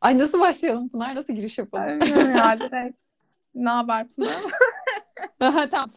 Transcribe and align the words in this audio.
Ay 0.00 0.18
nasıl 0.18 0.40
başlayalım 0.40 0.88
Pınar? 0.88 1.14
Nasıl 1.14 1.34
giriş 1.34 1.58
yapalım? 1.58 2.00
Bilmiyorum 2.00 2.30
ya 2.30 2.58
direkt. 2.60 2.96
Ne 3.54 3.68
haber 3.68 4.06
Pınar? 4.08 4.42
tamam. 5.70 5.88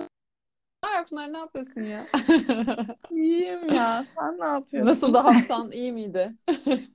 Pınar, 0.81 1.08
Pınar 1.08 1.33
ne 1.33 1.38
yapıyorsun 1.38 1.82
ya? 1.82 2.06
İyiyim 3.11 3.74
ya. 3.74 4.06
Sen 4.19 4.40
ne 4.40 4.45
yapıyorsun? 4.45 4.92
Nasıl 4.92 5.14
da 5.14 5.25
haftan 5.25 5.72
iyi 5.72 5.92
miydi? 5.92 6.35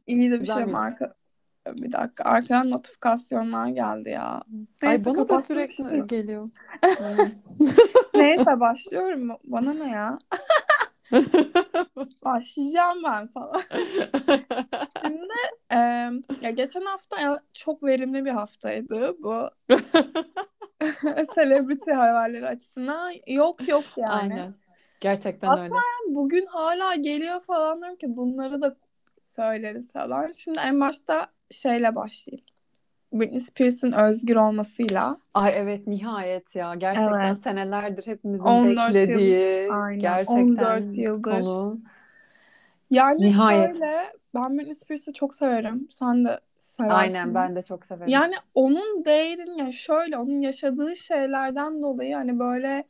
İyi 0.06 0.30
de 0.30 0.40
bir 0.40 0.46
şey 0.46 0.56
miydi? 0.56 0.66
marka. 0.66 1.14
Bir 1.66 1.92
dakika. 1.92 2.24
Arkadan 2.24 2.70
notifikasyonlar 2.70 3.68
geldi 3.68 4.08
ya. 4.08 4.42
Ay 4.82 4.88
Neyse, 4.88 5.04
bana 5.04 5.28
da 5.28 5.42
sürekli 5.42 5.72
istiyorum. 5.72 6.06
geliyor. 6.06 6.50
Neyse 8.14 8.60
başlıyorum. 8.60 9.38
Bana 9.44 9.74
ne 9.74 9.90
ya? 9.90 10.18
Başlayacağım 12.24 13.02
ben 13.04 13.28
falan. 13.28 13.62
Şimdi 15.02 15.34
e, 15.72 15.76
ya 16.42 16.50
geçen 16.50 16.84
hafta 16.84 17.20
ya 17.20 17.42
çok 17.52 17.82
verimli 17.82 18.24
bir 18.24 18.30
haftaydı 18.30 19.16
bu. 19.22 19.50
Celebrity 21.34 21.90
haberleri 21.90 22.46
açısından 22.46 23.12
yok 23.26 23.68
yok 23.68 23.84
yani. 23.96 24.12
Aynen. 24.12 24.54
Gerçekten 25.00 25.48
Hatta 25.48 25.62
öyle. 25.62 25.74
Bugün 26.08 26.46
hala 26.46 26.94
geliyor 26.94 27.40
falan 27.40 27.78
diyorum 27.78 27.96
ki 27.96 28.16
bunları 28.16 28.60
da 28.60 28.76
söyleriz 29.24 29.92
falan. 29.92 30.32
Şimdi 30.32 30.58
en 30.66 30.80
başta 30.80 31.26
şeyle 31.50 31.94
başlayayım. 31.94 32.44
Britney 33.20 33.40
Spears'ın 33.40 33.92
özgür 33.92 34.36
olmasıyla. 34.36 35.18
Ay 35.34 35.52
evet 35.56 35.86
nihayet 35.86 36.56
ya. 36.56 36.72
Gerçekten 36.78 37.34
Evet. 37.34 37.44
senelerdir 37.44 38.06
hepimizin 38.06 38.44
14 38.44 38.94
beklediği 38.94 39.68
Aynen, 39.72 40.00
gerçekten 40.00 40.42
14 40.42 40.98
yıldır. 40.98 41.30
konu. 41.30 41.80
Yani 42.90 43.24
Nihayet. 43.24 43.76
şöyle 43.76 44.12
ben 44.34 44.58
Britney 44.58 44.74
Spears'ı 44.74 45.12
çok 45.12 45.34
severim. 45.34 45.88
Sen 45.90 46.24
de 46.24 46.40
seversin. 46.58 46.94
Aynen 46.94 47.34
ben 47.34 47.56
de 47.56 47.62
çok 47.62 47.86
severim. 47.86 48.12
Yani 48.12 48.34
onun 48.54 49.04
değerini 49.04 49.60
yani 49.60 49.72
şöyle 49.72 50.18
onun 50.18 50.40
yaşadığı 50.40 50.96
şeylerden 50.96 51.82
dolayı 51.82 52.14
hani 52.14 52.38
böyle 52.38 52.84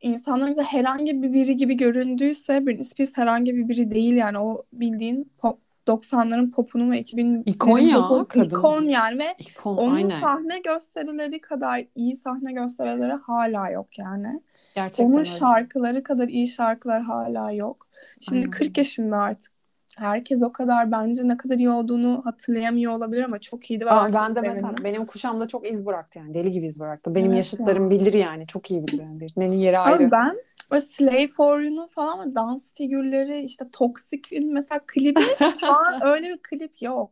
insanlar 0.00 0.50
bize 0.50 0.62
herhangi 0.62 1.22
bir 1.22 1.32
biri 1.32 1.56
gibi 1.56 1.76
göründüyse 1.76 2.66
Britney 2.66 2.84
Spears 2.84 3.10
herhangi 3.14 3.56
bir 3.56 3.68
biri 3.68 3.90
değil 3.90 4.14
yani 4.14 4.38
o 4.38 4.62
bildiğin 4.72 5.32
pop 5.38 5.58
90'ların 5.88 6.50
popunu 6.50 6.90
ve 6.90 7.00
2000'lerin 7.00 7.42
İkon 7.46 7.78
ya, 7.78 7.96
popunu 8.02 8.28
kadın. 8.28 8.58
ikon 8.58 8.82
yani 8.82 9.18
ve 9.18 9.34
İkon 9.38 9.76
onun 9.76 9.94
aynen. 9.96 10.20
sahne 10.20 10.58
gösterileri 10.58 11.40
kadar 11.40 11.84
iyi 11.94 12.16
sahne 12.16 12.52
gösterileri 12.52 13.12
hala 13.12 13.70
yok 13.70 13.98
yani. 13.98 14.40
Gerçekten 14.74 15.04
Onun 15.04 15.14
öyle. 15.18 15.24
şarkıları 15.24 16.02
kadar 16.02 16.28
iyi 16.28 16.48
şarkılar 16.48 17.02
hala 17.02 17.52
yok. 17.52 17.86
Şimdi 18.20 18.38
Aynen. 18.38 18.50
40 18.50 18.78
yaşında 18.78 19.16
artık. 19.16 19.52
Herkes 19.96 20.42
o 20.42 20.52
kadar 20.52 20.92
bence 20.92 21.28
ne 21.28 21.36
kadar 21.36 21.54
iyi 21.58 21.70
olduğunu 21.70 22.20
hatırlayamıyor 22.24 22.92
olabilir 22.92 23.22
ama 23.24 23.38
çok 23.38 23.70
iyiydi 23.70 23.84
Ama 23.84 24.12
ben 24.14 24.34
de 24.34 24.40
mesela 24.40 24.60
sevindim. 24.60 24.84
benim 24.84 25.06
kuşamda 25.06 25.48
çok 25.48 25.70
iz 25.70 25.86
bıraktı 25.86 26.18
yani 26.18 26.34
deli 26.34 26.50
gibi 26.52 26.66
iz 26.66 26.80
bıraktı. 26.80 27.14
Benim 27.14 27.26
Evet 27.26 27.36
yaşıtlarım 27.36 27.90
bilir 27.90 28.14
yani 28.14 28.46
çok 28.46 28.70
iyi 28.70 28.86
bilir 28.86 29.02
yani. 29.02 29.20
Birinin 29.20 29.52
yeri 29.52 29.78
Ama 29.78 29.86
ayrı. 29.96 30.10
ben 30.12 30.36
böyle 30.70 30.80
Slave 30.86 31.28
for 31.28 31.60
You'nun 31.60 31.86
falan 31.86 32.12
ama 32.12 32.34
dans 32.34 32.74
figürleri 32.74 33.40
işte 33.40 33.70
Toxic'in 33.72 34.52
mesela 34.52 34.80
klibi 34.86 35.20
şu 35.60 35.72
an 35.72 35.94
öyle 36.02 36.28
bir 36.28 36.38
klip 36.38 36.82
yok 36.82 37.10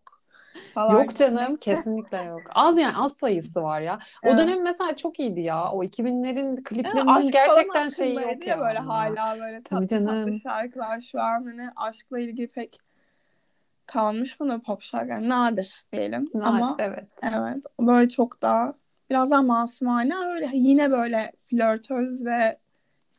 falan. 0.75 0.95
Yok 1.01 1.15
canım 1.15 1.57
kesinlikle 1.57 2.23
yok. 2.23 2.41
Az 2.55 2.79
yani 2.79 2.97
az 2.97 3.13
sayısı 3.21 3.63
var 3.63 3.81
ya. 3.81 3.99
O 4.25 4.29
Evet. 4.29 4.39
dönem 4.39 4.63
mesela 4.63 4.97
çok 4.97 5.21
iyiydi 5.21 5.41
ya. 5.41 5.71
O 5.73 5.85
2000'lerin 5.85 6.45
Yani 6.47 6.63
kliplerinin 6.63 7.07
aşk 7.07 7.33
gerçekten 7.33 7.73
falan 7.73 7.89
şeyi 7.89 8.15
yok 8.15 8.47
ya 8.47 8.61
böyle 8.61 8.79
hala 8.79 9.41
böyle 9.41 9.63
Tabii 9.63 9.87
tatlı 9.87 10.05
tatlı 10.07 10.13
canım. 10.15 10.33
şarkılar 10.33 11.01
şu 11.01 11.21
an 11.21 11.45
hani 11.45 11.69
aşkla 11.77 12.19
ilgili 12.19 12.47
pek 12.47 12.79
kalmış 13.87 14.41
mı 14.41 14.49
da 14.49 14.59
pop 14.59 14.83
şarkı 14.83 15.11
yani 15.11 15.29
nadir 15.29 15.83
diyelim 15.93 16.25
ama 16.35 16.77
Evet, 16.79 16.91
evet. 17.23 17.33
evet 17.35 17.65
böyle 17.81 18.09
çok 18.09 18.43
daha 18.43 18.75
biraz 19.11 19.31
daha 19.31 19.43
masumane 19.43 20.15
öyle 20.17 20.51
yine 20.53 20.91
böyle 20.91 21.33
flörtöz 21.51 22.25
ve 22.27 22.59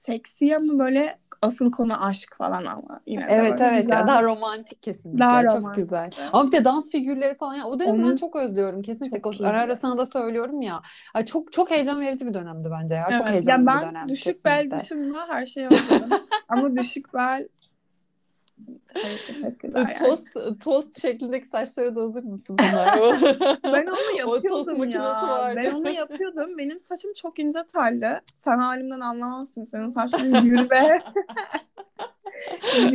seksi 0.08 0.58
ama 0.58 0.80
böyle 0.80 1.20
asıl 1.42 1.72
konu 1.72 2.06
aşk 2.06 2.36
falan 2.38 2.66
ama 2.66 3.02
yine 3.08 3.22
de 3.24 3.30
Evet 3.30 3.52
böyle 3.52 3.64
evet 3.64 3.90
ya 3.92 3.92
güzel 3.92 4.08
daha 4.08 4.24
romantik 4.24 4.84
kesinlikle. 4.84 5.20
daha 5.20 5.44
Çok 5.44 5.56
romantik. 5.58 5.84
güzel. 5.84 6.10
Ama 6.34 6.48
bir 6.48 6.52
de 6.52 6.66
dans 6.66 6.92
figürleri 6.92 7.38
falan 7.38 7.56
ya 7.56 7.66
o 7.66 7.80
dönemi 7.80 8.04
ben 8.04 8.16
çok 8.16 8.36
özlüyorum 8.36 8.82
kesinlikle. 8.82 9.22
çok 9.22 9.42
Ara 9.46 9.62
ara 9.62 9.76
sana 9.76 9.98
da 9.98 10.06
söylüyorum 10.06 10.62
ya. 10.62 10.82
Ay 11.14 11.26
çok 11.26 11.54
çok 11.54 11.72
heyecan 11.72 12.02
verici 12.02 12.26
bir 12.26 12.34
dönemdi 12.34 12.70
bence 12.72 12.96
ya. 12.96 13.12
Çok 13.12 13.28
Evet, 13.28 13.34
heyecanlı 13.34 13.62
ya 13.62 13.68
bir 13.68 13.82
ben 13.82 13.82
dönem 13.82 14.10
düşük 14.10 14.46
bel 14.46 14.60
kesinlikle. 14.60 14.80
dışında 14.80 15.28
her 15.30 15.46
şeyi 15.46 15.68
özledim. 15.68 16.10
Ama 16.50 16.76
düşük 16.76 17.14
bel 17.14 17.48
hayır 18.94 19.22
teşekkürler 19.28 19.80
yani. 19.80 19.98
Tost, 20.10 20.28
tost 20.64 21.02
şeklindeki 21.02 21.48
saçları 21.48 21.96
da 21.96 22.02
hazır 22.02 22.24
mısın 22.24 22.58
Ben 23.64 23.86
onu 23.88 23.96
O 24.26 24.42
tost 24.42 24.44
yapıyordum 24.44 24.78
makinesi 24.78 24.98
ya. 24.98 25.22
vardı. 25.28 25.60
Ben 25.64 25.72
onu 25.72 25.90
yapıyordum. 25.96 26.58
Benim 26.58 26.80
saçım 26.80 27.14
çok 27.14 27.40
ince 27.40 27.60
telli. 27.74 28.22
Sen 28.44 28.58
halimden 28.58 29.00
anlamazsın. 29.00 29.66
Senin 29.66 29.92
saçların 29.92 30.34
ve 30.34 30.40
gür 30.40 30.68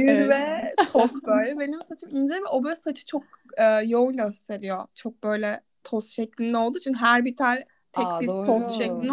Evet. 0.08 0.28
ve 0.30 0.74
tok 0.92 1.26
böyle. 1.26 1.58
Benim 1.58 1.80
saçım 1.88 2.16
ince 2.16 2.34
ve 2.34 2.46
o 2.52 2.64
böyle 2.64 2.76
saçı 2.76 3.06
çok 3.06 3.22
e, 3.56 3.64
yoğun 3.86 4.16
gösteriyor. 4.16 4.86
Çok 4.94 5.22
böyle 5.24 5.60
toz 5.84 6.08
şeklinde 6.10 6.58
olduğu 6.58 6.78
için 6.78 6.94
her 6.94 7.24
bir 7.24 7.36
tel 7.36 7.64
tek 7.92 8.06
Aa 8.06 8.20
bir 8.20 8.26
toz 8.26 8.46
doğru. 8.46 8.78
şeklinde. 8.78 9.12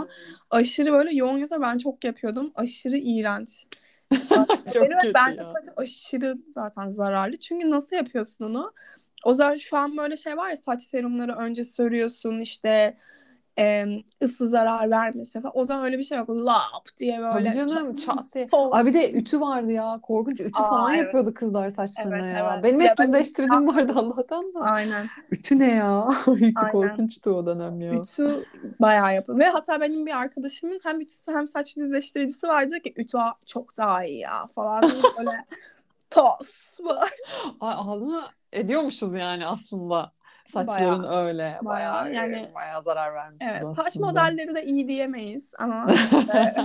Aşırı 0.49 0.91
böyle 0.93 1.16
yoğun 1.16 1.39
gösteriyor. 1.39 1.67
Ben 1.71 1.77
çok 1.77 2.03
yapıyordum. 2.03 2.51
Aşırı 2.55 2.97
iğrenç. 2.97 3.66
Çok 4.74 4.84
ve 4.84 4.97
kötü 5.02 5.14
bence 5.14 5.42
ya. 5.42 5.53
saç 5.53 5.74
aşırı 5.78 6.36
zaten 6.56 6.90
zararlı. 6.90 7.38
Çünkü 7.38 7.70
nasıl 7.70 7.96
yapıyorsun 7.96 8.46
onu? 8.46 8.74
O 9.25 9.34
zaman 9.34 9.56
şu 9.56 9.78
an 9.78 9.97
böyle 9.97 10.18
şey 10.18 10.38
var 10.38 10.50
ya 10.50 10.56
saç 10.56 10.81
serumları 10.81 11.36
önce 11.36 11.66
sürüyorsun 11.66 12.40
işte 12.40 12.97
e, 13.59 13.86
ısı 14.24 14.47
zarar 14.50 14.90
vermesi 14.92 15.42
falan. 15.42 15.52
O 15.58 15.66
zaman 15.66 15.84
öyle 15.86 15.97
bir 15.97 16.03
şey 16.03 16.18
yok. 16.18 16.30
Lap 16.30 16.88
diye 16.97 17.22
Tabii 17.22 17.36
böyle 17.36 17.53
canım 17.53 17.92
çat- 17.92 18.34
diye. 18.34 18.46
toz. 18.46 18.86
Bir 18.86 18.94
de 18.94 19.12
ütü 19.20 19.42
vardı 19.42 19.72
ya. 19.72 20.00
Korkunç 20.03 20.40
ütü 20.40 20.59
Aa, 20.59 20.70
falan 20.70 20.94
evet. 20.94 21.03
yapıyordu 21.03 21.34
kızlar 21.34 21.70
saçlarına 21.70 22.16
Evet, 22.28 22.40
ya. 22.40 22.50
evet. 22.53 22.64
Benim 22.64 22.81
Ya 22.81 22.90
hep 22.92 22.97
ben 23.00 23.08
düzleştiricim 23.08 23.68
vardı 23.68 23.94
Allah'tan 23.96 24.53
da. 24.53 24.59
Aynen. 24.59 25.08
Ütü 25.31 25.59
ne 25.59 25.68
ya? 25.72 26.08
Ütü 26.28 26.53
Aynen. 26.56 26.72
korkunçtu 26.72 27.31
o 27.31 27.46
dönem 27.46 27.81
ya. 27.81 27.94
Ütü 27.94 28.46
bayağı 28.80 29.16
yapıyor. 29.16 29.40
Ve 29.40 29.46
hatta 29.50 29.81
benim 29.81 30.06
bir 30.06 30.18
arkadaşımın 30.18 30.80
hem 30.84 31.02
ütüsü 31.02 31.31
hem 31.31 31.47
saç 31.47 31.76
düzleştiricisi 31.78 32.47
vardı 32.47 32.80
ki 32.84 32.94
ütü 32.97 33.18
çok 33.46 33.78
daha 33.78 34.06
iyi 34.06 34.20
ya 34.20 34.47
falan. 34.56 34.84
böyle 35.18 35.46
toz 36.09 36.78
var. 36.84 37.09
Ay 37.59 37.74
ağzını 37.78 38.22
ediyormuşuz 38.53 39.14
yani 39.14 39.46
aslında. 39.47 40.12
Saçların 40.53 41.03
öyle. 41.25 41.59
bayağı, 41.63 41.93
Bayağı 42.05 42.13
yani- 42.13 42.45
bayağı 42.55 42.83
zarar 42.83 43.13
vermişiz 43.13 43.51
Evet, 43.51 43.63
aslında. 43.63 43.83
saç 43.83 43.95
modelleri 43.95 44.55
de 44.55 44.65
iyi 44.65 44.87
diyemeyiz 44.87 45.49
ama 45.59 45.91
işte 45.93 46.55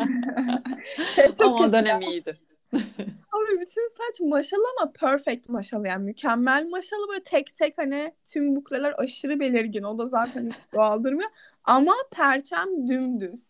şey 1.14 1.28
çok 1.34 1.46
Ama 1.46 1.66
o 1.66 1.72
dönem 1.72 2.00
ya. 2.00 2.08
iyiydi. 2.08 2.38
Abi 3.32 3.60
bütün 3.60 3.88
saç 3.88 4.20
maşalı 4.20 4.62
ama 4.80 4.92
perfect 4.92 5.48
maşalı 5.48 5.88
yani 5.88 6.04
mükemmel 6.04 6.66
maşalı 6.70 7.08
böyle 7.08 7.22
tek 7.22 7.54
tek 7.54 7.78
hani 7.78 8.14
tüm 8.32 8.56
bukleler 8.56 8.94
aşırı 8.98 9.40
belirgin 9.40 9.82
o 9.82 9.98
da 9.98 10.08
zaten 10.08 10.50
hiç 10.50 10.72
doğal 10.74 11.04
durmuyor 11.04 11.30
ama 11.64 11.92
perçem 12.16 12.88
dümdüz. 12.88 13.46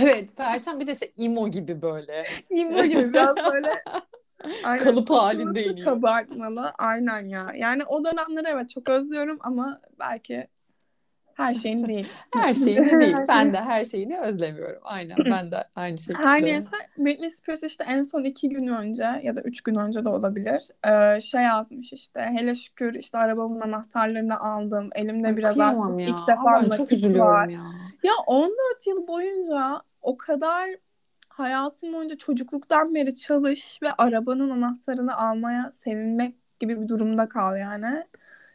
Evet, 0.00 0.36
Perşem 0.36 0.80
bir 0.80 0.86
de 0.86 0.94
şey 0.94 1.12
imo 1.16 1.48
gibi 1.48 1.82
böyle. 1.82 2.22
İmmo 2.50 2.82
gibi 2.82 3.12
biraz 3.12 3.36
böyle 3.36 3.82
aynen, 4.64 4.84
Kalıp 4.84 5.10
halinde 5.10 5.64
iniyor. 5.64 5.84
kabartmalı 5.84 6.72
aynen 6.78 7.28
ya 7.28 7.46
yani 7.56 7.84
o 7.84 8.04
dönemleri 8.04 8.46
evet 8.48 8.70
çok 8.70 8.88
özlüyorum 8.88 9.38
ama 9.40 9.80
belki 9.98 10.48
her 11.34 11.54
şeyin 11.54 11.88
değil. 11.88 12.08
Her 12.34 12.54
şeyini 12.54 13.00
değil. 13.00 13.16
Ben 13.28 13.52
de 13.52 13.60
her 13.60 13.84
şeyini 13.84 14.20
özlemiyorum. 14.20 14.80
Aynen 14.84 15.16
ben 15.30 15.50
de 15.50 15.64
aynı 15.76 15.98
şekilde. 15.98 16.18
Her 16.18 16.42
neyse 16.42 16.76
Britney 16.98 17.30
Spears 17.30 17.62
işte 17.62 17.84
en 17.88 18.02
son 18.02 18.24
iki 18.24 18.48
gün 18.48 18.66
önce 18.66 19.20
ya 19.22 19.36
da 19.36 19.40
üç 19.40 19.60
gün 19.60 19.74
önce 19.74 20.04
de 20.04 20.08
olabilir 20.08 20.68
ee, 20.86 21.20
şey 21.20 21.42
yazmış 21.42 21.92
işte 21.92 22.20
hele 22.20 22.54
şükür 22.54 22.94
işte 22.94 23.18
arabamın 23.18 23.60
anahtarlarını 23.60 24.40
aldım 24.40 24.90
elimde 24.94 25.36
biraz 25.36 25.60
artık 25.60 26.00
ya. 26.00 26.06
ilk 26.06 26.28
defa 26.28 26.40
Ama 26.40 26.62
ben 26.62 26.76
çok 26.76 26.90
nakit 26.90 27.18
var. 27.18 27.48
ya. 27.48 27.62
Ya 28.02 28.12
14 28.26 28.52
yıl 28.86 29.06
boyunca 29.06 29.82
o 30.02 30.16
kadar 30.16 30.68
hayatım 31.38 31.92
boyunca 31.92 32.16
çocukluktan 32.18 32.94
beri 32.94 33.14
çalış 33.14 33.78
ve 33.82 33.92
arabanın 33.92 34.50
anahtarını 34.50 35.16
almaya 35.16 35.72
sevinmek 35.84 36.36
gibi 36.60 36.80
bir 36.82 36.88
durumda 36.88 37.28
kal 37.28 37.56
yani. 37.58 38.04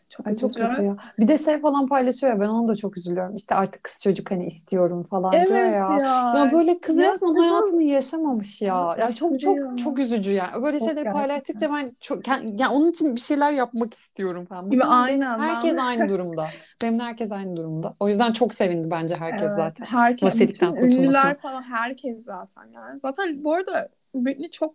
Çok 0.09 0.27
Ay 0.27 0.35
çok 0.35 0.55
kötü 0.55 0.81
ya. 0.81 0.97
Bir 1.19 1.27
de 1.27 1.37
şey 1.37 1.59
falan 1.59 1.87
paylaşıyor 1.87 2.33
ya 2.33 2.39
ben 2.39 2.47
ona 2.49 2.67
da 2.67 2.75
çok 2.75 2.97
üzülüyorum. 2.97 3.35
İşte 3.35 3.55
artık 3.55 3.83
kız 3.83 3.99
çocuk 4.03 4.31
hani 4.31 4.45
istiyorum 4.45 5.03
falan 5.03 5.47
diyor 5.47 5.59
Evet 5.59 5.71
ya. 5.73 5.89
ya. 5.99 6.33
Ya 6.33 6.51
böyle 6.51 6.79
kız 6.81 6.99
Ya 6.99 7.11
resmen 7.11 7.35
hayatını 7.35 7.83
yaşamamış 7.83 8.61
ya. 8.61 8.95
Ya 8.99 9.13
çok 9.13 9.39
çok 9.39 9.57
ya. 9.57 9.75
çok 9.77 9.99
üzücü 9.99 10.31
yani. 10.31 10.63
Böyle 10.63 10.79
Çok 10.79 10.87
şeyleri 10.87 11.03
gerçekten. 11.03 11.21
paylaştıkça 11.21 11.71
ben 11.73 11.89
çok 11.99 12.27
yani 12.27 12.67
onun 12.67 12.89
için 12.89 13.15
bir 13.15 13.21
şeyler 13.21 13.51
yapmak 13.51 13.93
istiyorum 13.93 14.45
falan. 14.45 14.69
Gibi 14.69 14.83
aynen, 14.83 15.39
ben- 15.39 15.43
Herkes 15.47 15.77
aynı 15.77 16.09
durumda. 16.09 16.47
Benim 16.83 16.99
herkes 16.99 17.31
aynı 17.31 17.55
durumda. 17.57 17.95
O 17.99 18.09
yüzden 18.09 18.31
çok 18.33 18.53
sevindi 18.53 18.91
bence 18.91 19.15
herkes 19.15 19.51
Evet, 19.51 19.55
zaten. 19.55 19.85
Herkes, 19.85 20.35
ünlüler 20.81 21.39
falan 21.41 21.61
herkes 21.63 22.23
zaten 22.23 22.65
yani. 22.71 22.99
Zaten 22.99 23.43
bu 23.43 23.53
arada 23.53 23.89
Britney 24.15 24.49
çok 24.51 24.73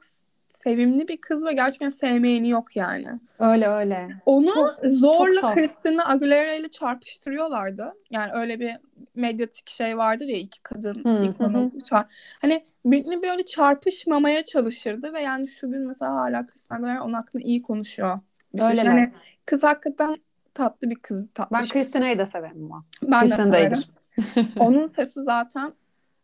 sevimli 0.64 1.08
bir 1.08 1.16
kız 1.16 1.44
ve 1.44 1.52
gerçekten 1.52 1.88
sevmeyeni 1.88 2.49
yok 2.49 2.76
yani. 2.76 3.08
Öyle 3.38 3.69
öyle. 3.69 4.08
Onu 4.26 4.46
Çok- 4.55 4.78
zorla 4.84 5.40
çok. 5.40 5.55
Christina 5.55 6.08
Aguilera 6.08 6.55
ile 6.55 6.69
çarpıştırıyorlardı. 6.69 7.93
Yani 8.10 8.32
öyle 8.34 8.60
bir 8.60 8.70
medyatik 9.14 9.69
şey 9.70 9.99
vardır 9.99 10.25
ya 10.26 10.37
iki 10.37 10.62
kadın 10.62 11.05
Hı, 11.05 11.25
ikonu 11.25 11.70
çar- 11.82 12.06
Hani 12.40 12.64
Britney 12.84 13.22
böyle 13.22 13.46
çarpışmamaya 13.46 14.44
çalışırdı 14.44 15.12
ve 15.12 15.20
yani 15.20 15.49
şu 15.49 15.70
gün 15.70 15.87
mesela 15.88 16.14
hala 16.14 16.46
Christina 16.46 16.78
Aguilera 16.78 17.05
onun 17.05 17.12
hakkında 17.12 17.43
iyi 17.44 17.62
konuşuyor. 17.62 18.19
Bir 18.55 18.62
Öyle 18.62 18.81
şey. 18.81 18.90
Hani 18.90 19.12
kız 19.46 19.62
hakikaten 19.62 20.16
tatlı 20.55 20.90
bir 20.90 20.96
kız. 20.96 21.31
Tatlı 21.34 21.56
Ben. 21.56 21.69
Christina'yı 21.69 22.19
da 22.19 22.26
severim 22.26 22.64
ama. 22.72 22.84
Ben 23.02 23.20
de 23.20 23.26
Christina 23.26 23.52
da 23.52 23.56
severim. 23.56 23.82
Onun 24.58 24.87
sesi 24.87 25.22
zaten 25.25 25.72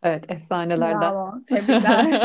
Evet 0.04 0.30
efsanelerden. 0.30 1.00
bravo. 1.00 1.34
Tebrikler. 1.48 2.22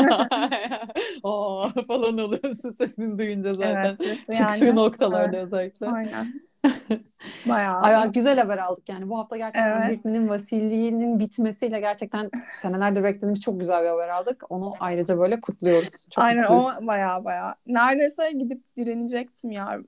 Oo 1.22 1.68
falan 1.88 2.18
oluyorsun 2.18 2.72
sesini 2.72 3.18
duyunca 3.18 3.54
zaten. 3.54 3.96
evet, 4.00 4.18
Çıktığı 4.18 4.64
yani. 4.64 4.76
noktalarda 4.76 5.36
Evet, 5.36 5.44
özellikle. 5.46 5.86
Aynen. 5.86 6.32
Bayağı. 7.48 7.80
Ay, 7.80 8.12
güzel 8.12 8.38
haber 8.38 8.58
aldık 8.58 8.88
yani. 8.88 9.10
Bu 9.10 9.18
hafta 9.18 9.36
gerçekten 9.36 9.80
Evet. 9.82 9.90
Britney'nin 9.90 10.28
vasiliğinin 10.28 11.18
bitmesiyle 11.18 11.80
gerçekten 11.80 12.30
senelerdir 12.62 13.04
beklediğimiz 13.04 13.40
çok 13.40 13.60
güzel 13.60 13.82
bir 13.82 13.88
haber 13.88 14.08
aldık. 14.08 14.44
Onu 14.48 14.74
ayrıca 14.80 15.18
böyle 15.18 15.40
kutluyoruz. 15.40 16.06
Çok 16.10 16.24
Aynen 16.24 16.40
mutluyuz. 16.40 16.64
o 16.82 16.86
bayağı 16.86 17.24
bayağı. 17.24 17.54
Neredeyse 17.66 18.30
gidip 18.30 18.76
direnecektim 18.76 19.50
ya 19.50 19.78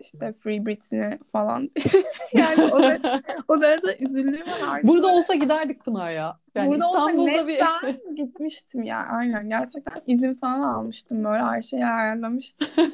işte 0.00 0.32
Free 0.32 0.66
Britney 0.66 1.18
falan. 1.32 1.70
yani 2.34 2.72
o, 2.72 2.82
da, 2.82 3.20
o 3.48 3.62
derece 3.62 4.04
üzüldüğüm 4.04 4.48
an. 4.68 4.80
Burada 4.82 5.08
olsa 5.08 5.34
giderdik 5.34 5.84
Pınar 5.84 6.10
ya. 6.10 6.38
Yani 6.54 6.68
Burada 6.68 6.86
İstanbul'da 6.86 7.48
bir 7.48 7.60
gitmiştim 8.16 8.82
ya. 8.82 9.06
Aynen 9.10 9.48
gerçekten 9.48 10.02
izin 10.06 10.34
falan 10.34 10.60
almıştım 10.60 11.24
böyle 11.24 11.42
her 11.42 11.62
şeyi 11.62 11.86
ayarlamıştım. 11.86 12.68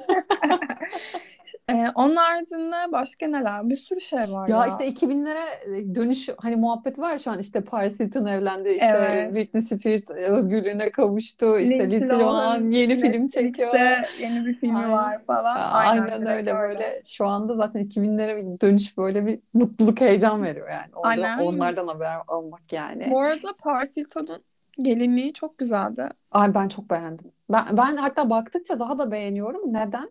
ee, 1.71 1.87
onun 1.95 2.17
haricinde 2.17 2.93
başka 2.93 3.27
neler? 3.27 3.71
Bir 3.71 3.75
sürü 3.75 4.01
şey 4.01 4.19
var 4.19 4.49
ya. 4.49 4.57
Ya 4.57 4.67
işte 4.67 4.89
2000'lere 4.89 5.95
dönüş 5.95 6.29
hani 6.39 6.57
muhabbeti 6.57 7.01
var 7.01 7.19
şu 7.19 7.31
an 7.31 7.39
işte 7.39 7.61
Paris 7.65 8.01
Hilton 8.01 8.27
evlendi 8.27 8.69
işte 8.69 8.87
Evet. 8.87 9.35
Britney 9.35 9.63
Spears 9.63 10.11
özgürlüğüne 10.11 10.91
kavuştu 10.91 11.59
işte 11.59 11.91
Lindsay 11.91 12.21
Lohan 12.21 12.71
yeni 12.71 12.97
film 12.97 13.29
çekiyor. 13.29 13.75
yeni 14.21 14.47
bir 14.47 14.55
filmi 14.55 14.77
Aynen. 14.77 14.93
var 14.93 15.25
falan. 15.27 15.57
Aynen, 15.73 16.05
direkt 16.05 16.27
öyle 16.27 16.55
böyle 16.55 17.01
şu 17.07 17.27
anda 17.27 17.55
zaten 17.55 17.83
2000'lere 17.83 18.37
bir 18.37 18.61
dönüş 18.61 18.99
böyle 18.99 19.27
bir 19.27 19.41
mutluluk 19.55 20.01
heyecan 20.01 20.43
veriyor 20.43 20.69
yani 20.71 20.91
orada 20.95 21.09
Aynen. 21.09 21.39
onlardan 21.39 21.89
haber 21.89 22.17
almak 22.29 22.73
yani. 22.73 23.09
Bu 23.11 23.21
arada 23.21 23.49
Paris 23.59 23.97
Hilton'un 23.97 24.43
gelinliği 24.79 25.33
çok 25.33 25.59
güzeldi. 25.59 26.09
Ay 26.31 26.55
ben 26.55 26.69
çok 26.69 26.91
beğendim. 26.91 27.33
Ben 27.53 27.65
ben 27.77 27.97
hatta 27.97 28.31
baktıkça 28.31 28.81
daha 28.81 28.99
da 28.99 29.11
beğeniyorum. 29.11 29.73
Neden? 29.73 30.11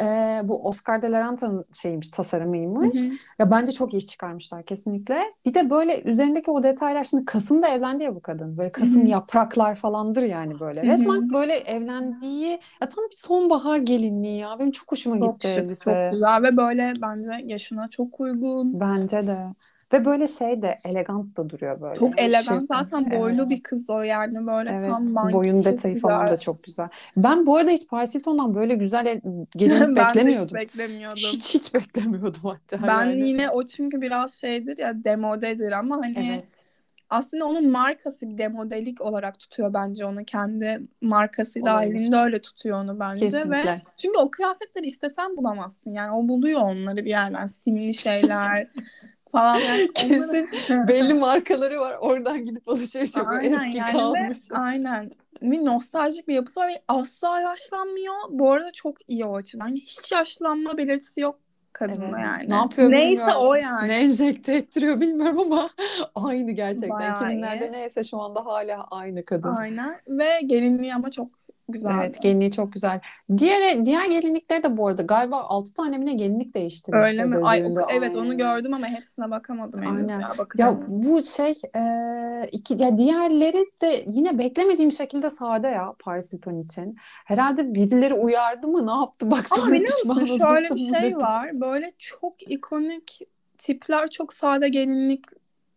Ee, 0.00 0.40
bu 0.44 0.68
Oscar 0.68 1.02
de 1.02 1.10
la 1.10 1.20
Renta'nın 1.20 1.64
şeymiş 1.82 2.08
tasarımıymış. 2.08 3.04
Hı 3.04 3.08
hı. 3.08 3.12
Ya 3.38 3.50
bence 3.50 3.72
çok 3.72 3.94
iyi 3.94 3.96
iş 3.96 4.06
çıkarmışlar 4.06 4.64
kesinlikle. 4.64 5.20
Bir 5.44 5.54
de 5.54 5.70
böyle 5.70 6.02
üzerindeki 6.02 6.50
o 6.50 6.62
detaylar 6.62 7.04
şimdi 7.04 7.24
Kasım'da 7.24 7.68
evlendi 7.68 8.04
ya 8.04 8.14
bu 8.14 8.22
kadın. 8.22 8.56
Böyle 8.58 8.72
Kasım 8.72 9.00
Hı 9.02 9.04
hı. 9.04 9.08
yapraklar 9.08 9.74
falandır 9.74 10.22
yani 10.22 10.60
böyle. 10.60 10.82
Hı 10.82 10.86
hı. 10.86 10.90
Resmen 10.90 11.32
böyle 11.32 11.54
evlendiği 11.54 12.60
ya 12.82 12.88
tam 12.88 13.04
bir 13.10 13.16
sonbahar 13.16 13.78
gelinliği 13.78 14.38
ya. 14.38 14.58
Benim 14.58 14.70
çok 14.70 14.92
hoşuma 14.92 15.18
Çok 15.18 15.34
gitti 15.34 15.54
şık, 15.54 15.80
çok 15.80 15.94
güzel 16.12 16.42
ve 16.42 16.56
böyle 16.56 16.92
bence 17.02 17.30
yaşına 17.44 17.88
çok 17.88 18.20
uygun. 18.20 18.80
Bence 18.80 19.26
de. 19.26 19.46
Ve 19.92 20.04
böyle 20.04 20.28
şey 20.28 20.62
de 20.62 20.78
elegant 20.84 21.36
da 21.36 21.50
duruyor 21.50 21.80
böyle. 21.80 21.94
Çok 21.94 22.20
elegant 22.20 22.68
zaten 22.68 23.10
boylu 23.10 23.40
Evet. 23.42 23.50
bir 23.50 23.62
kız 23.62 23.90
o 23.90 24.02
yani 24.02 24.46
böyle 24.46 24.70
Evet, 24.70 24.88
tam 24.90 25.10
manki 25.12 25.34
boyun 25.34 25.64
detayı 25.64 26.00
falan 26.00 26.22
güzel. 26.24 26.36
da 26.36 26.40
çok 26.40 26.62
güzel. 26.62 26.88
Ben 27.16 27.46
bu 27.46 27.56
arada 27.56 27.70
hiç 27.70 27.88
Paris 27.88 28.14
Hilton'dan 28.14 28.54
böyle 28.54 28.74
güzel 28.74 29.06
el- 29.06 29.20
gelinlik 29.56 29.96
de 29.96 30.00
hiç 30.02 30.08
beklemiyordum. 30.16 30.54
beklemiyordum. 30.54 31.20
Hiç 31.22 31.54
hiç 31.54 31.74
beklemiyordum 31.74 32.40
hatta 32.42 32.86
Ben 32.86 33.04
yani. 33.04 33.28
yine 33.28 33.50
o 33.50 33.64
çünkü 33.64 34.00
biraz 34.00 34.34
şeydir 34.34 34.78
ya 34.78 35.04
demodedir 35.04 35.72
ama 35.72 35.96
hani 35.96 36.32
Evet. 36.32 36.44
aslında 37.10 37.46
onun 37.46 37.70
markası 37.70 38.28
bir 38.28 38.38
demodelik 38.38 39.00
olarak 39.00 39.38
tutuyor 39.38 39.74
bence 39.74 40.04
onu 40.06 40.24
kendi 40.24 40.80
markası 41.00 41.60
Olabilir. 41.60 41.72
dahilinde 41.74 42.16
öyle 42.16 42.40
tutuyor 42.40 42.84
onu 42.84 43.00
bence 43.00 43.24
ve 43.26 43.30
Kesinlikle. 43.30 43.82
çünkü 43.96 44.18
o 44.18 44.30
kıyafetleri 44.30 44.86
istesen 44.86 45.36
bulamazsın 45.36 45.92
yani 45.92 46.12
o 46.12 46.28
buluyor 46.28 46.60
onları 46.60 46.96
bir 47.04 47.10
yerden 47.10 47.46
simli 47.46 47.94
şeyler 47.94 48.66
falan 49.32 49.56
yani 49.58 49.88
onları- 50.06 50.46
Kesin 50.50 50.88
belli 50.88 51.14
markaları 51.14 51.80
var. 51.80 51.96
Oradan 52.00 52.44
gidip 52.44 52.68
alışveriş 52.68 53.16
yapıyor. 53.16 53.42
Eski 53.42 53.54
yani 53.78 53.88
ve- 53.88 53.92
kalmış. 53.98 54.38
aynen. 54.52 55.10
Bir 55.42 55.64
nostaljik 55.64 56.28
bir 56.28 56.34
yapısı 56.34 56.60
var 56.60 56.68
ve 56.68 56.82
asla 56.88 57.40
yaşlanmıyor. 57.40 58.14
Bu 58.30 58.52
arada 58.52 58.70
çok 58.70 58.96
iyi 59.10 59.24
o 59.24 59.36
açıdan. 59.36 59.66
Yani 59.66 59.80
hiç 59.80 60.12
yaşlanma 60.12 60.78
belirtisi 60.78 61.20
yok 61.20 61.38
kadında 61.72 62.04
Evet. 62.06 62.18
yani. 62.20 62.50
Ne 62.50 62.54
yapıyor 62.54 62.90
Neyse 62.90 63.20
bilmiyorum. 63.20 63.42
o 63.46 63.54
yani. 63.54 63.88
Ne 63.88 63.96
enjekte 63.96 64.54
ettiriyor 64.54 65.00
bilmiyorum 65.00 65.38
ama 65.38 65.70
aynı 66.14 66.50
gerçekten. 66.50 66.90
Bayağı 66.90 67.16
2000'lerde 67.22 67.64
iyi. 67.68 67.72
neyse 67.72 68.04
şu 68.04 68.20
anda 68.20 68.46
hala 68.46 68.84
aynı 68.90 69.24
kadın. 69.24 69.56
Aynen. 69.56 69.96
Ve 70.08 70.40
gelinliği 70.46 70.94
ama 70.94 71.10
çok 71.10 71.28
güzeldi. 71.72 71.96
Evet, 72.04 72.22
gelinliği 72.22 72.52
çok 72.52 72.72
güzel. 72.72 73.00
Diğer 73.38 73.84
diğer 73.84 74.06
gelinlikleri 74.06 74.62
de 74.62 74.76
bu 74.76 74.86
arada 74.86 75.02
galiba 75.02 75.36
6 75.40 75.74
tane 75.74 75.98
mi 75.98 76.06
ne 76.06 76.14
gelinlik 76.14 76.54
değiştirmiş 76.54 77.08
Öyle 77.10 77.24
mi? 77.24 77.34
ya 77.36 77.40
Ay, 77.42 77.64
o- 77.66 77.86
evet 77.90 78.16
onu 78.16 78.36
gördüm 78.38 78.74
ama 78.74 78.86
hepsine 78.86 79.30
bakamadım 79.30 79.82
henüz 79.82 79.92
Aynen. 80.10 80.20
ya. 80.20 80.28
Ya 80.28 80.38
Bakacağım. 80.38 80.84
bu 80.88 81.22
şey 81.22 81.52
e, 81.76 82.48
iki 82.52 82.82
ya 82.82 82.98
diğerleri 82.98 83.64
de 83.82 84.04
yine 84.06 84.38
beklemediğim 84.38 84.92
şekilde 84.92 85.30
sade 85.30 85.66
ya 85.68 85.94
Paris 85.98 86.32
Hilton 86.32 86.58
için. 86.60 86.96
Herhalde 87.24 87.74
birileri 87.74 88.14
uyardı 88.14 88.68
mı 88.68 88.86
ne 88.86 88.90
yaptı 88.90 89.30
bak 89.30 89.48
sonra 89.48 89.72
biliyor 89.72 89.90
pişman 90.00 90.20
musun 90.20 90.38
şöyle 90.38 90.74
bir 90.74 90.80
şey 90.94 91.02
dedi. 91.02 91.16
var. 91.16 91.60
Böyle 91.60 91.90
çok 91.98 92.50
ikonik 92.52 93.20
tipler 93.58 94.08
çok 94.10 94.32
sade 94.32 94.68
gelinlik 94.68 95.24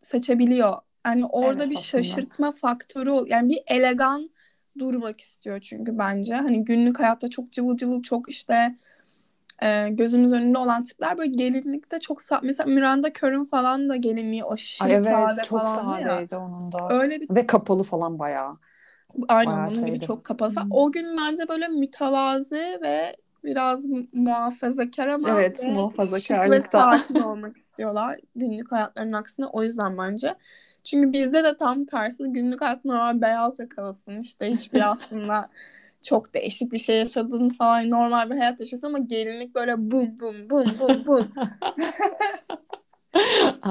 seçebiliyor. 0.01 0.73
Yani 1.05 1.25
orada 1.25 1.63
Evet, 1.63 1.71
bir 1.71 1.77
aslında. 1.77 2.03
şaşırtma 2.03 2.51
faktörü. 2.51 3.11
Yani 3.27 3.49
bir 3.49 3.59
elegan 3.67 4.29
durmak 4.79 5.21
istiyor 5.21 5.61
çünkü 5.61 5.97
bence. 5.97 6.35
Hani 6.35 6.65
günlük 6.65 6.99
hayatta 6.99 7.29
çok 7.29 7.51
cıvıl 7.51 7.77
cıvıl 7.77 8.01
çok 8.01 8.29
işte 8.29 8.75
e, 9.63 9.89
gözümüz 9.89 10.33
önünde 10.33 10.57
olan 10.57 10.83
tipler 10.83 11.17
böyle 11.17 11.31
gelinlikte 11.31 11.99
çok 11.99 12.21
sa- 12.21 12.39
mesela 12.43 12.71
Miranda 12.71 13.13
Kerr'ün 13.13 13.43
falan 13.45 13.89
da 13.89 13.95
gelinliği 13.95 14.43
aşırı 14.45 14.85
Ay 14.85 14.93
evet 14.95 15.13
sade 15.13 15.41
çok 15.43 15.49
falandı 15.49 15.95
ya. 16.01 16.25
sadeydi 16.25 16.35
onun 16.37 16.71
da. 16.71 16.89
Öyle 16.89 17.21
bir 17.21 17.29
Ve 17.29 17.47
kapalı 17.47 17.83
falan 17.83 18.19
bayağı. 18.19 18.53
Aynen 19.27 19.45
Bayağı 19.45 19.67
onun 19.71 19.85
gibi 19.85 19.99
çok 20.01 20.23
kapalı. 20.23 20.51
falan. 20.53 20.67
Hmm. 20.67 20.71
O 20.71 20.91
gün 20.91 21.17
bence 21.17 21.47
böyle 21.47 21.67
mütevazi 21.67 22.79
ve 22.83 23.15
biraz 23.43 23.85
mu- 23.85 24.07
muhafazakar 24.13 25.07
ama 25.07 25.29
Evet, 25.29 25.59
ve 25.59 25.89
şık 26.05 26.47
ve 26.47 26.61
muhafazakarlıkta. 26.61 26.71
sakin 26.71 27.19
olmak 27.19 27.57
istiyorlar 27.57 28.19
günlük 28.35 28.71
hayatlarının 28.71 29.13
aksine. 29.13 29.45
O 29.45 29.63
yüzden 29.63 29.97
bence. 29.97 30.35
Çünkü 30.85 31.13
bizde 31.13 31.43
de 31.43 31.57
tam 31.57 31.83
tersi 31.83 32.23
günlük 32.23 32.61
hayatın 32.61 32.89
normal 32.89 33.21
beyaz 33.21 33.59
yakalısın. 33.59 34.19
işte 34.19 34.51
hiçbir 34.51 34.91
aslında 34.91 35.49
çok 36.01 36.33
değişik 36.33 36.71
bir 36.71 36.77
şey 36.77 36.99
yaşadın 36.99 37.49
falan 37.49 37.89
normal 37.89 38.29
bir 38.29 38.35
hayat 38.35 38.59
yaşıyorsun 38.59 38.87
ama 38.87 38.97
gelinlik 38.97 39.55
böyle 39.55 39.91
bum 39.91 40.19
bum 40.19 40.49
bum 40.49 40.65
bum 40.79 41.05
bum. 41.07 41.27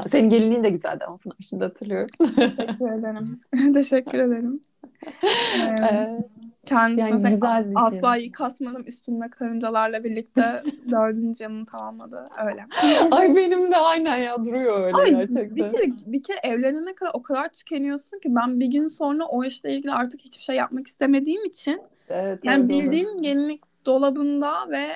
Senin 0.09 0.29
gelinliğin 0.29 0.65
de 0.65 0.71
güzeldi 0.71 1.05
ama 1.05 1.17
Pınar 1.17 1.37
şimdi 1.41 1.65
hatırlıyorum. 1.65 2.11
Teşekkür 2.37 2.99
ederim. 2.99 3.41
Teşekkür 3.75 4.19
ederim. 4.19 4.63
Ee, 5.55 6.19
Kendisine 6.67 7.11
Yani 7.11 7.29
güzel 7.29 7.71
bir 7.71 7.87
asla 7.87 8.13
film. 8.15 8.25
yıkatmadım 8.25 8.83
üstünde 8.87 9.29
karıncalarla 9.31 10.05
birlikte 10.05 10.63
dördüncü 10.91 11.45
yanını 11.45 11.67
tamamladı. 11.67 12.29
Öyle. 12.47 12.65
Ay 13.11 13.37
benim 13.37 13.73
de 13.73 13.77
aynen 13.77 14.17
ya 14.17 14.45
duruyor 14.45 14.81
öyle 14.85 14.97
Ama 14.97 15.05
gerçekten. 15.09 15.57
bir 15.57 15.69
kere 15.69 15.83
bir 16.07 16.23
kere 16.23 16.39
evlenene 16.43 16.95
kadar 16.95 17.11
o 17.15 17.23
kadar 17.23 17.49
tükeniyorsun 17.49 18.19
ki 18.19 18.35
ben 18.35 18.61
bir 18.61 18.67
gün 18.67 18.87
sonra 18.87 19.25
o 19.25 19.45
işle 19.45 19.75
ilgili 19.75 19.93
artık 19.93 20.21
hiçbir 20.21 20.43
şey 20.45 20.57
yapmak 20.57 20.87
istemediğim 20.87 21.45
için 21.45 21.83
Evet, 22.09 22.39
yani 22.45 22.61
olur. 22.61 22.69
bildiğin 22.69 23.17
gelinlik 23.17 23.87
dolabında 23.87 24.71
ve 24.71 24.87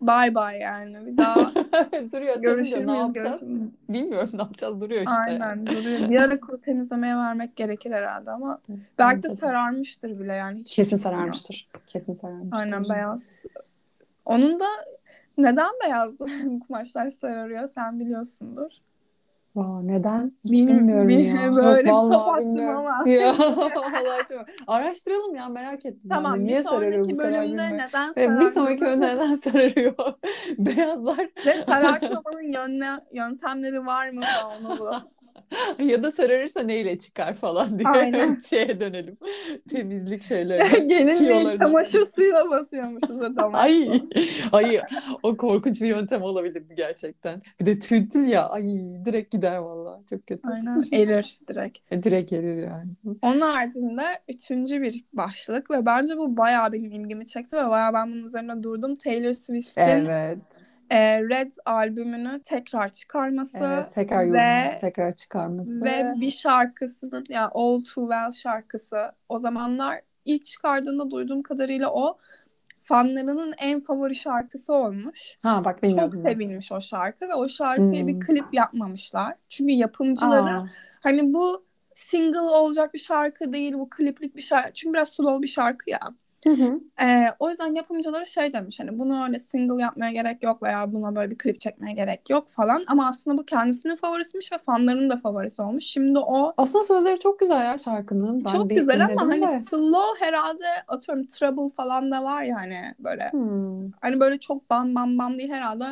bay 0.00 0.34
bay 0.34 0.58
yani 0.58 1.06
bir 1.06 1.16
daha 1.16 1.52
duruyor 2.12 2.36
görüşür 2.42 2.72
de 2.72 2.80
ne 2.80 2.84
müyüz 2.84 2.98
yapacağız? 3.00 3.42
müyüz? 3.42 3.70
Bilmiyorum 3.88 4.30
ne 4.32 4.42
yapacağız 4.42 4.80
duruyor 4.80 5.00
işte. 5.00 5.14
Aynen 5.14 5.66
duruyor. 5.66 6.10
Bir 6.10 6.16
ara 6.16 6.40
kuru 6.40 6.60
temizlemeye 6.60 7.16
vermek 7.16 7.56
gerekir 7.56 7.92
herhalde 7.92 8.30
ama 8.30 8.60
belki 8.98 9.22
de 9.22 9.36
sararmıştır 9.36 10.20
bile 10.20 10.32
yani 10.32 10.58
hiç 10.58 10.76
Kesin 10.76 10.96
sararmıştır. 10.96 11.68
Kesin 11.86 12.14
sararmıştır. 12.14 12.58
Aynen 12.58 12.84
beyaz. 12.88 13.22
Onun 14.24 14.60
da 14.60 14.66
neden 15.38 15.70
beyaz 15.84 16.10
kumaşlar 16.66 17.10
sararıyor 17.10 17.68
sen 17.74 18.00
biliyorsundur. 18.00 18.70
Aa, 19.56 19.82
neden? 19.82 20.32
Hiç 20.44 20.52
Bilmiyorum, 20.52 21.08
bilmiyorum 21.08 21.08
bir- 21.08 21.42
ya. 21.42 21.56
böyle 21.56 21.88
Yok, 21.90 22.08
top 22.12 22.28
attım 22.28 22.46
bilmiyorum. 22.54 22.86
ama. 22.86 23.08
Ya, 23.08 23.34
Araştıralım 24.66 25.34
ya 25.34 25.48
merak 25.48 25.86
ettim. 25.86 26.00
ben 26.04 26.10
de. 26.10 26.14
Tamam 26.14 26.44
Niye 26.44 26.58
bir 26.58 26.64
sararıyor 26.64 27.04
bu 27.04 27.16
kadar 27.16 27.42
neden 27.42 28.12
Evet, 28.16 28.40
bir 28.40 28.50
sonraki 28.50 28.80
bölümde 28.80 29.14
neden 29.14 29.34
sararıyor? 29.34 29.94
Beyazlar. 30.58 31.28
ve 31.46 31.54
sarartmamanın 31.68 32.52
yönle, 32.52 32.88
yöntemleri 33.12 33.86
var 33.86 34.10
mı 34.10 34.20
onu. 34.60 34.96
Ya 35.78 36.02
da 36.02 36.10
sararırsa 36.10 36.62
neyle 36.62 36.98
çıkar 36.98 37.34
falan 37.34 37.78
diye 37.78 37.88
Aynen. 37.88 38.40
şeye 38.50 38.80
dönelim. 38.80 39.16
Temizlik 39.70 40.22
şeylerine, 40.22 40.78
Gelince 40.86 41.14
tiyolarına. 41.18 41.58
çamaşır 41.64 42.04
suyuna 42.04 42.50
basıyormuşuz 42.50 43.20
adamı. 43.20 43.56
Ay, 43.56 44.02
ay 44.52 44.80
o 45.22 45.36
korkunç 45.36 45.80
bir 45.80 45.86
yöntem 45.86 46.22
olabilir 46.22 46.62
gerçekten. 46.76 47.42
Bir 47.60 47.66
de 47.66 47.78
tütül 47.78 48.28
ya, 48.28 48.48
ay 48.48 48.62
direkt 49.04 49.30
gider 49.32 49.56
vallahi 49.56 50.06
çok 50.06 50.26
kötü. 50.26 50.48
Aynen 50.48 50.82
erir 50.92 51.38
direkt. 51.48 51.78
E, 51.90 52.02
Direkt 52.02 52.30
gelir 52.30 52.56
yani. 52.56 52.90
Onun 53.22 53.40
haricinde 53.40 54.02
üçüncü 54.28 54.82
bir 54.82 55.04
başlık 55.12 55.70
ve 55.70 55.86
bence 55.86 56.16
bu 56.16 56.36
bayağı 56.36 56.72
benim 56.72 56.92
ilgimi 56.92 57.26
çekti 57.26 57.56
ve 57.56 57.68
bayağı 57.70 57.92
ben 57.94 58.12
bunun 58.12 58.24
üzerine 58.24 58.62
durdum. 58.62 58.96
Taylor 58.96 59.32
Swift'in 59.32 59.82
Evet, 59.82 60.38
e, 60.90 61.22
Red 61.22 61.52
albümünü 61.66 62.40
tekrar 62.44 62.88
çıkarması 62.88 63.56
evet 63.60 63.92
tekrar 63.92 64.32
ve 64.32 64.78
tekrar 64.80 65.12
çıkarması. 65.12 65.84
ve 65.84 66.14
bir 66.20 66.30
şarkısının 66.30 67.26
ya 67.28 67.50
All 67.54 67.80
Too 67.80 68.04
Well 68.04 68.32
şarkısı 68.32 69.12
o 69.28 69.38
zamanlar 69.38 70.00
ilk 70.24 70.44
çıkardığında 70.44 71.10
duyduğum 71.10 71.42
kadarıyla 71.42 71.90
o 71.92 72.18
fanlarının 72.78 73.54
en 73.58 73.80
favori 73.80 74.14
şarkısı 74.14 74.72
olmuş. 74.72 75.38
Ha 75.42 75.62
bak 75.64 75.74
Çok 75.74 75.82
bilmiyordum 75.82 76.24
ben. 76.24 76.30
sevilmiş 76.30 76.72
o 76.72 76.80
şarkı 76.80 77.28
ve 77.28 77.34
o 77.34 77.48
şarkıya 77.48 78.06
bir 78.06 78.12
Hmm. 78.12 78.20
klip 78.20 78.54
yapmamışlar. 78.54 79.34
Çünkü 79.48 79.72
yapımcıları 79.72 80.50
Aa, 80.58 80.66
hani 81.02 81.34
bu 81.34 81.64
single 81.94 82.38
olacak 82.40 82.94
bir 82.94 82.98
şarkı 82.98 83.52
değil, 83.52 83.72
bu 83.74 83.90
kliplik 83.90 84.36
bir 84.36 84.42
şarkı. 84.42 84.72
Çünkü 84.72 84.92
biraz 84.94 85.08
slow 85.08 85.42
bir 85.42 85.48
şarkı 85.48 85.90
ya. 85.90 85.98
Hı 86.44 86.50
hı. 86.50 86.80
Ee, 87.02 87.26
o 87.38 87.48
yüzden 87.48 87.74
yapımcıları 87.74 88.26
şey 88.26 88.52
demiş 88.52 88.80
hani 88.80 88.98
bunu 88.98 89.24
öyle 89.24 89.38
single 89.38 89.82
yapmaya 89.82 90.12
gerek 90.12 90.42
yok 90.42 90.62
veya 90.62 90.92
buna 90.92 91.16
böyle 91.16 91.30
bir 91.30 91.38
klip 91.38 91.60
çekmeye 91.60 91.94
gerek 91.94 92.30
yok 92.30 92.50
falan. 92.50 92.84
Ama 92.86 93.08
aslında 93.08 93.38
bu 93.38 93.44
kendisinin 93.44 93.96
favorisiymiş 93.96 94.52
ve 94.52 94.58
fanlarının 94.58 95.10
da 95.10 95.16
favorisi 95.16 95.62
olmuş. 95.62 95.84
Şimdi 95.84 96.18
o 96.18 96.52
Aslında 96.56 96.84
sözleri 96.84 97.18
çok 97.18 97.40
güzel 97.40 97.64
ya 97.64 97.78
şarkının. 97.78 98.44
Ben 98.44 98.50
çok 98.50 98.70
güzel 98.70 99.04
ama 99.04 99.22
hani 99.22 99.46
de. 99.46 99.62
slow 99.70 100.26
herhalde 100.26 100.64
atıyorum 100.88 101.26
Trouble 101.26 101.74
falan 101.76 102.10
da 102.10 102.22
var 102.22 102.42
yani 102.42 102.94
böyle. 102.98 103.30
Hmm. 103.32 103.90
Hani 104.00 104.20
böyle 104.20 104.36
çok 104.36 104.70
bam 104.70 104.94
bam 104.94 105.18
bam 105.18 105.36
değil 105.38 105.50
herhalde 105.50 105.84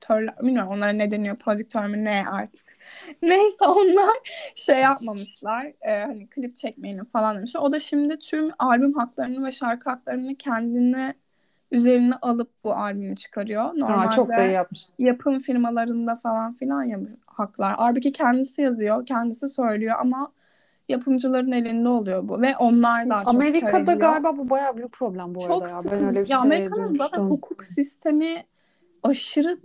prodüktörler 0.00 0.38
bilmiyorum 0.46 0.72
onlara 0.72 0.90
ne 0.92 1.10
deniyor 1.10 1.36
prodüktör 1.36 1.86
mü 1.86 2.04
ne 2.04 2.22
artık. 2.32 2.66
Neyse 3.22 3.64
onlar 3.66 4.16
şey 4.54 4.78
yapmamışlar 4.80 5.72
e, 5.80 6.00
hani 6.00 6.26
klip 6.28 6.56
çekmeyelim 6.56 7.04
falan 7.04 7.36
demişler. 7.36 7.60
O 7.60 7.72
da 7.72 7.78
şimdi 7.78 8.18
tüm 8.18 8.50
albüm 8.58 8.92
haklarını 8.92 9.46
ve 9.46 9.52
şarkı 9.52 9.90
haklarını 9.90 10.34
kendine 10.36 11.14
üzerine 11.72 12.14
alıp 12.22 12.50
bu 12.64 12.74
albümü 12.74 13.16
çıkarıyor. 13.16 13.64
Aa, 13.64 14.10
çok 14.10 14.28
da 14.28 14.32
iyi 14.32 14.36
Normalde 14.36 14.52
yapmış. 14.52 14.86
yapım 14.98 15.38
firmalarında 15.38 16.16
falan 16.16 16.54
filan 16.54 16.82
ya 16.82 16.98
haklar. 17.26 17.74
Halbuki 17.76 18.12
kendisi 18.12 18.62
yazıyor, 18.62 19.06
kendisi 19.06 19.48
söylüyor 19.48 19.96
ama 20.00 20.32
yapımcıların 20.88 21.52
elinde 21.52 21.88
oluyor 21.88 22.28
bu 22.28 22.42
ve 22.42 22.56
onlar 22.56 23.10
daha 23.10 23.24
çok 23.24 23.34
Amerika'da 23.34 23.92
galiba 23.94 24.36
bu 24.38 24.50
bayağı 24.50 24.76
büyük 24.76 24.92
problem 24.92 25.34
bu 25.34 25.40
Çok 25.40 25.62
arada 25.62 25.68
ya. 25.68 25.76
Ben 25.76 25.80
sıkıntı. 25.82 26.06
öyle 26.06 26.12
bir 26.14 26.18
Ya 26.18 26.26
şey 26.26 26.36
Amerika'nın 26.36 26.94
zaten 26.94 27.20
duymuştum. 27.20 27.30
hukuk 27.30 27.62
sistemi 27.64 28.44
aşırı 29.02 29.58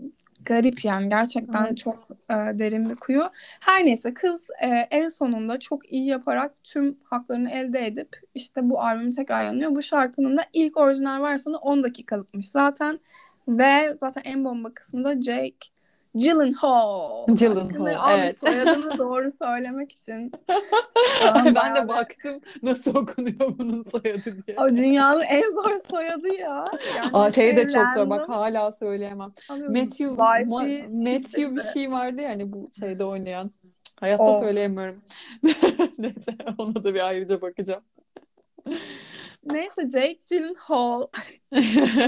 garip 0.45 0.85
yani 0.85 1.09
gerçekten 1.09 1.65
Evet. 1.65 1.77
çok 1.77 1.93
e, 2.29 2.33
derin 2.33 2.83
bir 2.89 2.95
kuyu. 2.95 3.23
Her 3.61 3.85
neyse 3.85 4.13
kız 4.13 4.41
e, 4.61 4.67
en 4.67 5.07
sonunda 5.07 5.59
çok 5.59 5.91
iyi 5.91 6.05
yaparak 6.07 6.63
tüm 6.63 6.97
haklarını 7.03 7.51
elde 7.51 7.85
edip 7.87 8.09
işte 8.35 8.69
bu 8.69 8.81
albümü 8.81 9.11
tekrar 9.11 9.43
yanıyor. 9.43 9.75
Bu 9.75 9.81
şarkının 9.81 10.37
da 10.37 10.45
ilk 10.53 10.77
orijinal 10.77 11.23
versiyonu 11.23 11.57
10 11.57 11.83
dakikalıkmış 11.83 12.45
zaten 12.49 12.99
ve 13.47 13.95
zaten 13.99 14.21
en 14.25 14.45
bomba 14.45 14.73
kısmı 14.73 15.03
da 15.03 15.21
Jake 15.21 15.72
Gyllenhaal. 16.15 17.25
Gyllenhaal, 17.27 18.19
evet. 18.19 18.39
soyadını 18.39 18.97
doğru 18.97 19.31
söylemek 19.31 19.91
için 19.91 20.31
Ben 21.35 21.55
bayağı 21.55 21.75
de 21.75 21.87
baktım 21.87 22.41
nasıl 22.63 22.95
okunuyor 22.95 23.57
bunun 23.57 23.83
soyadı 23.83 24.47
diye. 24.47 24.57
Abi 24.57 24.77
dünyanın 24.77 25.21
en 25.21 25.51
zor 25.51 25.79
soyadı 25.89 26.27
ya. 26.27 26.65
Yani 26.97 27.09
Aa, 27.13 27.31
şey 27.31 27.57
de 27.57 27.67
çok 27.67 27.91
zor 27.91 28.09
bak 28.09 28.29
hala 28.29 28.71
söyleyemem. 28.71 29.33
Abi, 29.49 29.61
Matthew, 29.61 30.05
Ma- 30.05 31.13
Matthew 31.13 31.55
bir 31.55 31.61
şey 31.61 31.91
vardı 31.91 32.21
ya 32.21 32.29
hani 32.29 32.53
bu 32.53 32.69
şeyde 32.79 33.03
oynayan. 33.05 33.51
Hayatta 33.99 34.23
Of. 34.23 34.39
söyleyemiyorum. 34.39 35.01
Neyse 35.97 36.35
ona 36.57 36.83
da 36.83 36.93
bir 36.93 37.07
ayrıca 37.07 37.41
bakacağım. 37.41 37.83
Neyse 39.45 39.89
Jake 39.89 40.19
Gyllenhaal 40.29 41.01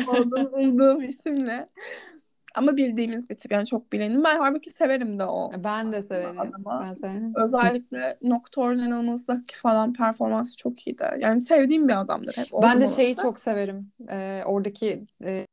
olduğunu 0.08 0.50
umduğum 0.54 1.02
isimle. 1.04 1.70
Ama 2.56 2.78
bildiğimiz 2.78 3.30
bir 3.30 3.36
tip 3.36 3.52
yani 3.52 3.66
çok 3.66 3.92
bilenim. 3.94 4.24
Ben 4.24 4.40
halbuki 4.40 4.70
severim 4.70 5.20
de 5.20 5.26
o. 5.26 5.52
Ben 5.64 5.94
de 5.94 6.04
severim. 6.04 6.40
adamı. 6.40 6.80
Ben 6.82 6.94
severim. 6.94 7.34
Özellikle 7.36 8.18
Nocturnal 8.22 8.92
Animals'daki 8.92 9.58
falan 9.58 9.94
performansı 9.94 10.58
çok 10.58 10.88
iyiydi. 10.88 11.04
Yani 11.20 11.42
sevdiğim 11.42 11.88
bir 11.88 12.02
adamdır 12.02 12.38
hep. 12.38 12.48
Ben 12.62 12.82
de 12.82 12.88
şeyi 12.88 13.08
olası. 13.08 13.22
çok 13.22 13.40
severim. 13.40 13.92
Ee, 14.10 14.42
oradaki 14.46 15.06
e, 15.24 15.46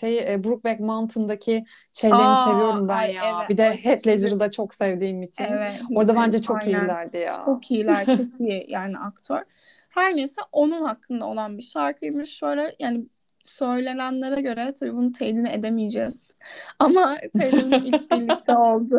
şey 0.00 0.34
e, 0.34 0.44
Brokeback 0.44 0.80
Mountain'daki 0.80 1.64
şeylerini 1.92 2.22
Aa, 2.22 2.44
seviyorum 2.50 2.88
ben 2.88 2.96
ay 2.96 3.12
ya. 3.14 3.22
evet, 3.38 3.50
Bir 3.50 3.56
de 3.56 3.68
aşırı. 3.68 3.90
Heath 3.90 4.06
Ledger'ı 4.06 4.40
da 4.40 4.50
çok 4.50 4.74
sevdiğim 4.74 5.22
için. 5.22 5.44
Evet. 5.44 5.80
Orada 5.94 6.14
bence 6.16 6.42
çok 6.42 6.62
aynen. 6.62 6.80
iyilerdi 6.80 7.16
ya. 7.18 7.32
Çok 7.44 7.70
iyiler, 7.70 8.06
çok 8.06 8.40
iyi 8.40 8.66
yani 8.68 8.98
aktör. 8.98 9.42
Her 9.88 10.16
neyse 10.16 10.40
onun 10.52 10.82
hakkında 10.82 11.26
olan 11.26 11.58
bir 11.58 11.62
şarkıymış. 11.62 12.30
Şöyle 12.30 12.76
yani 12.80 13.06
söylenenlere 13.46 14.40
göre 14.40 14.74
tabii 14.80 14.92
bunu 14.94 15.12
teyidini 15.12 15.48
edemeyeceğiz. 15.48 16.30
Ama 16.78 17.16
Taylor'ın 17.38 17.72
ilk 17.84 18.10
birlikte 18.10 18.56
oldu. 18.56 18.94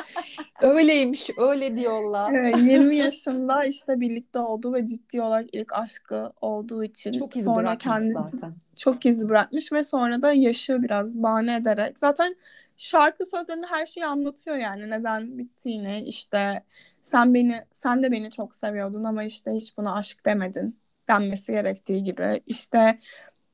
Öyleymiş, 0.60 1.30
öyle 1.38 1.76
diyorlar. 1.76 2.32
Evet, 2.32 2.56
20 2.58 2.96
yaşında 2.96 3.64
işte 3.64 4.00
birlikte 4.00 4.38
oldu 4.38 4.72
ve 4.74 4.86
ciddi 4.86 5.22
olarak 5.22 5.48
ilk 5.52 5.72
aşkı 5.72 6.32
olduğu 6.40 6.84
için 6.84 7.12
Çok 7.12 7.36
iz 7.36 7.44
sonra 7.44 7.78
kendisi 7.78 8.12
zaten. 8.12 8.54
çok 8.76 9.06
iz 9.06 9.28
bırakmış 9.28 9.72
ve 9.72 9.84
sonra 9.84 10.22
da 10.22 10.32
yaşı 10.32 10.82
biraz 10.82 11.16
bahane 11.22 11.56
ederek 11.56 11.98
zaten 11.98 12.36
şarkı 12.76 13.26
sözlerinde 13.26 13.66
her 13.66 13.86
şeyi 13.86 14.06
anlatıyor 14.06 14.56
yani 14.56 14.90
neden 14.90 15.38
bittiğini 15.38 16.00
işte 16.06 16.64
sen 17.02 17.34
beni 17.34 17.54
sen 17.70 18.02
de 18.02 18.12
beni 18.12 18.30
çok 18.30 18.54
seviyordun 18.54 19.04
ama 19.04 19.24
işte 19.24 19.52
hiç 19.54 19.76
buna 19.78 19.94
aşk 19.94 20.26
demedin 20.26 20.80
denmesi 21.08 21.52
gerektiği 21.52 22.04
gibi 22.04 22.42
işte 22.46 22.98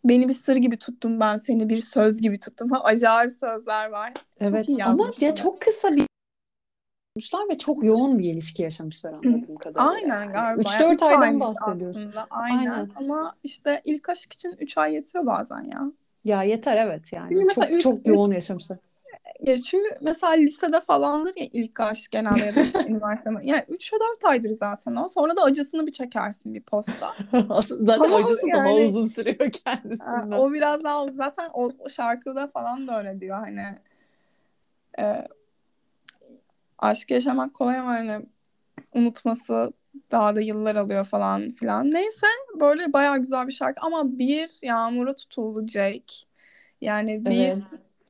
beni 0.08 0.28
bir 0.28 0.32
sır 0.34 0.56
gibi 0.56 0.76
tuttum 0.76 1.20
ben 1.20 1.36
seni 1.36 1.68
bir 1.68 1.82
söz 1.82 2.20
gibi 2.20 2.38
tuttum 2.38 2.68
falan 2.68 2.82
acayip 2.84 3.32
sözler 3.32 3.88
var. 3.90 4.12
Evet 4.40 4.68
iyi 4.68 4.84
ama 4.84 5.10
ya 5.20 5.34
çok 5.34 5.60
kısa 5.60 5.96
bir 5.96 6.06
olmuşlar 7.16 7.48
ve 7.48 7.58
çok 7.58 7.84
yoğun 7.84 8.18
bir 8.18 8.32
ilişki 8.32 8.62
yaşamışlar 8.62 9.12
anladığım 9.12 9.56
kadarıyla. 9.56 9.90
Aynen 9.90 10.32
galiba. 10.32 10.62
3-4 10.62 10.80
Yani 10.80 10.94
üç 10.94 11.02
aydan 11.02 11.40
bahsediyoruz. 11.40 11.96
Aslında. 11.96 12.26
Aynen. 12.30 12.70
Aynen. 12.70 12.90
Ama 12.96 13.36
işte 13.44 13.80
ilk 13.84 14.08
aşk 14.08 14.32
için 14.32 14.52
3 14.58 14.78
ay 14.78 14.94
yetiyor 14.94 15.26
bazen 15.26 15.62
ya. 15.62 15.92
Ya 16.24 16.42
yeter 16.42 16.76
evet 16.76 17.12
yani. 17.12 17.48
Çok 17.54 17.70
üç- 17.70 17.82
çok 17.82 18.06
yoğun 18.06 18.32
yaşamışlar. 18.32 18.78
Ya 19.47 19.62
çünkü 19.62 19.95
mesela 20.00 20.33
lisede 20.33 20.80
falandır 20.80 21.33
ya 21.37 21.47
ilk 21.52 21.80
aşk 21.80 22.11
genelde 22.11 22.45
ya 22.45 22.54
da 22.57 22.61
işte 22.61 22.85
üniversite. 22.88 23.30
Yani 23.42 23.64
3 23.68 23.92
ya 23.92 23.99
4 24.14 24.25
aydır 24.25 24.50
zaten 24.50 24.97
o. 24.97 25.09
Sonra 25.09 25.37
da 25.37 25.42
acısını 25.42 25.87
bir 25.87 25.92
çekersin 25.92 26.54
bir 26.54 26.62
posta. 26.62 27.14
Zaten 27.62 28.04
Ama 28.04 28.16
acısı 28.16 28.47
daha 28.54 28.66
yani- 28.66 28.85
uzun 28.88 29.07
sürüyor 29.07 29.50
kendisinden. 29.50 30.30
o 30.30 30.52
biraz 30.52 30.85
daha 30.85 31.11
zaten 31.12 31.50
o, 31.52 31.71
o 31.78 31.88
şarkıda 31.88 32.47
falan 32.49 32.88
da 32.88 32.99
öyle 32.99 33.21
diyor 33.21 33.37
hani 33.38 33.62
e, 34.99 35.28
aşk 36.78 37.11
yaşamak 37.11 37.54
kolay 37.54 37.78
ama 37.78 37.90
hani 37.90 38.26
unutması 38.95 39.73
daha 40.11 40.37
da 40.37 40.40
yıllar 40.40 40.76
alıyor 40.76 41.04
falan 41.04 41.50
filan. 41.50 41.90
Neyse 41.90 42.26
böyle 42.61 42.92
bayağı 42.92 43.18
güzel 43.18 43.47
bir 43.47 43.52
şarkı 43.52 43.80
ama 43.87 44.18
bir 44.18 44.59
yağmura 44.62 45.12
tutuldu 45.12 45.66
Jake. 45.66 46.14
Yani 46.80 47.25
bir 47.25 47.30
Evet. 47.45 47.59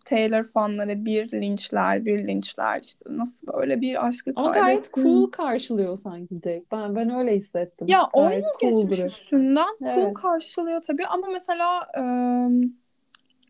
Taylor 0.08 0.44
fanları 0.44 1.04
bir 1.04 1.32
linçler, 1.32 2.04
bir 2.04 2.26
linçler 2.28 2.80
işte 2.82 3.04
nasıl 3.08 3.46
böyle 3.46 3.80
bir 3.80 4.06
aşkı 4.06 4.32
Ama 4.36 4.50
gayet 4.50 4.64
kaybettin? 4.90 5.02
cool 5.02 5.30
karşılıyor 5.30 5.96
sanki 5.98 6.34
Jake. 6.34 6.62
Ben 6.72 6.96
ben 6.96 7.10
öyle 7.18 7.36
hissettim. 7.36 7.86
Ya 7.90 8.02
10 8.12 8.28
Gayet 8.28 8.44
yıl 8.62 8.70
cool 8.70 8.88
geçmiş 8.88 9.12
üstünden 9.12 9.66
cool 9.78 9.88
Evet. 9.90 10.14
karşılıyor 10.14 10.80
tabii 10.86 11.06
ama 11.06 11.26
mesela 11.32 11.86
ım, 11.98 12.78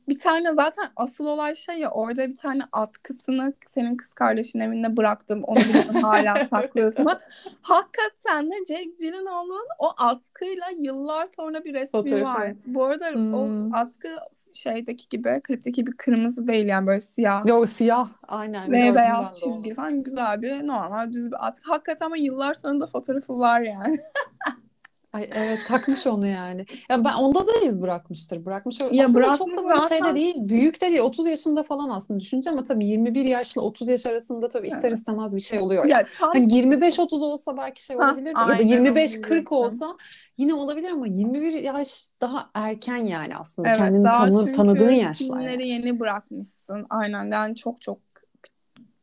bir 0.08 0.18
tane 0.18 0.54
zaten 0.54 0.84
asıl 0.96 1.26
olay 1.26 1.54
şey 1.54 1.78
ya 1.78 1.90
orada 1.90 2.28
bir 2.28 2.36
tane 2.36 2.62
atkısını 2.72 3.52
senin 3.70 3.96
kız 3.96 4.08
kardeşin 4.08 4.60
evinde 4.60 4.96
bıraktım 4.96 5.42
onu 5.44 5.60
biliyorum 5.60 5.94
hala 6.02 6.44
saklıyorsun 6.50 7.00
ama 7.02 7.20
hakikaten 7.62 8.50
de 8.50 8.54
Jake 8.68 8.90
Gyllenhaal'ın 8.98 9.66
o 9.78 9.90
atkıyla 9.98 10.66
yıllar 10.80 11.28
sonra 11.36 11.64
bir 11.64 11.74
resmi 11.74 11.90
Fotoğrafı. 11.90 12.24
var. 12.24 12.52
Bu 12.66 12.84
arada 12.84 13.08
Hmm. 13.10 13.34
o 13.34 13.70
atkı 13.76 14.08
şeydeki 14.52 15.08
gibi 15.08 15.40
klipteki 15.44 15.72
gibi 15.72 15.96
kırmızı 15.96 16.48
değil 16.48 16.66
yani 16.66 16.86
böyle 16.86 17.00
siyah. 17.00 17.46
Yo 17.46 17.66
siyah 17.66 18.08
aynen 18.28 18.72
Ve 18.72 18.94
beyaz 18.94 19.40
çizgi 19.40 19.74
falan 19.74 20.02
güzel 20.02 20.42
bir 20.42 20.66
normal 20.66 21.12
düz 21.12 21.30
bir 21.30 21.46
atkı. 21.46 21.70
Hakikaten 21.70 22.06
ama 22.06 22.16
yıllar 22.16 22.54
sonra 22.54 22.80
da 22.80 22.86
fotoğrafı 22.86 23.38
var 23.38 23.60
yani. 23.60 23.98
Ay 25.12 25.28
evet 25.34 25.66
takmış 25.66 26.06
onu 26.06 26.26
yani. 26.26 26.66
Ya 26.90 27.04
ben 27.04 27.14
onda 27.14 27.46
da 27.46 27.52
iz 27.64 27.82
bırakmıştır. 27.82 28.44
Bırakmış. 28.44 28.80
Ya 28.92 29.04
aslında 29.04 29.32
çok 29.32 29.56
da 29.56 29.64
böyle 29.64 29.80
şey 29.80 29.98
de 29.98 30.02
zaten. 30.02 30.16
değil. 30.16 30.34
Büyük 30.38 30.80
de 30.80 30.86
değil. 30.90 31.00
30 31.00 31.26
yaşında 31.26 31.62
falan 31.62 31.88
aslında 31.88 32.20
düşünce 32.20 32.50
ama 32.50 32.62
tabii 32.62 32.86
21 32.86 33.24
yaşla 33.24 33.62
30 33.62 33.88
yaş 33.88 34.06
arasında 34.06 34.48
tabii 34.48 34.66
ister 34.68 34.92
istemez 34.92 35.36
bir 35.36 35.40
şey 35.40 35.58
oluyor. 35.60 35.84
Ya 35.84 36.06
tam 36.18 36.30
Hani 36.32 36.46
25-30 36.54 37.22
olsa 37.22 37.56
belki 37.56 37.84
şey 37.84 37.96
Ha, 37.96 38.02
olabilir 38.04 38.38
de 38.40 38.44
ya 38.44 38.58
da 38.58 38.62
aynen 38.62 38.80
onu 38.80 39.00
25-40 39.02 39.52
diyecektim. 39.56 39.56
olsa 39.56 39.96
yine 40.38 40.54
olabilir 40.54 40.90
ama 40.90 41.06
21 41.06 41.52
yaş 41.52 42.10
daha 42.20 42.50
erken 42.54 42.96
yani 42.96 43.36
aslında. 43.36 43.68
Evet 43.68 43.78
Kendini 43.78 44.04
daha 44.04 44.26
tanı, 44.28 44.52
tanıdığın 44.52 44.90
yaşlar 44.90 45.40
yani. 45.40 45.58
filmleri 45.58 45.68
yeni 45.68 46.00
bırakmışsın. 46.00 46.86
Aynen 46.90 47.30
yani 47.32 47.56
çok 47.56 47.80
çok 47.80 47.98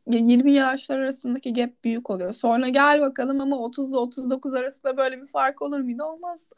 20 0.07 0.53
yaşlar 0.53 0.99
arasındaki 0.99 1.53
gap 1.53 1.69
büyük 1.83 2.09
oluyor. 2.09 2.33
Sonra 2.33 2.69
gel 2.69 3.01
bakalım 3.01 3.41
ama 3.41 3.57
30 3.59 3.89
ile 3.89 3.97
39 3.97 4.53
arasında 4.53 4.97
böyle 4.97 5.21
bir 5.21 5.27
fark 5.27 5.61
olur 5.61 5.79
muydu? 5.79 6.03
Olmazdı. 6.03 6.55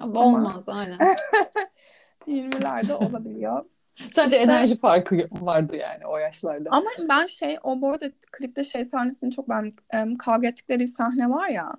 Ama 0.00 0.20
Olmaz 0.20 0.68
aynen. 0.68 0.98
20'lerde 2.28 2.92
olabiliyor. 2.92 3.64
Sadece 4.12 4.36
İşte 4.36 4.36
enerji 4.36 4.78
farkı 4.78 5.28
vardı 5.32 5.76
yani 5.76 6.06
o 6.06 6.18
yaşlarda. 6.18 6.70
ama 6.70 6.90
ben 7.08 7.26
şey 7.26 7.58
o 7.62 7.80
bu 7.80 7.90
arada 7.90 8.10
klipte 8.32 8.64
şey 8.64 8.84
sahnesini 8.84 9.30
çok 9.30 9.48
ben 9.48 9.72
kavga 10.18 10.48
ettikleri 10.48 10.80
bir 10.80 10.86
sahne 10.86 11.30
var 11.30 11.48
ya. 11.48 11.72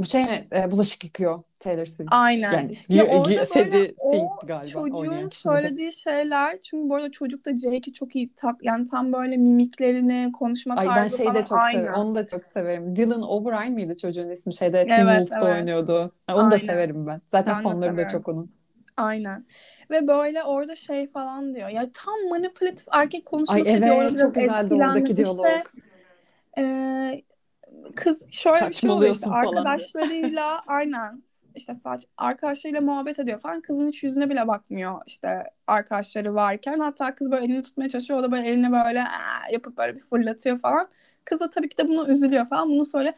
Bu 0.00 0.04
şey 0.04 0.24
mi? 0.24 0.48
E, 0.52 0.70
bulaşık 0.70 1.04
yıkıyor 1.04 1.38
Taylor 1.58 1.86
Swift. 1.86 2.08
Aynen. 2.12 2.52
Yani 2.52 2.78
Ya 2.88 3.04
orada 3.06 3.28
böyle 3.54 3.94
o 3.98 4.38
galiba 4.46 4.68
çocuğun 4.72 5.28
söylediği 5.28 5.92
şeyler 5.92 6.60
çünkü 6.62 6.88
bu 6.90 6.94
arada 6.94 7.10
çocuk 7.10 7.46
da 7.46 7.56
Jake'i 7.56 7.92
çok 7.92 8.16
iyi 8.16 8.34
tak 8.34 8.64
yani 8.64 8.84
tam 8.90 9.12
böyle 9.12 9.36
mimiklerini, 9.36 10.32
konuşma 10.32 10.76
Ay 10.76 10.86
ben 10.86 10.94
tarzı 10.94 11.16
şeyi 11.16 11.34
de 11.34 11.44
falan 11.44 11.44
çok 11.44 11.58
severim. 11.72 11.92
aynı. 11.92 12.00
Onu 12.02 12.14
da 12.14 12.26
çok 12.26 12.46
severim. 12.46 12.96
Dylan 12.96 13.22
O'Brien 13.22 13.72
miydi 13.72 13.96
çocuğun 13.98 14.30
ismi? 14.30 14.54
Şeyde 14.54 14.86
Teen 14.86 15.06
Evet, 15.06 15.26
Wolf'da 15.26 15.46
evet. 15.50 15.58
oynuyordu. 15.58 16.12
Ha, 16.26 16.36
Onu 16.36 16.50
da 16.50 16.54
Aynen. 16.54 16.66
severim 16.66 17.06
ben. 17.06 17.22
Zaten 17.26 17.54
Ben 17.54 17.58
de 17.58 17.62
fanları 17.62 17.96
da 17.98 18.04
severim. 18.04 18.08
çok 18.08 18.28
onun. 18.28 18.50
Aynen. 18.96 19.46
Ve 19.90 20.08
böyle 20.08 20.42
orada 20.44 20.74
şey 20.74 21.06
falan 21.06 21.54
diyor. 21.54 21.68
Ya 21.68 21.90
tam 21.94 22.14
manipülatif 22.30 22.86
erkek 22.90 23.20
Ay 23.20 23.24
konuşması. 23.24 23.60
Orada 23.70 23.86
evet 23.86 24.18
çok 24.18 24.34
güzeldi 24.34 24.74
oradaki 24.74 25.12
etkilendim. 25.12 25.16
diyalog. 25.16 25.46
İşte 25.46 25.64
e, 26.58 27.22
kız 27.96 28.32
şöyle 28.32 28.68
bir 28.68 28.74
şey 28.74 28.90
oluyor 28.90 29.14
işte 29.14 29.30
arkadaşlarıyla 29.30 30.62
aynen 30.66 31.22
işte 31.54 31.74
saç 31.74 32.04
arkadaşlarıyla 32.16 32.80
muhabbet 32.80 33.18
ediyor 33.18 33.40
falan. 33.40 33.60
Kızın 33.60 33.88
hiç 33.88 34.04
yüzüne 34.04 34.30
bile 34.30 34.48
bakmıyor 34.48 35.00
işte 35.06 35.44
arkadaşları 35.66 36.34
varken. 36.34 36.78
Hatta 36.78 37.14
kız 37.14 37.30
böyle 37.30 37.44
elini 37.44 37.62
tutmaya 37.62 37.88
çalışıyor 37.88 38.20
o 38.20 38.22
da 38.22 38.32
böyle 38.32 38.48
eline 38.48 38.72
böyle 38.72 39.02
"Aa!" 39.02 39.52
yapıp 39.52 39.78
böyle 39.78 39.94
bir 39.94 40.00
fırlatıyor 40.00 40.58
falan. 40.58 40.88
Kız 41.24 41.40
da 41.40 41.50
tabii 41.50 41.68
ki 41.68 41.78
de 41.78 41.88
buna 41.88 42.08
üzülüyor 42.08 42.46
falan. 42.46 42.68
Bunu 42.68 42.84
söyle 42.84 43.14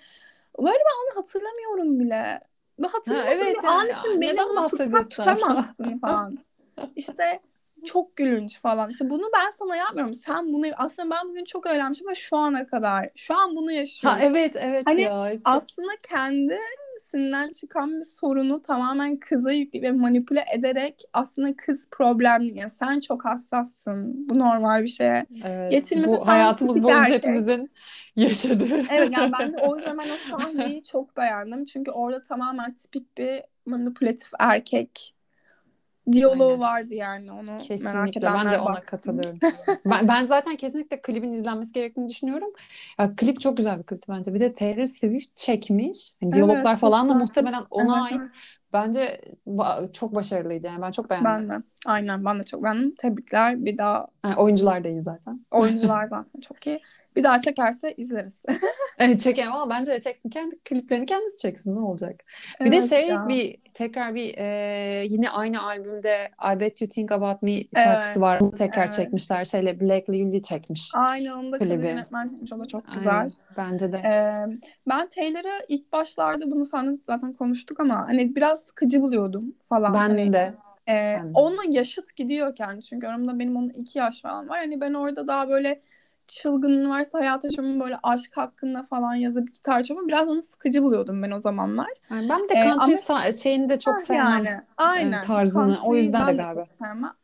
böyle 0.59 0.79
ben 0.79 1.13
onu 1.13 1.23
hatırlamıyorum 1.23 2.01
bile. 2.01 2.41
Ben 2.79 2.89
Ha, 2.89 3.25
evet 3.29 3.57
ya. 3.65 3.71
an 3.71 3.87
yani 3.87 3.93
için 3.93 4.21
beni 4.21 4.33
neden 4.33 4.69
tutsak 4.69 5.11
tutamazsın 5.11 5.99
falan. 6.01 6.39
İşte 6.97 7.41
çok 7.85 8.17
gülünç 8.17 8.61
falan. 8.61 8.91
İşte 8.91 9.11
bunu 9.11 9.23
ben 9.35 9.51
sana 9.51 9.77
yapmıyorum. 9.77 10.15
Sen 10.15 10.53
bunu 10.53 10.67
aslında 10.77 11.11
ben 11.11 11.29
bugün 11.29 11.45
çok 11.45 11.67
öğrenmişim 11.67 12.07
ama 12.09 12.15
şu 12.15 12.37
ana 12.37 12.67
kadar. 12.67 13.11
Şu 13.17 13.35
an 13.39 13.57
bunu 13.57 13.73
Ha 14.03 14.21
yaşıyoruz. 14.21 14.21
evet 14.23 14.57
evet 14.57 14.87
Hani 14.87 15.03
ya. 15.03 15.33
Aslında 15.45 15.93
kendisinden 16.03 17.51
çıkan 17.51 17.99
bir 18.01 18.05
sorunu 18.05 18.63
tamamen 18.63 19.17
kıza 19.17 19.53
yükleyip 19.53 19.87
ve 19.87 19.93
manipüle 19.93 20.45
ederek 20.55 21.03
aslında 21.13 21.57
kız 21.57 21.89
problemli. 21.91 22.59
Yani 22.59 22.71
sen 22.71 23.01
çok 23.01 23.25
hassassın. 23.25 24.29
Bu 24.29 24.39
normal 24.39 24.83
bir 24.83 24.89
şeye. 24.89 25.27
Evet. 25.45 25.71
Getirmesi 25.71 26.21
Bu 26.21 26.27
hayatımız 26.27 26.83
boyunca 26.83 27.15
erkek. 27.15 27.15
hepimizin 27.15 27.71
yaşadığı. 28.17 28.79
Evet 28.91 29.11
yani 29.13 29.33
ben 29.41 29.53
de 29.53 29.57
o 29.63 29.77
yüzden 29.77 29.99
ben 29.99 30.09
o 30.11 30.17
sahneyi 30.17 30.83
çok 30.83 31.17
beğendim. 31.17 31.65
Çünkü 31.65 31.91
orada 31.91 32.23
tamamen 32.23 32.75
tipik 32.77 33.19
bir 33.19 33.43
manipülatif 33.67 34.31
erkek 34.39 35.15
diyaloğu 36.13 36.59
Aynen. 36.59 36.61
vardı 36.61 36.95
yani 36.95 37.33
onu 37.33 37.71
merak 37.79 38.17
Kesinlikle 38.17 38.17
edenler 38.17 38.47
ben 38.47 38.47
de 38.53 38.61
ona 38.61 38.75
baksın. 38.75 38.87
katılıyorum. 38.87 39.41
ben, 39.87 40.09
ben 40.09 40.27
zaten 40.27 40.57
kesinlikle 40.57 41.03
klibin 41.03 41.33
izlenmesi 41.33 41.73
gerektiğini 41.73 42.09
düşünüyorum. 42.09 42.53
Ya, 42.99 43.17
klip 43.17 43.41
çok 43.41 43.57
güzel 43.57 43.79
bir 43.79 43.85
klipti 43.85 44.13
bence. 44.13 44.35
Bir 44.35 44.41
de 44.41 44.53
Taylor 44.53 44.87
Swift 44.87 45.37
çekmiş. 45.37 46.15
Hani 46.21 46.35
diyaloglar 46.35 46.77
Evet 46.77 46.81
falan 46.81 47.09
da 47.09 47.15
muhtemelen 47.15 47.65
ona 47.71 48.03
Evet, 48.03 48.05
ait. 48.05 48.23
evet. 48.23 48.33
Bence 48.73 49.21
ba- 49.47 49.93
çok 49.93 50.15
başarılıydı 50.15 50.67
yani 50.67 50.83
ben 50.83 50.91
çok 50.91 51.11
beğendim. 51.11 51.31
Ben 51.31 51.51
de. 51.51 51.65
Aynen 51.87 52.25
ben 52.25 52.39
de 52.41 52.45
çok 52.45 52.65
beğendim. 52.65 52.95
Tebrikler. 52.95 53.65
Bir 53.65 53.77
daha 53.79 54.07
Yani 54.25 54.37
oyuncular 54.37 54.85
da 54.85 54.89
iyi 54.89 55.03
zaten. 55.03 55.41
oyuncular 55.51 56.07
zaten 56.11 56.41
çok 56.41 56.67
iyi. 56.67 56.81
Bir 57.17 57.25
daha 57.25 57.39
çekerse 57.39 57.95
izleriz. 57.97 58.43
Evet, 58.99 59.21
çeken 59.21 59.47
ama 59.47 59.71
bence 59.71 59.93
de 59.93 60.01
çeksin. 60.01 60.31
Kendi 60.31 60.59
kliplerini 60.59 61.07
kendisi 61.07 61.39
çeksin 61.39 61.75
ne 61.75 61.79
olacak? 61.81 62.21
Bir 62.61 62.73
de 62.73 62.77
Evet 62.77 62.89
şey 62.91 63.09
ya. 63.09 63.29
bir 63.29 63.57
tekrar 63.75 64.15
bir 64.15 64.35
e, 64.39 65.05
yine 65.09 65.31
aynı 65.31 65.63
albümde 65.63 66.31
I 66.57 66.61
Bet 66.61 66.81
You 66.83 66.89
Think 66.89 67.13
About 67.13 67.43
Me 67.43 67.63
şarkısı 67.75 68.13
Evet. 68.13 68.21
var. 68.21 68.41
Onu 68.41 68.51
tekrar 68.53 68.83
Evet. 68.83 68.93
çekmişler. 68.93 69.45
Şeyle 69.45 69.81
Black 69.81 70.11
Lively 70.11 70.43
çekmiş. 70.43 70.91
Aynen 70.95 71.33
onu 71.33 71.53
da 71.53 71.59
kadın 71.59 71.71
Klibi. 71.77 71.87
yönetmen 71.87 72.27
çekmiş. 72.27 72.53
O 72.53 72.59
da 72.61 72.67
çok 72.67 72.93
güzel. 72.95 73.15
Aynen, 73.15 73.33
bence 73.57 73.93
de. 73.93 73.97
Ee, 73.97 74.47
ben 74.89 75.09
Taylor'ı 75.09 75.65
ilk 75.69 75.93
başlarda 75.93 76.51
bunu 76.51 76.65
seninle 76.65 76.97
zaten 77.07 77.33
konuştuk 77.33 77.81
ama 77.81 77.97
hani 78.09 78.37
biraz 78.37 78.62
sıkıcı 78.67 79.03
buluyordum 79.03 79.55
falan. 79.61 79.95
Ben 79.95 80.09
Hani 80.09 80.33
de. 80.33 80.55
e, 80.89 81.17
Ben 81.17 81.35
onunla 81.35 81.63
yaşıt 81.71 82.17
gidiyorken 82.17 82.81
çünkü 82.81 83.07
aramda 83.07 83.39
benim 83.39 83.57
onun 83.57 83.69
iki 83.71 83.99
yaş 83.99 84.23
falan 84.23 84.49
var. 84.49 84.59
Hani 84.59 84.81
ben 84.81 84.95
orada 84.95 85.27
daha 85.29 85.49
böyle 85.49 85.83
çılgın 86.29 86.73
üniversite 86.73 87.19
hayatı 87.19 87.47
yaşamım 87.47 87.81
böyle 87.81 87.99
aşk 88.03 88.37
hakkında 88.37 88.83
falan 88.83 89.15
yazıp 89.15 89.55
gitar 89.55 89.83
çalmam. 89.83 90.09
Biraz 90.09 90.29
onu 90.29 90.43
sıkıcı 90.43 90.83
buluyordum 90.83 91.23
ben 91.23 91.31
o 91.31 91.41
zamanlar. 91.41 91.89
Yani 92.11 92.29
ben 92.29 92.49
de 92.49 92.55
Ee, 92.55 92.59
country 92.65 92.93
ama 92.93 92.97
sa- 92.97 93.43
şeyini 93.43 93.69
de 93.71 93.79
çok 93.79 93.95
Hah, 93.95 94.07
sevmem. 94.07 94.47
yani 94.47 94.49
e, 94.49 94.57
aynen 94.77 95.21
tarzını. 95.21 95.79
O 95.85 95.95
yüzden 95.97 96.39
de 96.39 96.43
galiba. 96.43 96.65
sevmem. 96.79 97.15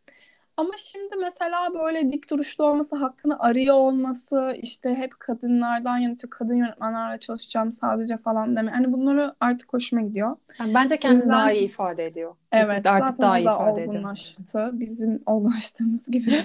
Ama 0.59 0.71
şimdi 0.77 1.17
mesela 1.17 1.75
böyle 1.75 2.11
dik 2.11 2.31
duruşlu 2.31 2.65
olması, 2.65 2.97
hakkını 2.97 3.39
arıyor 3.39 3.75
olması, 3.75 4.57
işte 4.63 4.95
hep 4.95 5.21
kadınlardan 5.21 5.99
yana 5.99 6.13
işte 6.13 6.29
kadın 6.31 6.55
yönetmenlerle 6.55 7.19
çalışacağım 7.19 7.73
sadece 7.73 8.17
falan 8.17 8.57
deme. 8.57 8.71
Hani 8.71 8.93
bunları 8.93 9.35
artık 9.41 9.73
hoşuma 9.73 10.03
gidiyor. 10.03 10.37
Yani 10.61 10.75
bence 10.75 10.97
kendini 10.97 11.21
yüzden 11.21 11.33
daha 11.39 11.53
iyi 11.53 11.67
ifade 11.67 12.07
ediyor. 12.07 12.35
evet 12.53 12.69
Kesinlikle 12.69 12.91
artık 12.91 13.19
daha 13.19 13.39
iyi 13.39 13.47
da 13.47 13.55
ifade 13.55 13.83
ediyor. 13.83 13.89
olgunlaştı. 13.89 14.71
Bizim 14.73 15.23
olgunlaştığımız 15.27 16.07
gibi. 16.07 16.31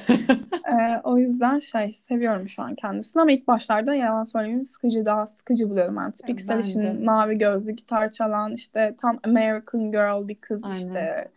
Ee, 0.71 1.02
o 1.04 1.17
yüzden 1.17 1.60
şey 1.60 1.95
seviyorum 2.10 2.49
şu 2.49 2.63
an 2.63 2.76
kendisini 2.76 3.21
ama 3.21 3.32
ilk 3.32 3.47
başlarda 3.47 3.95
yalan 3.95 4.23
söylemeyeyim 4.23 4.63
sıkıcı 4.63 5.06
daha 5.06 5.28
sıkıcı 5.28 5.69
buluyorum 5.69 5.97
ben. 5.97 6.12
Tipik 6.12 6.39
Ben 6.39 6.43
sarışın 6.45 7.06
mavi 7.06 7.38
gözlü 7.38 7.71
gitar 7.71 8.12
çalan 8.12 8.54
işte 8.54 8.95
tam 9.02 9.19
American 9.23 9.91
girl 9.91 10.28
bir 10.28 10.36
kız 10.36 10.63
Aynen. 10.63 10.78
işte. 10.78 11.32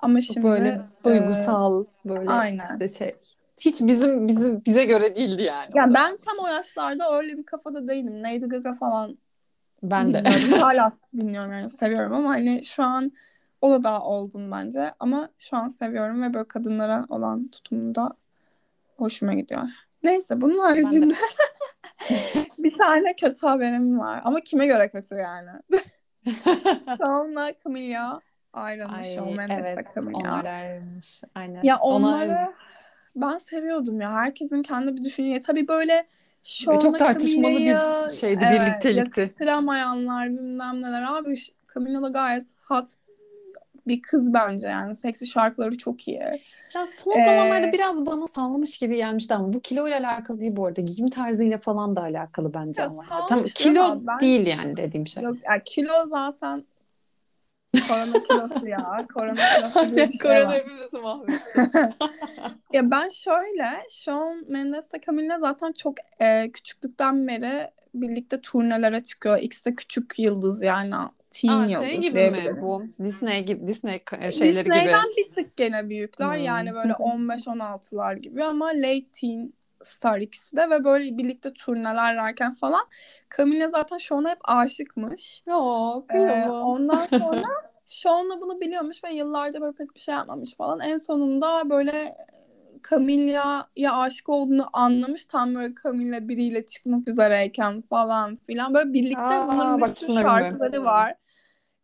Ama 0.00 0.20
şimdi 0.20 0.46
böyle 0.46 0.68
e, 0.68 1.04
duygusal, 1.04 1.84
böyle 2.04 2.30
aynen. 2.30 2.64
işte 2.64 2.88
şey. 2.88 3.16
Hiç 3.60 3.80
bizim 3.80 4.28
bizim 4.28 4.64
bize 4.64 4.84
göre 4.84 5.16
değildi 5.16 5.42
yani 5.42 5.70
Ya 5.74 5.86
ben 5.94 6.16
tam 6.16 6.44
o 6.44 6.48
yaşlarda 6.48 7.16
öyle 7.16 7.38
bir 7.38 7.46
kafada 7.46 7.88
değilim. 7.88 8.22
Lady 8.24 8.46
Gaga 8.46 8.74
falan 8.74 9.18
Ben 9.82 10.06
de. 10.06 10.24
dinliyordum. 10.24 10.52
Hala 10.60 10.92
dinliyorum 11.16 11.52
yani 11.52 11.70
seviyorum 11.70 12.12
ama 12.12 12.28
hani 12.28 12.64
şu 12.64 12.82
an 12.82 13.12
o 13.60 13.70
da 13.70 13.84
daha 13.84 14.02
olgun 14.02 14.50
bence. 14.50 14.92
Ama 15.00 15.28
şu 15.38 15.56
an 15.56 15.68
seviyorum 15.68 16.22
ve 16.22 16.34
böyle 16.34 16.48
kadınlara 16.48 17.06
olan 17.08 17.48
tutumu 17.48 17.94
da 17.94 18.10
hoşuma 18.96 19.34
gidiyor. 19.34 19.62
Neyse 20.02 20.40
bunun 20.40 20.58
de. 20.58 20.62
haricinde 20.62 21.14
bir 22.58 22.78
tane 22.78 23.16
kötü 23.16 23.46
haberim 23.46 23.98
var. 23.98 24.20
Ama 24.24 24.40
kime 24.40 24.66
göre 24.66 24.88
kötü 24.88 25.14
yani? 25.14 25.50
Shawn'la 26.98 27.52
Camilla 27.64 28.20
ayrılmış. 28.52 29.06
Ay 29.06 29.14
Shawn 29.14 29.36
Mendes'le 29.36 29.66
evet 29.66 29.86
Camilla. 29.94 30.18
onlar 30.18 30.44
ayrılmış. 30.44 31.22
Aynen. 31.34 31.62
Ya 31.62 31.78
Ona 31.78 32.06
onları 32.08 32.52
ben 33.16 33.38
seviyordum 33.38 34.00
ya. 34.00 34.12
Herkesin 34.12 34.62
kendi 34.62 34.96
bir 34.96 35.04
düşünüyor. 35.04 35.42
Tabii 35.46 35.68
böyle 35.68 36.06
E, 36.72 36.78
çok 36.80 36.98
tartışmalı 36.98 37.54
bir 37.58 37.76
şeydi, 38.10 38.44
evet, 38.48 38.60
birliktelikti. 38.60 39.20
yakıştıramayanlar 39.20 40.28
bilmem 40.30 40.82
neler. 40.82 41.02
Abi 41.02 41.34
Camilla 41.74 42.02
da 42.02 42.08
gayet 42.08 42.48
hot 42.68 42.86
bir 43.86 44.02
kız 44.02 44.34
bence 44.34 44.68
yani. 44.68 44.94
Seksi 44.96 45.26
şarkıları 45.26 45.78
çok 45.78 46.08
iyi. 46.08 46.20
Ya 46.74 46.86
son 46.86 47.18
zamanlarda 47.18 47.66
Ee, 47.66 47.72
biraz 47.72 48.06
bana 48.06 48.26
sallamış 48.26 48.78
gibi 48.78 48.96
gelmişti 48.96 49.34
ama 49.34 49.52
bu 49.52 49.60
kiloyla 49.60 49.98
alakalı 50.00 50.40
değil 50.40 50.56
bu 50.56 50.66
arada. 50.66 50.80
Giyim 50.80 51.10
tarzıyla 51.10 51.58
falan 51.58 51.96
da 51.96 52.02
alakalı 52.02 52.54
bence 52.54 52.82
ya 52.82 52.88
ama. 52.88 53.04
Ya 53.10 53.26
tam 53.26 53.44
kilo 53.44 54.00
ben 54.06 54.20
değil 54.20 54.46
yani 54.46 54.76
dediğim 54.76 55.06
şey. 55.06 55.22
yok 55.22 55.36
yani 55.44 55.62
kilo 55.64 55.92
zaten 56.08 56.64
korona 57.88 58.22
kilosu 58.22 58.66
ya. 58.66 59.06
Korona 59.14 59.34
kilosu 59.56 59.94
diye 59.94 60.08
bir 60.08 60.12
şey 60.12 60.20
korona 60.30 60.46
var. 60.48 60.54
hepimizi 60.54 60.96
mahvetti. 60.96 61.94
Ya 62.72 62.90
ben 62.90 63.08
şöyle, 63.08 63.70
Shawn 63.90 64.52
Mendes'le 64.52 65.02
Camilla 65.06 65.38
zaten 65.38 65.72
çok 65.72 65.94
e, 66.20 66.50
küçüklükten 66.52 67.28
beri 67.28 67.70
birlikte 67.94 68.40
turnelere 68.40 69.02
çıkıyor. 69.02 69.38
İkisi 69.42 69.64
de 69.64 69.74
küçük 69.74 70.18
yıldız 70.18 70.62
yani. 70.62 70.94
Teen 71.30 71.52
Aa 71.52 71.68
şey 71.68 72.00
gibi 72.00 72.30
mi 72.30 72.58
bu? 72.62 72.82
Disney 73.04 73.44
gibi 73.44 73.66
Disney 73.66 73.96
ka- 73.96 74.32
şeyleri 74.32 74.64
gibi. 74.64 74.74
Disney'den 74.74 75.08
bir 75.16 75.28
tık 75.28 75.56
gene 75.56 75.88
büyükler. 75.88 76.36
Yani 76.36 76.70
Hmm. 76.70 76.76
böyle 76.76 76.92
15-16'lar 76.92 78.16
gibi 78.18 78.44
ama 78.44 78.66
late 78.66 79.06
teen 79.20 79.52
star 79.82 80.18
ikisi 80.20 80.56
de 80.56 80.70
ve 80.70 80.84
böyle 80.84 81.18
birlikte 81.18 81.52
turneler 81.52 82.16
varken 82.16 82.54
falan 82.54 82.86
Camilla 83.36 83.68
zaten 83.70 83.98
Sean'a 83.98 84.30
hep 84.30 84.38
aşıkmış. 84.44 85.44
Oo, 85.46 86.04
Ee, 86.14 86.44
ondan 86.60 87.06
sonra 87.06 87.46
Sean'la 87.84 88.40
bunu 88.40 88.60
biliyormuş 88.60 89.04
ve 89.04 89.12
yıllarca 89.12 89.60
böyle 89.60 89.76
pek 89.76 89.94
bir 89.94 90.00
şey 90.00 90.14
yapmamış 90.14 90.56
falan. 90.56 90.80
En 90.80 90.98
sonunda 90.98 91.70
böyle 91.70 92.16
Camilla'ya 92.90 93.92
aşık 93.96 94.28
olduğunu 94.28 94.68
anlamış. 94.72 95.24
Tam 95.26 95.54
böyle 95.54 95.74
Camilla 95.84 96.28
biriyle 96.28 96.64
çıkmak 96.66 97.08
üzereyken 97.08 97.82
falan 97.82 98.36
filan. 98.36 98.74
Böyle 98.74 98.92
birlikte 98.92 99.40
Aa, 99.40 99.46
bunların 99.46 99.80
bak 99.80 99.96
bilmiyorum. 100.00 100.10
şarkıları 100.10 100.84
var. 100.84 101.14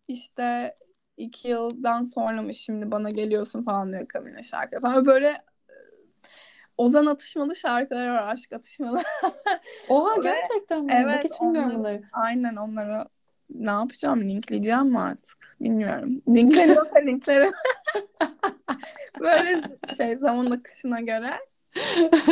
İşte 0.08 0.74
iki 1.16 1.48
yıldan 1.48 2.02
sonra 2.02 2.42
mı 2.42 2.54
şimdi 2.54 2.90
bana 2.90 3.10
geliyorsun 3.10 3.62
falan 3.64 3.92
diyor 3.92 4.06
Camilla 4.14 4.42
şarkı 4.42 4.80
falan. 4.80 5.06
Böyle 5.06 5.28
e, 5.28 5.53
Ozan 6.78 7.06
atışmalı 7.06 7.56
şarkıları 7.56 8.12
var. 8.12 8.32
Aşk 8.32 8.52
atışmalı. 8.52 9.02
Oha 9.88 10.16
gerçekten 10.22 10.84
mi? 10.84 10.92
Evet, 10.96 11.16
Bak 11.16 11.24
hiç 11.24 11.40
bilmiyorum 11.42 11.70
onları- 11.70 11.78
bunları. 11.78 12.02
Aynen 12.12 12.56
onları 12.56 13.04
ne 13.50 13.70
yapacağım? 13.70 14.20
Linkleyeceğim 14.20 14.86
mi 14.86 15.00
artık? 15.00 15.56
Bilmiyorum. 15.60 16.22
Linkleniyorsa 16.28 16.98
linklerim. 17.06 17.52
Böyle 19.20 19.62
şey 19.96 20.16
zaman 20.16 20.50
akışına 20.50 21.00
göre. 21.00 21.30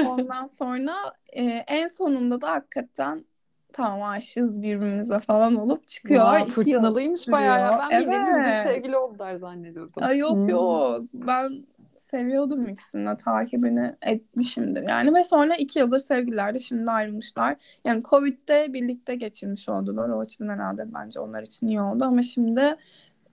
Ondan 0.06 0.46
sonra 0.46 0.94
e, 1.32 1.42
en 1.68 1.86
sonunda 1.86 2.40
da 2.40 2.50
hakikaten 2.50 3.24
tamam 3.72 4.02
aşığız 4.02 4.62
birbirimize 4.62 5.20
falan 5.20 5.54
olup 5.54 5.88
çıkıyor. 5.88 6.38
Yıl 6.38 6.46
fırtınalıymış 6.46 7.28
bayağı 7.28 7.60
ya. 7.60 7.88
Ben 7.90 8.00
Evet. 8.00 8.62
sevgili 8.66 8.96
oldular 8.96 9.36
zannediyordum. 9.36 10.02
Ay 10.02 10.18
yok 10.18 10.30
Hmm. 10.32 10.48
yok. 10.48 11.00
Ben 11.12 11.66
seviyordum 12.14 12.68
ikisini 12.68 13.06
de 13.06 13.16
takibini 13.16 13.96
etmişimdir 14.02 14.88
yani 14.88 15.14
ve 15.14 15.24
sonra 15.24 15.54
iki 15.54 15.78
yıldır 15.78 15.98
sevgililerdi 15.98 16.60
şimdi 16.60 16.90
ayrılmışlar. 16.90 17.56
Yani 17.84 18.02
Covid'de 18.02 18.72
birlikte 18.72 19.14
geçirmiş 19.14 19.68
oldular. 19.68 20.08
O 20.08 20.20
açıdan 20.20 20.48
herhalde 20.48 20.94
bence 20.94 21.20
onlar 21.20 21.42
için 21.42 21.66
iyi 21.66 21.80
oldu 21.80 22.04
ama 22.04 22.22
şimdi 22.22 22.76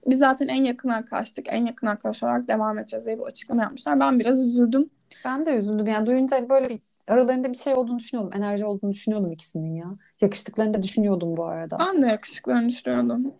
biz 0.07 0.19
zaten 0.19 0.47
en 0.47 0.63
yakın 0.63 0.89
arkadaştık. 0.89 1.45
En 1.49 1.65
yakın 1.65 1.87
arkadaş 1.87 2.23
olarak 2.23 2.47
devam 2.47 2.77
edeceğiz 2.77 3.05
diye 3.05 3.19
bir 3.19 3.23
açıklama 3.23 3.63
yapmışlar. 3.63 3.99
Ben 3.99 4.19
biraz 4.19 4.39
üzüldüm. 4.39 4.89
Ben 5.25 5.45
de 5.45 5.55
üzüldüm. 5.55 5.87
Yani 5.87 6.05
duyunca 6.05 6.49
böyle 6.49 6.69
bir 6.69 6.79
aralarında 7.07 7.49
bir 7.49 7.57
şey 7.57 7.73
olduğunu 7.73 7.99
düşünüyordum. 7.99 8.37
Enerji 8.37 8.65
olduğunu 8.65 8.91
düşünüyordum 8.91 9.31
ikisinin 9.31 9.75
ya. 9.75 9.85
Yakıştıklarını 10.21 10.73
da 10.73 10.83
düşünüyordum 10.83 11.37
bu 11.37 11.45
arada. 11.45 11.77
Ben 11.79 12.01
de 12.01 12.07
yakışıklarını 12.07 12.69
düşünüyordum. 12.69 13.33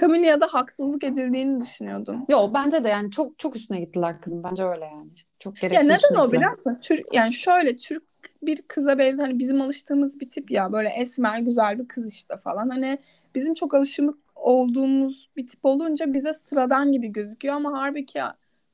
Camillea'ya 0.00 0.40
da 0.40 0.46
haksızlık 0.46 1.04
edildiğini 1.04 1.60
düşünüyordum. 1.60 2.24
Yo 2.28 2.50
bence 2.54 2.84
de 2.84 2.88
yani 2.88 3.10
çok 3.10 3.38
çok 3.38 3.56
üstüne 3.56 3.80
gittiler 3.80 4.20
kızım. 4.20 4.42
Bence 4.42 4.64
öyle 4.64 4.84
yani. 4.84 5.10
Çok 5.40 5.62
Ya 5.62 5.68
gereksiz 5.68 5.88
neden 5.88 5.96
üstüne 5.96 6.18
o 6.18 6.32
biliyor 6.32 6.52
musun? 6.52 6.78
Türk, 6.82 7.14
yani 7.14 7.32
şöyle 7.32 7.76
Türk 7.76 8.02
bir 8.42 8.62
kıza 8.62 8.98
benzer 8.98 9.24
hani 9.24 9.38
bizim 9.38 9.60
alıştığımız 9.60 10.20
bir 10.20 10.28
tip 10.28 10.50
ya 10.50 10.72
böyle 10.72 10.88
esmer 10.88 11.38
güzel 11.38 11.78
bir 11.78 11.88
kız 11.88 12.14
işte 12.14 12.36
falan. 12.36 12.70
Hani 12.70 12.98
bizim 13.34 13.54
çok 13.54 13.74
alışımık 13.74 14.18
olduğumuz 14.36 15.28
bir 15.36 15.46
tip 15.46 15.60
olunca 15.62 16.12
bize 16.12 16.34
sıradan 16.34 16.92
gibi 16.92 17.08
gözüküyor 17.08 17.54
ama 17.54 17.72
halbuki 17.82 18.20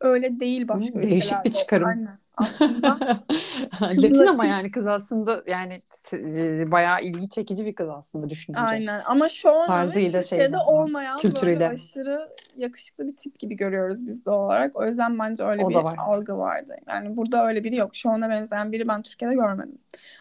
öyle 0.00 0.40
değil 0.40 0.68
başka 0.68 1.02
değişik 1.02 1.44
bir 1.44 1.52
çıkarım. 1.52 1.88
Aynen. 1.88 2.18
Aslında 2.36 2.98
Latin 3.82 4.26
ama 4.26 4.44
yani 4.46 4.70
kız 4.70 4.86
aslında 4.86 5.42
yani 5.46 5.76
s- 5.90 6.70
bayağı 6.70 7.02
ilgi 7.02 7.28
çekici 7.28 7.66
bir 7.66 7.74
kız 7.74 7.88
aslında 7.88 8.28
düşününce. 8.28 8.60
aynen 8.62 9.00
ama 9.06 9.28
şu 9.28 9.50
an 9.50 9.66
Tarzıyla, 9.66 10.20
Türkiye'de 10.22 10.44
şeyle, 10.46 10.58
olmayan 10.58 11.18
kültürüyle. 11.18 11.60
böyle 11.60 11.68
aşırı 11.68 12.28
yakışıklı 12.56 13.06
bir 13.06 13.16
tip 13.16 13.38
gibi 13.38 13.56
görüyoruz 13.56 14.06
biz 14.06 14.26
doğal 14.26 14.46
olarak. 14.46 14.76
O 14.76 14.86
yüzden 14.86 15.18
bence 15.18 15.44
öyle 15.44 15.64
O 15.64 15.70
bir 15.70 15.74
var. 15.74 15.96
algı 15.98 16.38
vardı. 16.38 16.76
Yani 16.88 17.16
burada 17.16 17.46
öyle 17.46 17.64
biri 17.64 17.76
yok. 17.76 17.96
Sean'a 17.96 18.30
benzeyen 18.30 18.72
biri 18.72 18.88
ben 18.88 19.02
Türkiye'de 19.02 19.34
görmedim. 19.34 19.78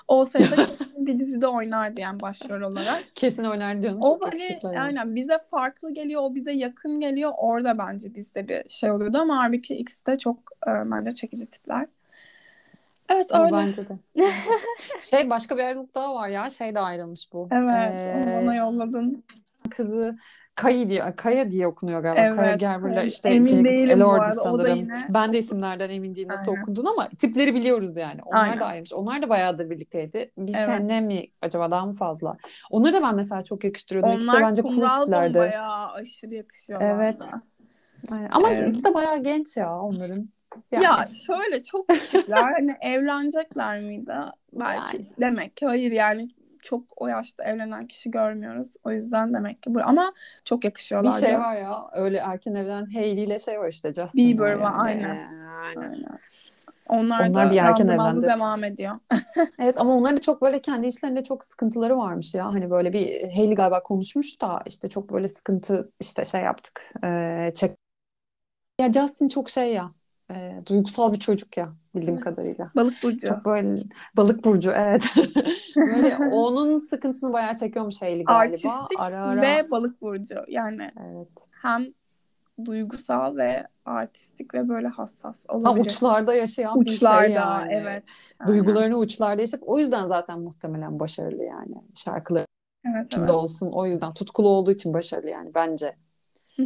Olsaydı 0.07 0.45
kesin 0.55 1.05
bir 1.05 1.19
dizide 1.19 1.47
oynardı 1.47 1.99
yani 1.99 2.19
başrol 2.21 2.61
olarak. 2.71 3.03
Kesin 3.15 3.43
oynar 3.43 3.81
diyorsun. 3.81 4.01
O 4.01 4.19
hani 4.23 4.59
aynen 4.79 5.15
bize 5.15 5.39
farklı 5.51 5.93
geliyor, 5.93 6.21
o 6.23 6.35
bize 6.35 6.51
yakın 6.51 6.99
geliyor. 6.99 7.31
Orada 7.37 7.77
bence 7.77 8.15
bizde 8.15 8.47
bir 8.47 8.69
şey 8.69 8.91
oluyordu 8.91 9.17
ama 9.17 9.37
halbuki 9.37 9.75
ikisi 9.75 10.05
de 10.05 10.17
çok 10.17 10.37
e, 10.67 10.71
bence 10.91 11.11
çekici 11.11 11.45
tipler. 11.49 11.85
Evet 13.09 13.25
öyle. 13.33 13.51
bence 13.51 13.87
de. 13.89 13.97
Şey 14.99 15.29
başka 15.29 15.57
bir 15.57 15.63
ayrılık 15.63 15.95
daha 15.95 16.15
var 16.15 16.27
ya. 16.29 16.49
Şey 16.49 16.75
de 16.75 16.79
ayrılmış 16.79 17.33
bu. 17.33 17.49
Evet, 17.51 18.05
onu 18.15 18.29
Ee, 18.29 18.41
bana 18.41 18.55
yolladın. 18.55 19.23
kızı 19.69 20.17
Kayı 20.55 20.89
diye, 20.89 21.13
Kaya 21.15 21.51
diye 21.51 21.67
okunuyor 21.67 21.99
galiba. 22.01 22.35
Kaya 22.35 22.51
Evet, 22.51 22.81
Kaya. 22.81 23.03
işte 23.03 23.29
Emin 23.29 23.47
Jacob 23.47 23.65
değilim 23.65 23.89
Elordi 23.89 24.31
sanırım. 24.43 24.77
yine- 24.77 25.07
Ben 25.09 25.33
de 25.33 25.39
isimlerden 25.39 25.89
emin 25.89 26.15
değilim 26.15 26.29
nasıl 26.29 26.51
Aynen. 26.51 26.85
ama 26.85 27.09
tipleri 27.09 27.55
biliyoruz 27.55 27.97
yani. 27.97 28.21
Onlar 28.25 28.41
Aynen. 28.43 28.59
da 28.59 28.65
ayrılmış. 28.65 28.93
Onlar 28.93 29.21
da 29.21 29.29
bayağıdır 29.29 29.69
birlikteydi. 29.69 30.31
Bir 30.37 30.53
Evet. 30.57 30.65
sene 30.65 31.01
mi 31.01 31.23
acaba 31.41 31.71
daha 31.71 31.85
mı 31.85 31.93
fazla? 31.93 32.37
Onları 32.71 32.93
da 32.93 33.01
ben 33.01 33.15
mesela 33.15 33.43
çok 33.43 33.63
yakıştırıyordum. 33.63 34.11
İkisi 34.11 34.27
de 34.27 34.31
Onlar 34.37 34.49
bence 34.49 34.61
cool 34.61 34.71
kumral 34.71 35.03
tiplerdi. 35.05 35.33
bombaya 35.33 35.91
aşırı 35.91 36.35
yakışıyorlardı. 36.35 36.93
Evet. 37.03 37.31
Aynen. 38.11 38.29
Ama 38.31 38.49
Evet. 38.49 38.69
ikisi 38.69 38.85
de 38.85 38.93
bayağı 38.93 39.23
genç 39.23 39.57
ya 39.57 39.79
onların. 39.79 40.29
Yani. 40.71 40.83
Ya 40.85 41.07
şöyle 41.27 41.61
çok 41.61 41.85
hani 42.27 42.75
evlenecekler 42.81 43.79
miydi? 43.81 44.13
Belki 44.53 44.97
Yani. 44.97 45.07
demek 45.19 45.57
ki 45.57 45.65
hayır 45.65 45.91
yani 45.91 46.29
çok 46.61 46.83
o 46.95 47.07
yaşta 47.07 47.43
evlenen 47.43 47.87
kişi 47.87 48.11
görmüyoruz. 48.11 48.73
O 48.83 48.91
yüzden 48.91 49.33
demek 49.33 49.63
ki 49.63 49.75
bu 49.75 49.79
ama 49.83 50.13
çok 50.45 50.61
Bir 50.61 50.67
yakışıyorlar. 50.67 51.11
şey 51.19 51.39
var 51.39 51.55
ya 51.55 51.89
öyle 51.93 52.17
erken 52.17 52.53
evlenen 52.53 52.85
Hailey 52.93 53.23
ile 53.23 53.39
şey 53.39 53.59
var 53.59 53.69
işte 53.69 53.93
Justin 53.93 54.27
Bieber 54.27 54.53
var 54.53 54.71
yani. 54.89 55.07
aynen. 55.07 55.17
Aynen. 55.65 55.81
Aynen. 55.89 56.19
Onlar, 56.89 57.29
Onlar 57.29 57.47
da 57.47 57.51
bir 57.51 57.57
erken 57.57 57.87
evlendi. 57.87 58.27
devam 58.27 58.63
ediyor. 58.63 58.99
Evet 59.59 59.77
ama 59.81 59.95
onların 59.95 60.17
da 60.17 60.21
çok 60.21 60.41
böyle 60.41 60.61
kendi 60.61 60.87
içlerinde 60.87 61.23
çok 61.23 61.45
sıkıntıları 61.45 61.97
varmış 61.97 62.35
ya. 62.35 62.45
Hani 62.45 62.69
böyle 62.69 62.93
bir 62.93 63.21
Hailey 63.35 63.55
galiba 63.55 63.83
konuşmuş 63.83 64.41
da 64.41 64.59
işte 64.65 64.89
çok 64.89 65.13
böyle 65.13 65.27
sıkıntı 65.27 65.91
işte 65.99 66.25
şey 66.25 66.41
yaptık. 66.41 66.91
Ee, 67.03 67.51
çek... 67.55 67.77
Ya 68.79 68.93
Justin 68.93 69.27
çok 69.27 69.49
şey 69.49 69.73
ya. 69.73 69.89
E, 70.31 70.61
duygusal 70.65 71.13
bir 71.13 71.19
çocuk 71.19 71.57
ya 71.57 71.69
bildiğim 71.95 72.15
Evet. 72.15 72.25
kadarıyla. 72.25 72.71
Balık 72.75 73.03
burcu. 73.03 73.27
Çok 73.27 73.45
böyle 73.45 73.83
balık 74.17 74.43
burcu 74.45 74.71
evet. 74.71 75.05
Böyle 75.75 76.17
onun 76.17 76.77
sıkıntısını 76.79 77.33
bayağı 77.33 77.55
çekiyormuş 77.55 78.01
Hailey 78.01 78.23
galiba. 78.25 78.69
Artistik 78.69 78.99
Ara 78.99 79.23
ara. 79.23 79.41
ve 79.41 79.71
balık 79.71 80.01
burcu. 80.01 80.35
Yani 80.47 80.91
Evet. 81.01 81.47
hem 81.61 81.85
duygusal 82.65 83.37
ve 83.37 83.67
artistik 83.85 84.53
ve 84.53 84.69
böyle 84.69 84.87
hassas 84.87 85.45
Ha, 85.47 85.57
olabilir. 85.57 85.85
uçlarda 85.85 86.33
yaşayan 86.33 86.85
bir 86.85 86.89
şey 86.89 86.95
Uçlarda 86.95 87.29
yani. 87.29 87.73
evet. 87.73 88.03
Aynen. 88.39 88.53
Duygularını 88.53 88.97
uçlarda 88.97 89.41
yaşayıp 89.41 89.69
o 89.69 89.79
yüzden 89.79 90.07
zaten 90.07 90.39
muhtemelen 90.39 90.99
başarılı 90.99 91.43
yani. 91.43 91.75
Şarkıları 91.95 92.45
Evet, 92.85 93.07
evet. 93.19 93.29
olsun. 93.29 93.71
O 93.71 93.85
yüzden 93.85 94.13
tutkulu 94.13 94.47
olduğu 94.49 94.71
için 94.71 94.93
başarılı 94.93 95.29
yani 95.29 95.51
bence. 95.55 95.95
Hı 96.55 96.63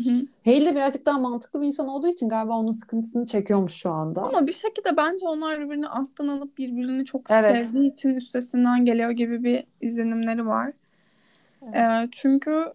de 0.65 0.75
birazcık 0.75 1.05
daha 1.05 1.19
mantıklı 1.19 1.61
bir 1.61 1.65
insan 1.65 1.87
olduğu 1.87 2.07
için 2.07 2.29
galiba 2.29 2.53
onun 2.53 2.71
sıkıntısını 2.71 3.25
çekiyormuş 3.25 3.73
şu 3.73 3.91
anda. 3.91 4.21
Ama 4.21 4.47
bir 4.47 4.53
şekilde 4.53 4.97
bence 4.97 5.27
onlar 5.27 5.59
birbirini 5.59 5.87
alttan 5.87 6.27
alıp 6.27 6.57
birbirini 6.57 7.05
çok 7.05 7.21
Evet. 7.31 7.65
sevdiği 7.65 7.91
için 7.91 8.15
üstesinden 8.15 8.85
geliyor 8.85 9.11
gibi 9.11 9.43
bir 9.43 9.63
izlenimleri 9.81 10.45
var. 10.47 10.73
Evet. 11.63 11.75
Ee, 11.75 12.07
çünkü 12.11 12.73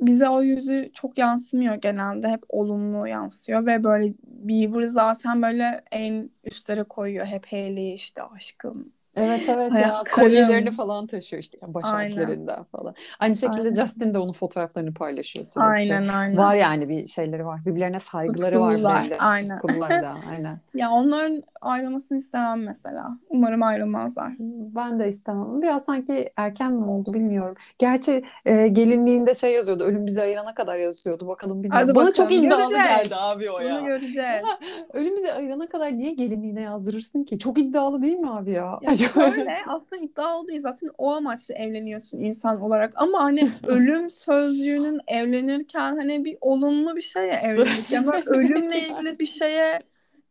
bize 0.00 0.28
o 0.28 0.42
yüzü 0.42 0.90
çok 0.94 1.18
yansımıyor 1.18 1.74
genelde. 1.74 2.28
Hep 2.28 2.42
olumlu 2.48 3.06
yansıyor 3.08 3.66
ve 3.66 3.84
böyle 3.84 4.14
Bieber 4.26 4.82
zaten 4.82 5.42
böyle 5.42 5.84
en 5.92 6.30
üstlere 6.44 6.82
koyuyor. 6.82 7.26
Hep 7.26 7.46
Hailey 7.52 7.94
işte 7.94 8.22
aşkım. 8.22 8.92
Evet 9.16 9.48
evet 9.48 9.72
ya 9.72 10.02
kolyelerini 10.14 10.70
falan 10.70 11.06
taşıyor 11.06 11.42
işte 11.42 11.58
ya 11.62 11.74
baş 11.74 11.84
Aynen. 11.92 12.16
harflerinden 12.16 12.64
falan. 12.64 12.94
Aynı 13.20 13.36
şekilde 13.36 13.62
Aynen. 13.62 13.74
Justin 13.74 14.14
de 14.14 14.18
onun 14.18 14.32
fotoğraflarını 14.32 14.94
paylaşıyor 14.94 15.44
sürekli. 15.46 15.70
Aynen 15.70 16.08
aynen. 16.08 16.36
Var 16.36 16.54
yani 16.54 16.88
bir 16.88 17.06
şeyleri 17.06 17.46
var. 17.46 17.60
Birbirlerine 17.66 17.98
saygıları 17.98 18.60
var 18.60 18.70
Tutkular, 18.72 19.04
belli. 19.04 19.16
aynen. 19.18 19.60
Tutkular 19.60 19.90
da 19.90 20.14
aynen. 20.30 20.58
Ya 20.74 20.90
onların 20.90 21.42
ayrılmasını 21.60 22.18
istemem 22.18 22.62
mesela. 22.62 23.18
Umarım 23.30 23.62
ayrılmazlar. 23.62 24.32
Ben 24.74 24.98
de 25.00 25.08
istemem. 25.08 25.62
Biraz 25.62 25.84
sanki 25.84 26.30
erken 26.36 26.72
mi 26.72 26.84
oldu 26.84 27.14
bilmiyorum. 27.14 27.54
Gerçi 27.78 28.24
e, 28.44 28.68
gelinliğinde 28.68 29.34
şey 29.34 29.52
yazıyordu. 29.52 29.84
Ölüm 29.84 30.06
bizi 30.06 30.22
ayırana 30.22 30.54
kadar 30.54 30.78
yazıyordu. 30.78 31.28
Bakalım 31.28 31.56
bilmiyorum. 31.62 31.78
Hadi 31.86 31.94
Bana 31.94 32.06
bakalım, 32.06 32.12
çok 32.12 32.32
iddialı 32.32 32.60
göreceğiz. 32.60 32.86
geldi 32.88 33.16
abi 33.16 33.50
o 33.50 33.60
ya. 33.60 33.74
Bunu 33.74 33.86
göreceğiz. 33.86 34.42
Ölüm 34.92 35.16
bizi 35.16 35.32
ayırana 35.32 35.68
kadar 35.68 35.92
niye 35.92 36.12
gelinliğine 36.12 36.60
yazdırırsın 36.60 37.24
ki? 37.24 37.38
Çok 37.38 37.58
iddialı 37.58 38.02
değil 38.02 38.16
mi 38.18 38.30
abi 38.30 38.50
ya? 38.50 38.78
Ya 38.82 38.90
şöyle 39.14 39.58
aslında 39.66 40.02
iddialı 40.02 40.48
değil 40.48 40.60
zaten 40.60 40.90
o 40.98 41.14
amaçla 41.14 41.54
evleniyorsun 41.54 42.18
insan 42.18 42.60
olarak 42.60 42.92
ama 42.96 43.22
hani 43.22 43.50
ölüm 43.66 44.10
sözcüğünün 44.10 45.00
evlenirken 45.08 45.96
hani 45.96 46.24
bir 46.24 46.38
olumlu 46.40 46.96
bir 46.96 47.00
şeye 47.00 47.32
evlilik 47.32 47.90
ben 47.90 48.06
ölümle 48.28 48.78
ilgili 48.88 49.18
bir 49.18 49.26
şeye 49.26 49.80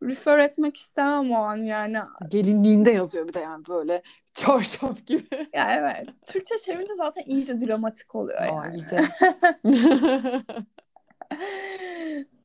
refer 0.02 0.38
etmek 0.38 0.76
istemem 0.76 1.32
o 1.32 1.36
an 1.36 1.56
yani. 1.56 1.98
Gelinliğinde 2.28 2.90
yazıyor 2.90 3.28
bir 3.28 3.34
de 3.34 3.40
yani 3.40 3.66
böyle 3.68 4.02
çarşaf 4.34 5.06
gibi. 5.06 5.48
Ya 5.54 5.72
evet. 5.78 6.08
Türkçe 6.26 6.58
çevirince 6.58 6.94
zaten 6.94 7.22
iyice 7.26 7.60
dramatik 7.60 8.14
oluyor 8.14 8.40
Aa, 8.42 8.46
yani. 8.46 8.76
iyice. 8.76 9.00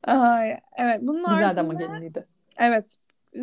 Ay, 0.04 0.60
evet 0.76 0.98
bunun 1.02 1.24
Güzeldi 1.24 1.60
ama 1.60 1.74
haricinde 1.74 1.74
gelinliği 1.74 2.14
de. 2.14 2.26
evet 2.58 2.96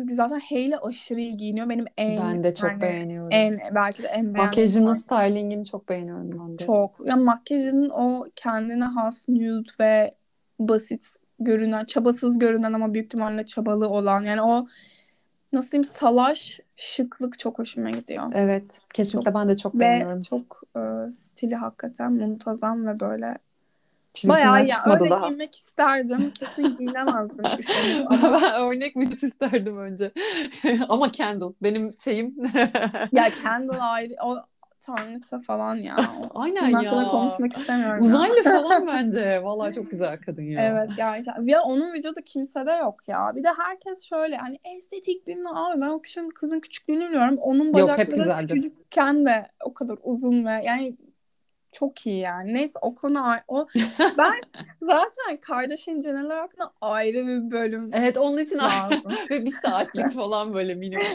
zaten 0.08 0.40
Hailey 0.50 0.78
aşırı 0.82 1.20
iyi 1.20 1.36
giyiniyor. 1.36 1.68
Benim 1.68 1.84
en 1.98 2.18
Ben 2.20 2.44
de 2.44 2.54
çok 2.54 2.70
yani 2.70 2.80
beğeniyorum. 2.82 3.28
en 3.30 3.58
belki 3.74 4.02
de 4.02 4.06
en 4.06 4.14
beğendiğim 4.14 4.46
Makyajının 4.46 4.94
şarkı. 4.94 5.00
stylingini 5.00 5.64
çok 5.64 5.88
beğeniyorum 5.88 6.30
ben 6.40 6.58
de. 6.58 6.64
Çok. 6.66 7.06
Ya 7.08 7.16
makyajının 7.16 7.90
o 7.90 8.26
kendine 8.36 8.84
has 8.84 9.28
nude 9.28 9.70
ve 9.80 10.14
basit 10.58 11.06
görünen, 11.38 11.84
çabasız 11.84 12.38
görünen 12.38 12.72
ama 12.72 12.94
büyük 12.94 13.06
ihtimalle 13.06 13.44
çabalı 13.44 13.88
olan 13.88 14.22
yani 14.24 14.42
o 14.42 14.66
nasıl 15.52 15.70
diyeyim 15.70 15.90
salaş 15.96 16.60
şıklık 16.76 17.38
çok 17.38 17.58
hoşuma 17.58 17.90
gidiyor. 17.90 18.24
Evet, 18.34 18.82
kesinlikle 18.94 19.34
ben 19.34 19.48
de 19.48 19.56
çok 19.56 19.74
Ve 19.74 19.80
beğeniyorum. 19.80 20.20
çok 20.20 20.62
e, 20.76 21.12
stili 21.12 21.54
hakikaten 21.56 22.12
muntazam 22.12 22.86
ve 22.86 23.00
böyle 23.00 23.38
Çizgisinden 24.14 24.52
bayağı 24.52 24.66
ya 24.66 25.00
öyle 25.00 25.10
daha. 25.10 25.28
giymek 25.28 25.54
isterdim. 25.54 26.30
Kesin 26.38 26.76
giyinemezdim 26.76 27.44
Ben 28.10 28.54
örnek 28.54 28.96
vücut 28.96 29.22
isterdim 29.22 29.78
önce. 29.78 30.10
Ama 30.88 31.08
Kendall 31.08 31.52
benim 31.62 31.94
şeyim. 31.98 32.34
ya 33.12 33.24
Kendall 33.42 33.92
ayrı 33.92 34.14
o 34.24 34.36
tanrıça 34.80 35.40
falan 35.40 35.76
ya. 35.76 35.96
Aynen 36.34 36.64
Bunun 36.72 36.72
hakkında 36.72 37.02
ya. 37.02 37.08
konuşmak 37.08 37.52
istemiyorum 37.52 37.96
ya. 37.96 38.02
Uzaylı 38.02 38.42
falan 38.42 38.86
bence. 38.86 39.42
Vallahi 39.42 39.74
çok 39.74 39.90
güzel 39.90 40.18
kadın 40.20 40.42
ya. 40.42 40.62
Evet 40.62 40.90
gerçekten. 40.96 41.42
Ya 41.46 41.62
onun 41.62 41.92
vücudu 41.92 42.20
kimsede 42.26 42.72
yok 42.72 43.08
ya. 43.08 43.32
Bir 43.36 43.44
de 43.44 43.48
herkes 43.58 44.02
şöyle 44.04 44.36
hani 44.36 44.58
estetik 44.76 45.26
bilmem 45.26 45.56
abi 45.56 45.80
ben 45.80 45.88
o 45.88 46.02
kişinin 46.02 46.30
kızın 46.30 46.60
küçüklüğünü 46.60 47.08
biliyorum. 47.08 47.38
Onun 47.38 47.78
Yok, 47.78 47.98
hep 47.98 48.12
bacakları 48.12 48.46
küçükken 48.46 49.24
de 49.24 49.48
o 49.64 49.74
kadar 49.74 49.98
uzun 50.02 50.46
ve 50.46 50.50
yani 50.50 50.96
çok 51.72 52.06
iyi 52.06 52.18
yani. 52.18 52.54
Neyse 52.54 52.78
o 52.82 52.94
konu 52.94 53.36
o 53.48 53.66
ben 54.18 54.40
zaten 54.80 55.36
kardeşin 55.40 56.02
Jenner'lar 56.02 56.38
hakkında 56.38 56.72
ayrı 56.80 57.26
bir 57.26 57.50
bölüm 57.50 57.90
Evet 57.92 58.18
onun 58.18 58.38
için 58.38 58.58
lazım. 58.58 59.02
ve 59.30 59.44
bir 59.44 59.52
saatlik 59.62 60.12
falan 60.12 60.54
böyle 60.54 60.74
minimum. 60.74 61.06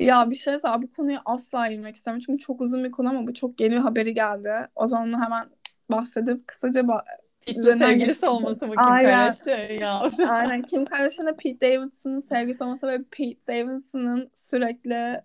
Ya 0.00 0.30
bir 0.30 0.34
şey 0.34 0.58
söyleyeyim. 0.58 0.82
Bu 0.82 0.96
konuya 0.96 1.22
asla 1.24 1.66
girmek 1.66 1.96
istemiyorum. 1.96 2.24
Çünkü 2.26 2.44
çok 2.44 2.60
uzun 2.60 2.84
bir 2.84 2.90
konu 2.90 3.08
ama 3.08 3.26
bu 3.26 3.34
çok 3.34 3.60
yeni 3.60 3.72
bir 3.72 3.80
haberi 3.80 4.14
geldi. 4.14 4.52
O 4.74 4.86
zaman 4.86 5.08
onu 5.08 5.24
hemen 5.24 5.48
bahsedip 5.90 6.48
kısaca 6.48 6.80
ba- 6.80 7.04
Üzerinden 7.46 7.88
sevgilisi 7.88 8.26
olması 8.26 8.66
mı 8.66 8.74
Kim. 8.74 8.84
Kardashian 8.84 9.78
ya? 9.80 10.06
Aynen 10.28 10.62
Kim 10.62 10.84
Kardashian'la 10.84 11.36
Pete 11.36 11.60
Davidson'ın 11.60 12.20
sevgisi 12.20 12.64
olması 12.64 12.86
ve 12.86 12.98
Pete 13.10 13.46
Davidson'ın 13.48 14.30
sürekli 14.34 15.22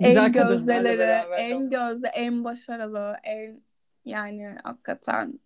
Güzel 0.00 0.24
en 0.24 0.32
gözdeleri, 0.32 1.32
en 1.36 1.70
gözde, 1.70 2.08
en 2.08 2.44
başarılı, 2.44 3.16
en 3.22 3.60
yani 4.04 4.54
hakikaten 4.64 5.40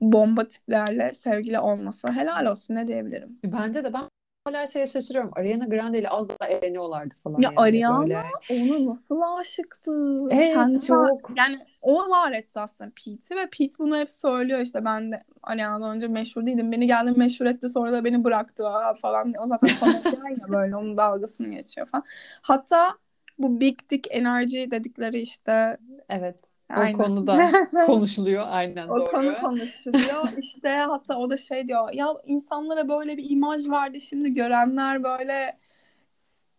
bomba 0.00 0.44
tiplerle 0.48 1.12
sevgili 1.24 1.58
olması. 1.58 2.08
Helal 2.08 2.46
olsun 2.46 2.74
ne 2.74 2.88
diyebilirim. 2.88 3.38
Bence 3.44 3.84
de 3.84 3.92
ben 3.92 4.02
hala 4.44 4.66
şeye 4.66 4.86
şaşırıyorum. 4.86 5.30
Ariana 5.36 5.64
Grande 5.64 5.98
ile 5.98 6.08
az 6.08 6.28
daha 6.28 6.48
eğleniyorlardı 6.48 7.14
falan 7.24 7.40
Ya 7.40 7.42
yani 7.42 7.54
Ariana 7.60 8.00
böyle. 8.00 8.22
ona 8.50 8.90
nasıl 8.90 9.20
aşıktı? 9.38 10.24
Evet 10.30 10.54
Kendisi- 10.54 10.86
çok. 10.86 11.30
Yani 11.36 11.58
o 11.82 12.10
var 12.10 12.32
etti 12.32 12.60
aslında 12.60 12.90
Pete'i 12.90 13.38
ve 13.38 13.50
Pete 13.58 13.78
bunu 13.78 13.96
hep 13.96 14.10
söylüyor 14.10 14.60
işte 14.60 14.84
ben 14.84 15.12
de 15.12 15.24
Ariana'dan 15.42 15.96
önce 15.96 16.08
meşhur 16.08 16.46
değildim. 16.46 16.72
Beni 16.72 16.86
geldi 16.86 17.12
meşhur 17.16 17.46
etti 17.46 17.68
sonra 17.68 17.92
da 17.92 18.04
beni 18.04 18.24
bıraktı 18.24 18.64
falan. 19.02 19.34
O 19.42 19.46
zaten 19.46 19.70
komedyen 19.80 20.40
ya 20.40 20.48
böyle 20.48 20.76
onun 20.76 20.96
dalgasını 20.96 21.54
geçiyor 21.54 21.86
falan. 21.86 22.04
Hatta 22.42 22.98
bu 23.38 23.60
Big 23.60 23.78
Dick 23.90 24.08
Energy 24.10 24.70
dedikleri 24.70 25.20
işte 25.20 25.76
Evet. 26.08 26.36
O 26.70 26.80
aynen. 26.80 26.92
konuda 26.92 27.36
konuşuluyor. 27.86 28.44
Aynen 28.48 28.88
O 28.88 28.96
doğru. 28.98 29.10
konu 29.10 29.38
konuşuluyor. 29.40 30.28
İşte 30.38 30.68
hatta 30.68 31.18
o 31.18 31.30
da 31.30 31.36
şey 31.36 31.68
diyor. 31.68 31.92
Ya 31.92 32.08
insanlara 32.26 32.88
böyle 32.88 33.16
bir 33.16 33.30
imaj 33.30 33.68
vardı. 33.68 34.00
Şimdi 34.00 34.34
görenler 34.34 35.02
böyle 35.04 35.58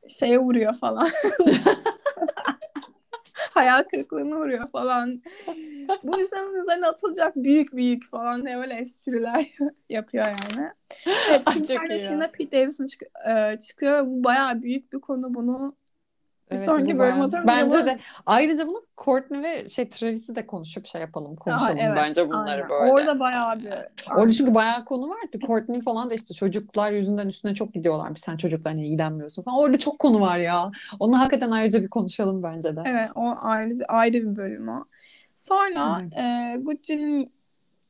şeye 0.07 0.39
vuruyor 0.39 0.75
falan. 0.75 1.07
Hayal 3.33 3.83
kırıklığına 3.83 4.35
uğruyor 4.35 4.71
falan. 4.71 5.21
Bu 6.03 6.19
insanın 6.21 6.61
üzerine 6.61 6.87
atılacak 6.87 7.35
büyük 7.35 7.75
büyük 7.75 8.05
falan 8.09 8.45
diye 8.45 8.57
böyle 8.57 8.73
espriler 8.73 9.47
yapıyor 9.89 10.25
yani. 10.25 10.69
Evet, 11.29 11.41
Ay, 11.45 11.53
Kim 11.53 11.63
çok 11.63 11.89
iyi. 11.89 12.19
Pete 12.33 12.51
Davidson 12.61 12.85
çık- 12.85 13.03
e, 13.29 13.59
çıkıyor 13.59 13.93
ve 13.97 14.07
bu 14.09 14.23
bayağı 14.23 14.61
büyük 14.61 14.93
bir 14.93 14.99
konu. 14.99 15.33
Bunu 15.33 15.75
bir 16.51 16.55
Evet, 16.55 16.65
sonraki 16.65 16.99
bölüm 16.99 17.21
atarım. 17.21 17.47
Bence 17.47 17.77
Ama- 17.77 17.85
de 17.85 17.99
ayrıca 18.25 18.67
bunu 18.67 18.81
Courtney 18.97 19.41
ve 19.41 19.67
şey 19.67 19.89
Travis'i 19.89 20.35
de 20.35 20.47
konuşup 20.47 20.85
şey 20.87 21.01
yapalım. 21.01 21.35
Konuşalım 21.35 21.77
Aa, 21.77 21.81
evet, 21.81 21.97
bence 21.97 22.29
bunları 22.29 22.49
aynen. 22.51 22.69
böyle. 22.69 22.91
Orada 22.91 23.19
bayağı 23.19 23.59
bir 23.59 23.73
Orada 24.17 24.31
çünkü 24.31 24.55
bayağı 24.55 24.85
konu 24.85 25.09
vardı. 25.09 25.39
Courtney 25.47 25.81
falan 25.81 26.09
da 26.09 26.13
işte 26.13 26.33
çocuklar 26.33 26.91
yüzünden 26.91 27.27
üstüne 27.27 27.55
çok 27.55 27.73
gidiyorlarmış. 27.73 28.19
Sen 28.19 28.37
çocuklarla 28.37 28.81
ilgilenmiyorsun 28.81 29.43
falan. 29.43 29.57
Orada 29.57 29.77
çok 29.79 29.99
konu 29.99 30.21
var 30.21 30.37
ya. 30.37 30.71
Onu 30.99 31.19
hakikaten 31.19 31.51
ayrıca 31.51 31.81
bir 31.81 31.89
konuşalım 31.89 32.43
bence 32.43 32.75
de. 32.75 32.81
Evet 32.85 33.09
o 33.15 33.35
ayrı 33.41 33.73
ayrı 33.87 34.13
bir 34.13 34.35
bölüm 34.35 34.69
o. 34.69 34.85
Sonra 35.35 36.01
Evet. 36.01 36.17
e, 36.17 36.57
Gucci'nin 36.61 37.31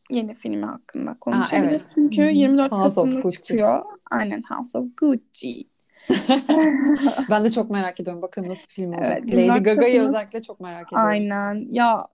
yeni 0.10 0.34
filmi 0.34 0.66
hakkında 0.66 1.14
konuşabiliriz. 1.22 1.72
evet. 1.82 1.92
Çünkü 1.96 2.22
Hı 2.22 2.26
hı. 2.26 2.32
24 2.32 2.72
House 2.72 3.00
of 3.00 3.08
Kasım'da 3.08 3.32
çıkıyor. 3.32 3.86
Aynen 4.12 4.44
House 4.50 4.78
of 4.78 4.86
Gucci. 4.98 5.68
Ben 7.30 7.44
de 7.44 7.50
çok 7.50 7.70
merak 7.70 8.00
ediyorum. 8.00 8.22
Bakalım 8.22 8.50
nasıl 8.50 8.68
film 8.68 8.94
olacak. 8.94 9.20
Evet, 9.24 9.34
Lady 9.34 9.42
24 9.42 9.66
Gaga'yı 9.66 10.02
özellikle 10.02 10.42
çok 10.42 10.60
merak 10.60 10.88
ediyorum. 10.88 11.10
Aynen. 11.10 11.68
Ya 11.72 12.08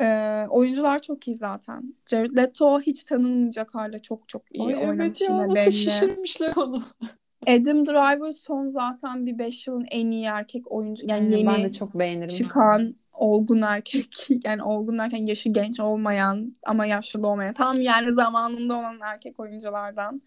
e, 0.00 0.06
oyuncular 0.48 0.98
çok 0.98 1.28
iyi 1.28 1.36
zaten. 1.36 1.94
Jared 2.10 2.36
Leto 2.36 2.80
hiç 2.80 3.04
tanınmayacak 3.04 3.74
halde 3.74 3.98
çok 3.98 4.28
çok 4.28 4.42
iyi 4.50 4.66
Ay 4.66 4.74
evet 4.74 4.88
oynamış 4.88 5.20
ya 5.20 5.26
yine 5.30 5.42
nasıl 5.42 5.54
belli. 5.54 5.72
şişirmişler 5.72 6.52
onu. 6.56 6.82
Adam 7.46 7.86
Driver 7.86 8.32
son 8.32 8.68
zaten 8.68 9.26
bir 9.26 9.38
5 9.38 9.66
yılın 9.66 9.86
en 9.90 10.10
iyi 10.10 10.24
erkek 10.24 10.72
oyuncu. 10.72 11.06
Yani 11.08 11.24
Aynen, 11.24 11.36
yeni 11.36 11.46
ben 11.46 11.62
de 11.62 11.72
çok 11.72 11.94
beğenirim. 11.94 12.28
çıkan 12.36 12.94
olgun 13.12 13.62
erkek 13.62 14.28
yani 14.44 14.62
olgun 14.62 14.98
derken 14.98 15.26
yaşı 15.26 15.48
genç 15.48 15.80
olmayan 15.80 16.56
ama 16.66 16.86
yaşlı 16.86 17.22
da 17.22 17.28
olmayan 17.28 17.54
tam 17.54 17.80
yani 17.80 18.12
zamanında 18.14 18.74
olan 18.74 18.98
erkek 19.02 19.40
oyunculardan 19.40 20.22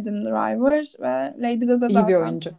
Adam 0.00 0.24
Driver 0.24 0.86
ve 1.00 1.34
Lady 1.48 1.66
Gaga 1.66 1.86
İyi 1.86 1.92
zaten 1.92 2.08
bir 2.08 2.14
oyuncu. 2.14 2.50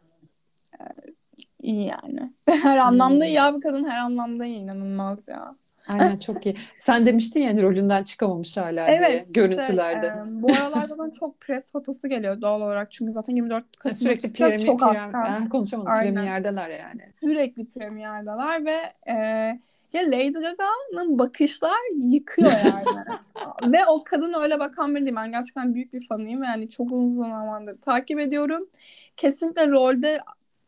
iyi 1.62 1.86
yani. 1.86 2.34
Her 2.64 2.78
anlamda 2.78 3.16
Hmm. 3.16 3.22
iyi 3.32 3.42
abi 3.42 3.60
kadın 3.60 3.90
her 3.90 3.98
anlamda 3.98 4.46
iyi 4.46 4.58
inanılmaz 4.58 5.28
ya. 5.28 5.56
Aynen 5.88 6.18
çok 6.26 6.46
iyi. 6.46 6.56
Sen 6.80 7.06
demiştin 7.06 7.42
ya 7.42 7.50
hani 7.50 7.62
rolünden 7.62 8.04
çıkamamış 8.04 8.58
hala 8.58 8.88
diye 8.88 8.98
Evet 8.98 9.28
görüntülerde. 9.34 10.02
Şey, 10.08 10.10
e, 10.10 10.42
bu 10.42 10.52
aralarda 10.54 10.98
bana 10.98 11.12
çok 11.12 11.40
pres 11.42 11.72
fotosu 11.72 12.08
geliyor 12.08 12.42
doğal 12.42 12.62
olarak 12.62 12.92
çünkü 12.92 13.14
zaten 13.14 13.36
24 13.36 13.78
Kasım'da 13.78 14.10
Sürekli 14.10 14.22
çıkacak 14.22 14.50
premi, 14.50 14.66
çok. 14.66 14.84
Ah, 15.14 15.50
konuşamadım. 15.50 15.92
Aynen. 15.92 16.16
Premierdeler 16.16 16.70
yani. 16.70 17.02
Sürekli 17.20 17.66
premierdeler 17.70 18.66
ve 18.66 18.78
e, 19.12 19.60
ya 19.94 20.02
Lady 20.02 20.32
Gaga'nın 20.32 21.20
bakışlar 21.20 21.96
yıkıyor 21.96 22.52
yani. 22.52 23.20
ve 23.74 23.86
o 23.86 24.04
kadın 24.04 24.34
öyle 24.34 24.60
bakan 24.60 24.96
biri 24.96 25.06
değil. 25.06 25.16
Ben 25.16 25.32
gerçekten 25.32 25.76
büyük 25.76 25.94
bir 25.94 26.08
fanıyım. 26.08 26.44
Yani 26.44 26.70
çok 26.70 26.92
uzun 26.92 27.18
zamandır 27.18 27.76
takip 27.76 28.20
ediyorum. 28.20 28.70
Kesinlikle 29.18 29.68
rolde 29.68 30.20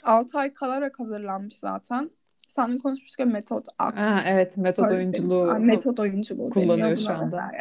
6 0.03 0.37
ay 0.37 0.53
kalarak 0.53 0.99
hazırlanmış 0.99 1.55
zaten. 1.55 2.11
Seninle 2.65 2.79
konuşmuştuk 2.79 3.19
ya 3.19 3.25
metot 3.25 3.67
ak. 3.79 3.97
Ha, 3.97 4.23
evet 4.27 4.57
metot 4.57 4.91
oyunculuğu 4.91 5.51
Ay, 5.51 5.59
metot 5.59 5.99
oyunculuğu 5.99 6.49
kullanıyor 6.49 6.97
şu 6.97 7.13
anda. 7.13 7.51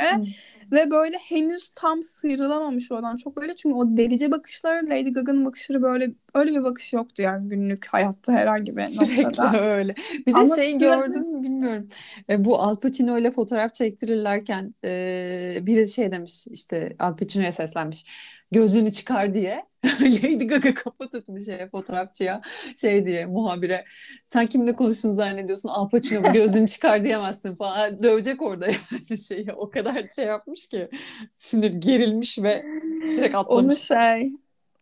Ve 0.72 0.90
böyle 0.90 1.16
henüz 1.16 1.70
tam 1.74 2.02
sıyrılamamış 2.02 2.92
oradan 2.92 3.16
çok 3.16 3.36
böyle 3.36 3.56
çünkü 3.56 3.74
o 3.76 3.96
delice 3.96 4.30
bakışları 4.30 4.86
Lady 4.86 5.10
Gaga'nın 5.12 5.44
bakışları 5.44 5.82
böyle 5.82 6.10
öyle 6.34 6.50
bir 6.50 6.64
bakış 6.64 6.92
yoktu 6.92 7.22
yani 7.22 7.48
günlük 7.48 7.86
hayatta 7.86 8.32
herhangi 8.32 8.76
bir 8.76 8.82
Sürekli 8.82 9.22
noktada. 9.24 9.60
öyle. 9.62 9.94
Bir 10.26 10.34
de 10.34 10.36
Ama 10.38 10.56
şey 10.56 10.64
sürekli- 10.64 10.78
gördüm 10.78 11.42
bilmiyorum. 11.42 11.88
E, 12.30 12.44
bu 12.44 12.58
Al 12.58 12.76
Pacino 12.76 13.18
ile 13.18 13.30
fotoğraf 13.30 13.74
çektirirlerken 13.74 14.74
e, 14.84 14.90
biri 15.62 15.88
şey 15.88 16.12
demiş 16.12 16.46
işte 16.50 16.96
Al 16.98 17.16
Pacino'ya 17.16 17.52
seslenmiş. 17.52 18.04
Gözlüğünü 18.50 18.92
çıkar 18.92 19.34
diye. 19.34 19.68
Lady 20.00 20.46
Gaga 20.46 20.74
kafa 20.74 21.08
tutmuş 21.10 21.44
şeye, 21.44 21.68
fotoğrafçıya 21.68 22.40
şey 22.76 23.06
diye 23.06 23.26
muhabire. 23.26 23.84
Sen 24.26 24.46
kimle 24.46 24.76
konuştuğunu 24.76 25.14
zannediyorsun? 25.14 25.68
Al 25.68 25.88
Pacino 25.90 26.24
bu 26.24 26.32
gözlüğünü 26.32 26.68
çıkar 26.68 27.04
diyemezsin 27.04 27.56
falan. 27.56 28.02
Dövecek 28.02 28.42
orada 28.42 28.66
yani 29.10 29.18
şeyi. 29.18 29.52
O 29.52 29.70
kadar 29.70 30.06
şey 30.16 30.24
yapmış 30.26 30.66
ki 30.68 30.88
sinir 31.34 31.72
gerilmiş 31.72 32.38
ve 32.38 32.64
direkt 33.16 33.34
Onu 33.34 33.40
atlamış. 33.40 33.78
şey 33.78 34.32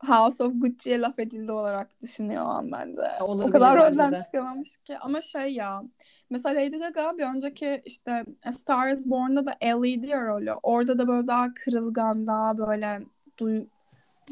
House 0.07 0.45
of 0.45 0.53
Gucci'ye 0.57 1.01
laf 1.01 1.19
edildi 1.19 1.53
olarak 1.53 2.01
düşünüyor 2.03 2.43
o 2.45 2.49
an 2.49 2.73
bence. 2.73 3.03
O 3.39 3.49
Olabilir 3.49 3.51
kadar 3.51 3.77
bence 3.77 3.87
rolden 3.91 4.13
de. 4.13 4.19
çıkamamış 4.19 4.77
ki. 4.79 4.99
Ama 4.99 5.21
şey 5.21 5.55
ya 5.55 5.83
mesela 6.31 6.61
Lady 6.61 6.79
Gaga 6.79 7.19
bir 7.19 7.25
önceki 7.25 7.83
işte 7.85 8.25
A 8.45 8.53
Star 8.53 8.89
is 8.89 9.07
Born'da 9.07 9.47
da 9.47 9.55
Ellie'ydi 9.61 10.07
ya 10.07 10.23
rolü. 10.25 10.53
Orada 10.63 10.99
da 10.99 11.09
böyle 11.09 11.27
daha 11.27 11.55
kırılgan, 11.55 12.27
daha 12.27 12.59
böyle 12.59 13.01
duy, 13.38 13.64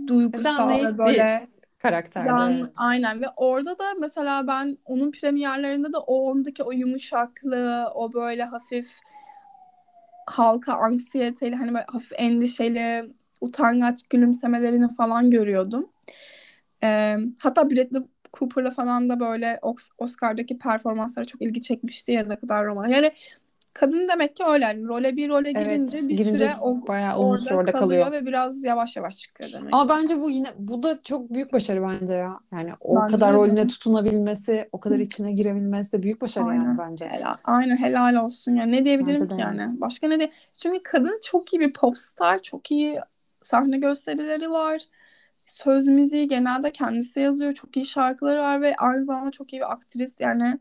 duygusal 0.07 0.85
ve 0.85 0.99
böyle 0.99 1.49
Karakterde. 1.79 2.29
yan, 2.29 2.53
evet. 2.53 2.71
aynen 2.77 3.21
ve 3.21 3.27
orada 3.37 3.79
da 3.79 3.95
mesela 4.01 4.47
ben 4.47 4.79
onun 4.85 5.11
premierlerinde 5.11 5.93
de 5.93 5.97
o 5.97 6.31
ondaki 6.31 6.63
o 6.63 6.73
yumuşaklığı, 6.73 7.91
o 7.95 8.13
böyle 8.13 8.45
hafif 8.45 8.99
halka 10.27 10.73
anksiyeteli 10.73 11.57
hani 11.57 11.75
böyle 11.75 11.85
hafif 11.89 12.13
endişeli 12.17 13.13
utangaç 13.41 14.09
gülümsemelerini 14.11 14.95
falan 14.95 15.31
görüyordum. 15.31 15.89
Ee, 16.83 17.17
hatta 17.39 17.71
Bradley 17.71 18.03
Cooper'la 18.33 18.71
falan 18.71 19.11
da 19.11 19.21
böyle 19.21 19.61
Oscar'daki 19.99 20.59
performanslara 20.59 21.25
çok 21.25 21.43
ilgi 21.43 21.61
çekmişti 21.63 22.13
ya 22.13 22.29
da 22.29 22.37
kadar 22.37 22.67
roman. 22.67 22.87
Yani 22.87 23.13
kadın 23.75 24.09
demek 24.09 24.37
ki 24.37 24.45
öyle 24.45 24.65
yani 24.65 24.85
role 24.89 25.17
bir 25.17 25.29
role 25.29 25.53
Evet, 25.55 25.61
girince 25.65 26.09
bir 26.09 26.15
girince 26.15 26.45
süre 26.45 26.57
o, 26.61 26.87
bayağı 26.87 27.19
orada 27.19 27.51
orada 27.55 27.73
kalıyor 27.73 27.91
kalıyor. 28.07 28.13
ve 28.13 28.27
biraz 28.27 28.65
yavaş 28.65 28.97
yavaş 28.97 29.17
çıkıyor 29.17 29.53
demek. 29.53 29.73
Ama 29.73 29.89
bence 29.89 30.21
bu 30.21 30.31
yine 30.31 30.55
bu 30.59 30.83
da 30.83 31.03
çok 31.03 31.31
büyük 31.35 31.53
başarı 31.53 31.83
bence 31.83 32.15
ya. 32.15 32.41
Yani 32.53 32.73
o 32.81 32.95
Bence 32.97 33.07
kadar 33.07 33.33
rolüne 33.35 33.55
canım. 33.55 33.69
tutunabilmesi, 33.69 34.69
o 34.73 34.81
kadar 34.81 34.99
içine 34.99 35.33
girebilmesi 35.33 36.03
büyük 36.03 36.21
başarı 36.21 36.49
yani 36.51 36.61
Aynen. 36.61 36.79
bence. 36.79 37.07
Helal, 37.09 37.37
aynen 37.45 37.77
helal 37.77 38.15
olsun. 38.15 38.55
Yani 38.55 38.73
ne 38.73 38.85
diyebilirim 38.85 39.21
Bence 39.21 39.29
ki 39.29 39.41
yani. 39.41 39.41
yani? 39.41 39.81
Başka 39.81 40.09
ne 40.09 40.19
diye? 40.19 40.33
Çünkü 40.59 40.83
kadın 40.83 41.21
çok 41.25 41.53
iyi 41.55 41.61
bir 41.61 41.73
popstar, 41.73 42.43
çok 42.43 42.71
iyi 42.71 43.01
sahne 43.43 43.79
gösterileri 43.79 44.51
var. 44.51 44.83
Söz 45.39 45.87
müziği 45.87 46.29
genelde 46.29 46.73
kendisi 46.73 47.21
yazıyor. 47.21 47.53
Çok 47.53 47.77
iyi 47.77 47.87
şarkıları 47.87 48.41
var 48.41 48.63
ve 48.63 48.77
aynı 48.77 49.05
zamanda 49.05 49.31
çok 49.31 49.53
iyi 49.53 49.57
bir 49.61 49.73
aktris. 49.73 50.15
Yani 50.21 50.59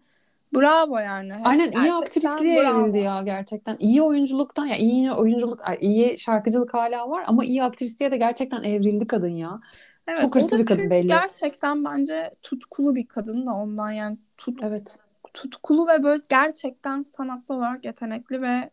bravo 0.56 0.98
yani. 0.98 1.34
Aynen 1.44 1.72
iyi 1.72 1.72
Gerçekten 1.72 2.02
aktrisliğe 2.02 2.60
evrildi 2.60 2.94
bravo. 2.94 3.04
ya 3.04 3.22
gerçekten. 3.22 3.78
İyi 3.80 4.02
oyunculuktan 4.02 4.66
ya 4.66 4.78
iyi 4.78 5.12
oyunculuk, 5.12 5.60
iyi 5.82 6.20
şarkıcılık 6.20 6.74
hala 6.74 7.10
var 7.10 7.24
ama 7.28 7.46
iyi 7.46 7.64
aktrisliğe 7.64 8.12
de 8.12 8.18
gerçekten 8.18 8.64
evrildi 8.64 9.08
kadın 9.08 9.36
ya. 9.36 9.60
Evet, 10.08 10.22
Çok 10.22 10.36
hırslı 10.36 10.60
bir 10.60 10.66
kadın 10.66 10.90
belli. 10.90 11.08
gerçekten 11.08 11.86
bence 11.86 12.32
tutkulu 12.42 12.96
bir 12.96 13.08
kadın 13.08 13.46
da 13.48 13.52
ondan 13.54 13.92
yani 13.92 14.18
tut, 14.38 14.60
Evet. 14.64 15.00
tutkulu 15.34 15.88
ve 15.88 16.04
böyle 16.04 16.24
gerçekten 16.30 17.02
sanatsal 17.02 17.58
olarak 17.58 17.86
yetenekli 17.86 18.42
ve 18.42 18.70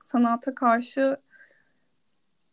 sanata 0.00 0.54
karşı 0.54 1.16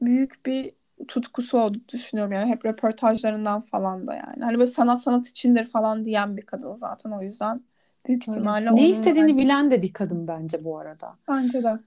büyük 0.02 0.46
bir 0.46 0.72
tutkusu 1.08 1.60
olduğunu 1.60 1.88
düşünüyorum. 1.88 2.32
Yani 2.34 2.50
hep 2.50 2.66
röportajlarından 2.66 3.62
falan 3.62 4.08
da 4.08 4.14
yani. 4.16 4.44
Hani 4.44 4.60
böyle 4.60 4.72
sanat 4.72 5.02
sanat 5.02 5.28
içindir 5.28 5.66
falan 5.66 6.06
diyen 6.06 6.38
bir 6.38 6.46
kadın 6.46 6.76
zaten 6.76 7.12
o 7.12 7.22
yüzden 7.22 7.62
büyük 8.08 8.28
Öyle. 8.28 8.32
ihtimalle 8.40 8.66
Ne 8.66 8.72
onun 8.72 8.78
istediğini 8.82 9.30
yani 9.30 9.38
bilen 9.42 9.72
de 9.72 9.82
bir 9.82 9.94
kadın 9.94 10.28
bence 10.28 10.64
bu 10.64 10.80
arada. 10.80 11.16
bence 11.28 11.64
de. 11.64 11.80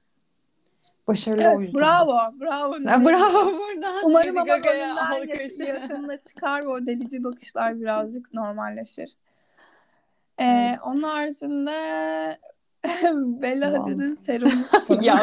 Başarılı 1.09 1.42
o 1.42 1.46
Evet 1.46 1.61
yüzden 1.61 1.79
de. 1.79 1.83
bravo 1.83 2.40
bravo 2.40 2.74
Ya 2.74 3.05
bravo 3.05 3.59
buradan 3.59 3.94
Umarım 4.05 4.38
ama 4.38 4.48
yak- 4.48 4.64
yakında 5.61 6.20
çıkar 6.20 6.62
ve 6.62 6.68
o 6.68 6.87
delici 6.87 7.24
bakışlar 7.24 7.81
birazcık 7.81 8.35
normalleşir. 8.35 9.11
Ee, 10.38 10.44
Evet. 10.44 10.79
onun 10.85 11.03
haricinde 11.03 11.72
Bella 13.42 13.66
Wow. 13.66 13.92
Hadid'in 13.92 14.14
serumlu. 14.14 14.53
Ya 15.03 15.16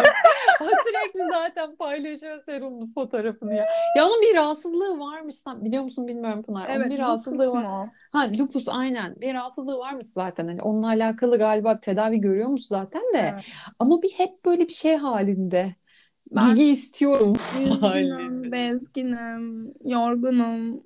sürekli 0.84 1.30
zaten 1.32 1.76
paylaşıyor 1.76 2.42
serumlu 2.46 2.88
fotoğrafını 2.94 3.56
ya. 3.56 3.66
Ya 3.98 4.06
onun 4.06 4.22
bir 4.22 4.36
rahatsızlığı 4.36 5.00
varmış 5.00 5.36
sen 5.36 5.66
biliyor 5.66 5.84
musun 5.84 6.08
bilmiyorum 6.08 6.44
Pınar. 6.44 6.66
Onun 6.66 6.76
Evet, 6.76 6.86
bir 6.86 6.92
lupus 6.92 7.00
rahatsızlığı 7.00 7.52
var. 7.52 7.90
Ha 8.12 8.28
lupus 8.40 8.70
aynen. 8.70 9.16
Bir 9.22 9.34
rahatsızlığı 9.34 9.78
varmış 9.78 10.08
zaten. 10.08 10.48
Hani 10.48 10.62
onunla 10.62 10.88
alakalı 10.88 11.38
galiba 11.38 11.76
bir 11.76 11.82
tedavi 11.82 12.22
görüyormuş 12.22 12.64
zaten 12.64 13.02
de. 13.14 13.32
Evet. 13.34 13.44
Ama 13.80 14.02
bir 14.02 14.12
hep 14.12 14.46
böyle 14.46 14.68
bir 14.68 14.74
şey 14.74 14.96
halinde. 14.96 15.76
Ben 16.32 16.48
İlgi 16.48 16.64
istiyorum 16.64 17.34
üzgünüm, 17.66 18.52
bezginim, 18.52 19.74
yorgunum. 19.86 20.84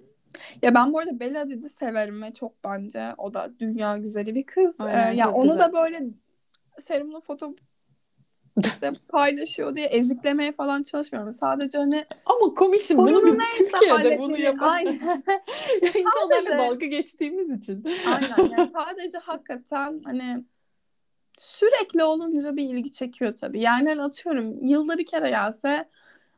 Ya 0.62 0.76
ben 0.76 0.94
bu 0.94 1.00
arada 1.00 1.20
Bella 1.20 1.40
Hadid'i 1.40 1.70
severim 1.70 2.22
ve 2.22 2.34
çok 2.34 2.64
bence 2.64 3.14
o 3.18 3.34
da 3.34 3.50
dünya 3.60 3.98
güzeli 3.98 4.36
bir 4.36 4.46
kız. 4.46 4.76
Ee, 4.80 4.84
Aynen 4.84 5.12
ya 5.12 5.26
çok 5.26 5.36
onu 5.36 5.44
güzel. 5.50 5.60
da 5.60 5.74
böyle 5.74 6.04
serumlu 6.88 7.20
foto 7.20 7.56
işte 8.64 8.94
paylaşıyor 9.10 9.76
diye 9.76 9.86
eziklemeye 9.86 10.52
falan 10.52 10.84
çalışmıyorum. 10.84 11.34
Sadece 11.34 11.78
hani 11.78 12.06
Ama 12.26 12.56
komik 12.56 12.84
şimdi 12.84 13.02
bunu 13.02 13.26
biz 13.26 13.36
Türkiye'de 13.58 14.20
bunu 14.20 14.38
yapan 14.38 14.86
insanlarla 15.82 16.58
dalga 16.58 16.86
geçtiğimiz 16.86 17.50
için. 17.50 17.86
aynen 18.08 18.58
yani 18.58 18.72
sadece 18.74 19.18
hakikaten 19.18 20.02
hani 20.04 20.44
sürekli 21.38 22.04
olunca 22.04 22.56
bir 22.56 22.64
ilgi 22.64 22.92
çekiyor 22.92 23.36
tabii. 23.36 23.62
Yani 23.62 23.90
hani 23.90 24.02
atıyorum 24.02 24.66
yılda 24.66 24.98
bir 24.98 25.06
kere 25.06 25.30
gelse 25.30 25.90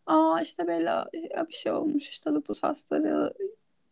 aa 0.06 0.42
işte 0.42 0.68
Bella 0.68 1.10
ya 1.36 1.48
bir 1.48 1.54
şey 1.54 1.72
olmuş 1.72 2.10
işte 2.10 2.30
lupus 2.30 2.64
hastalığı 2.64 3.34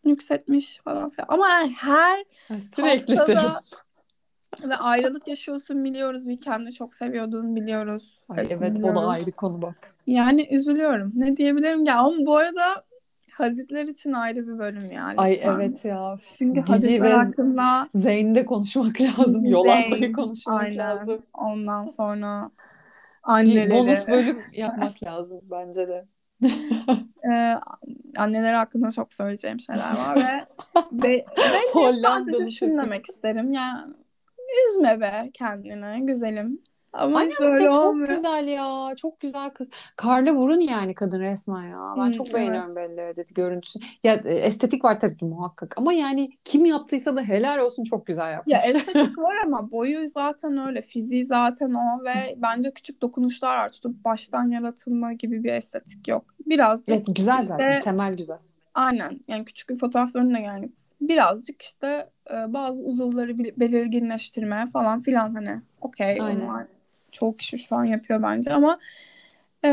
yükseltmiş 0.06 0.78
falan 0.78 1.10
filan. 1.10 1.28
Ama 1.30 1.50
yani 1.50 1.74
her 1.78 2.26
Sürekli 2.60 3.16
haftada 3.16 3.42
serum. 3.42 3.54
Ve 4.64 4.76
ayrılık 4.76 5.28
yaşıyorsun 5.28 5.84
biliyoruz. 5.84 6.24
Weekend'i 6.24 6.74
çok 6.74 6.96
seviyordun 6.96 7.56
biliyoruz. 7.56 8.20
Ay 8.30 8.38
Hepsini 8.38 8.58
evet 8.66 8.78
o 8.84 8.96
da 8.96 9.08
ayrı 9.08 9.32
konu 9.32 9.62
bak. 9.62 9.76
Yani 10.08 10.48
üzülüyorum. 10.52 11.12
Ne 11.16 11.38
diyebilirim 11.38 11.86
ki? 11.86 11.92
Ama 11.92 12.16
bu 12.26 12.38
arada 12.38 12.84
Hazitler 13.32 13.84
için 13.88 14.14
ayrı 14.14 14.48
bir 14.48 14.60
bölüm 14.60 14.92
ya 14.92 15.14
Ay 15.18 15.32
lütfen. 15.32 15.56
evet 15.56 15.86
ya. 15.86 16.18
Çünkü 16.38 16.60
Cici 16.60 16.72
Hazitler 16.72 17.02
ve 17.10 17.14
hakkında 17.14 17.90
Zeyn'de 17.96 18.46
konuşmak 18.46 19.02
lazım. 19.02 19.46
Yolanda'yı 19.46 20.14
konuşmak 20.14 20.62
aynen. 20.64 20.78
lazım. 20.78 21.20
Ondan 21.34 21.86
sonra 21.86 22.52
Bir 23.28 23.34
anneleri. 23.34 23.70
bonus 23.72 24.08
bölüm 24.08 24.42
yapmak 24.54 25.04
lazım 25.04 25.42
bence 25.52 25.88
de. 25.88 26.06
Ee, 27.32 27.56
anneleri 28.18 28.56
hakkında 28.56 28.92
çok 28.92 29.14
söyleyeceğim 29.14 29.60
şeyler 29.60 29.92
var 29.98 30.16
ve 30.16 30.46
Bella'ya 30.92 31.62
Hollandalı 31.74 32.38
sadece 32.38 32.52
şunu 32.52 32.82
demek 32.82 33.10
isterim. 33.10 33.54
Yani 33.54 33.94
üzme 34.72 35.02
be 35.02 35.30
kendini 35.34 36.06
güzelim. 36.06 36.62
Ama 36.94 37.18
Annem 37.18 37.30
işte 37.30 37.44
de 37.44 37.48
öyle 37.48 37.66
çok 37.66 37.76
olmuyor. 37.86 38.08
güzel 38.08 38.48
ya. 38.48 38.94
Çok 38.96 39.20
güzel 39.20 39.50
kız. 39.50 39.70
Karlı 39.96 40.36
burun 40.38 40.60
yani 40.60 40.96
kadın 40.96 41.20
resmen 41.20 41.64
ya. 41.70 41.94
Ben 41.98 42.06
Hmm, 42.06 42.12
çok 42.12 42.34
evet. 42.34 42.36
beğeniyorum 42.36 42.76
Bella 42.76 43.08
Hadid 43.08 43.30
görüntüsü. 43.36 43.80
Ya 44.04 44.14
e, 44.16 44.34
estetik 44.34 44.84
var 44.86 45.00
tabii 45.00 45.16
ki 45.16 45.26
muhakkak. 45.26 45.74
Ama 45.78 45.94
yani 45.94 46.30
kim 46.46 46.66
yaptıysa 46.66 47.16
da 47.16 47.22
helal 47.22 47.60
olsun 47.60 47.84
çok 47.84 48.06
güzel 48.08 48.26
Ya 48.26 48.32
yapmış. 48.32 48.56
estetik 48.64 49.18
var 49.18 49.36
ama 49.46 49.72
boyu 49.72 50.08
zaten 50.08 50.58
öyle, 50.68 50.82
fiziği 50.82 51.26
zaten 51.26 51.74
o 51.74 52.04
ve 52.06 52.36
bence 52.38 52.72
küçük 52.74 53.02
dokunuşlar 53.02 53.58
var. 53.58 53.70
Tutup 53.72 54.04
baştan 54.06 54.50
yaratılma 54.50 55.14
gibi 55.14 55.44
bir 55.44 55.54
estetik 55.54 56.08
yok. 56.08 56.26
Birazcık 56.46 56.96
Evet 56.96 57.08
güzel 57.16 57.40
zaten. 57.42 57.70
işte 57.70 57.80
Temel 57.80 58.14
güzel. 58.14 58.38
Aynen 58.76 59.20
yani 59.28 59.46
küçük 59.46 59.70
bir 59.70 59.76
fotoğraflarına 59.76 60.40
yani 60.40 60.70
birazcık 61.02 61.62
işte 61.62 62.10
e, 62.32 62.54
bazı 62.54 62.84
uzuvları 62.84 63.40
belirginleştirmeye 63.40 64.68
falan 64.68 65.00
filan 65.00 65.34
hani 65.34 65.62
okey 65.82 66.22
onlar 66.22 66.68
çok 67.12 67.40
kişi 67.40 67.58
şu 67.58 67.76
an 67.76 67.84
yapıyor 67.84 68.24
bence 68.24 68.54
ama 68.54 68.80
e, 69.66 69.70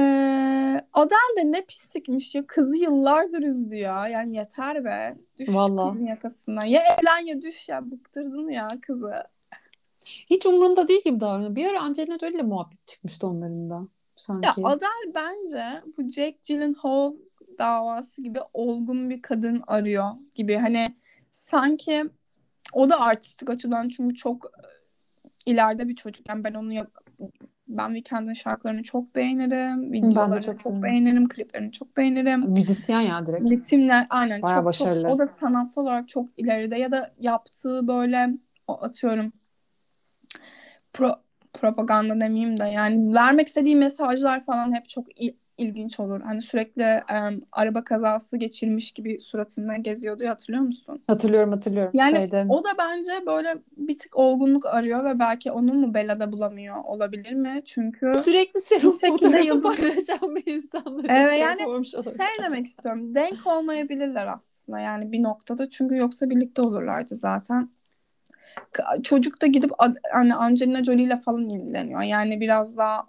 Adele 0.93 1.37
de 1.37 1.53
ne 1.53 1.65
pislikmiş 1.65 2.35
ya 2.35 2.47
kızı 2.47 2.77
yıllardır 2.77 3.43
üzdü 3.43 3.77
ya 3.77 4.09
yani 4.09 4.37
yeter 4.37 4.85
be 4.85 5.17
düş 5.39 5.47
şu 5.47 5.55
Valla. 5.55 5.93
kızın 5.93 6.05
yakasından 6.05 6.65
ya 6.65 6.83
evlen 6.83 7.27
ya 7.27 7.43
düş 7.43 7.69
ya 7.69 7.91
bıktırdın 7.91 8.49
ya 8.49 8.69
kızı. 8.83 9.25
Hiç 10.05 10.47
umurunda 10.47 10.89
değil 10.89 11.01
gibi 11.05 11.21
davranıyor. 11.21 11.57
Bir 11.57 11.67
ara 11.67 11.81
Angelina 11.81 12.19
Jolie 12.19 12.35
ile 12.35 12.43
muhabbet 12.43 12.87
çıkmıştı 12.87 13.27
onların 13.27 13.71
da 13.71 13.75
Ya 13.75 13.89
sanki. 14.17 14.63
Adele 14.65 15.15
bence 15.15 15.65
bu 15.99 16.09
Jake 16.09 16.39
Gyllenhaal 16.49 17.15
davası 17.59 18.23
gibi 18.23 18.39
olgun 18.53 19.11
bir 19.11 19.23
kadın 19.23 19.63
arıyor 19.67 20.11
gibi. 20.35 20.57
Hani 20.57 20.97
sanki 21.33 22.05
o 22.73 22.91
da 22.91 23.01
artistik 23.01 23.51
açıdan 23.51 23.89
çünkü 23.89 24.15
çok 24.15 24.45
e, 24.45 24.67
ileride 25.51 25.89
bir 25.89 25.97
çocuk. 25.97 26.29
Yani 26.29 26.45
ben 26.45 26.55
onu 26.55 26.73
yap 26.73 26.91
ben 27.69 27.95
Weeknd'in 27.95 28.33
şarkılarını 28.33 28.83
çok 28.83 29.15
beğenirim. 29.15 29.83
Ben 29.83 29.93
Videolarını 29.93 30.43
çok 30.43 30.59
çok 30.59 30.83
beğenirim. 30.83 31.29
Kliplerini 31.29 31.73
çok 31.73 31.97
beğenirim. 31.97 32.51
Müzisyen 32.51 33.01
ya 33.01 33.27
direkt. 33.27 33.51
Ritimler 33.51 34.07
aynen 34.11 34.43
Bayağı 34.43 34.57
çok 34.57 34.57
çok 34.57 34.65
başarılı. 34.65 35.09
o 35.09 35.19
da 35.19 35.27
sanatsal 35.27 35.83
olarak 35.83 36.09
çok 36.09 36.29
ileride 36.37 36.79
ya 36.79 36.93
da 36.93 37.15
yaptığı 37.21 37.89
böyle 37.89 38.31
atıyorum 38.69 39.33
pro, 40.93 41.17
propaganda 41.53 42.21
demeyeyim 42.21 42.61
de 42.61 42.65
yani 42.65 43.15
vermek 43.15 43.47
istediği 43.47 43.77
mesajlar 43.77 44.45
falan 44.45 44.75
hep 44.75 44.89
çok 44.89 45.07
ilginç 45.59 46.01
olur. 46.01 46.21
Hani 46.21 46.43
sürekli 46.43 46.83
em, 46.83 47.41
araba 47.53 47.85
kazası 47.85 48.37
geçirmiş 48.37 48.93
gibi 48.93 49.21
suratında 49.21 49.77
geziyordu 49.77 50.25
ya, 50.25 50.31
hatırlıyor 50.31 50.65
musun? 50.65 51.03
Hatırlıyorum 51.07 51.53
hatırlıyorum. 51.53 51.91
Yani 51.95 52.17
Şeyde. 52.17 52.47
o 52.49 52.65
da 52.65 52.69
bence 52.79 53.27
böyle 53.27 53.55
bir 53.77 53.99
tık 53.99 54.17
olgunluk 54.17 54.67
arıyor 54.67 55.05
ve 55.05 55.19
belki 55.19 55.53
onu 55.53 55.75
mu 55.75 55.95
Bella'da 55.95 56.33
bulamıyor 56.33 56.77
olabilir 56.85 57.33
mi? 57.33 57.61
Çünkü 57.65 58.15
Sürekli 58.25 58.55
bir 58.55 58.61
serum 58.61 58.91
fotoğrafı 58.91 59.63
paylaşan 59.63 60.37
bir 60.37 60.53
insanla 60.53 61.03
çok 61.03 61.11
Evet 61.11 61.41
yani 61.41 61.67
olmuş 61.67 61.95
olabilir. 61.95 62.17
şey 62.17 62.45
demek 62.45 62.67
istiyorum. 62.67 63.15
Denk 63.15 63.47
olmayabilirler 63.47 64.27
aslında 64.27 64.81
yani 64.81 65.13
bir 65.13 65.23
noktada. 65.23 65.69
Çünkü 65.69 65.97
yoksa 65.97 66.31
birlikte 66.31 66.63
olurlardı 66.63 67.15
zaten. 67.15 67.71
Çocuk 69.03 69.43
da 69.43 69.47
gidip 69.47 69.71
hani 70.13 70.35
Angelina 70.35 70.85
Jolie 70.85 71.03
ile 71.05 71.17
falan 71.17 71.49
ilgileniyor. 71.49 72.03
Yani 72.03 72.41
biraz 72.41 72.77
daha 72.77 73.07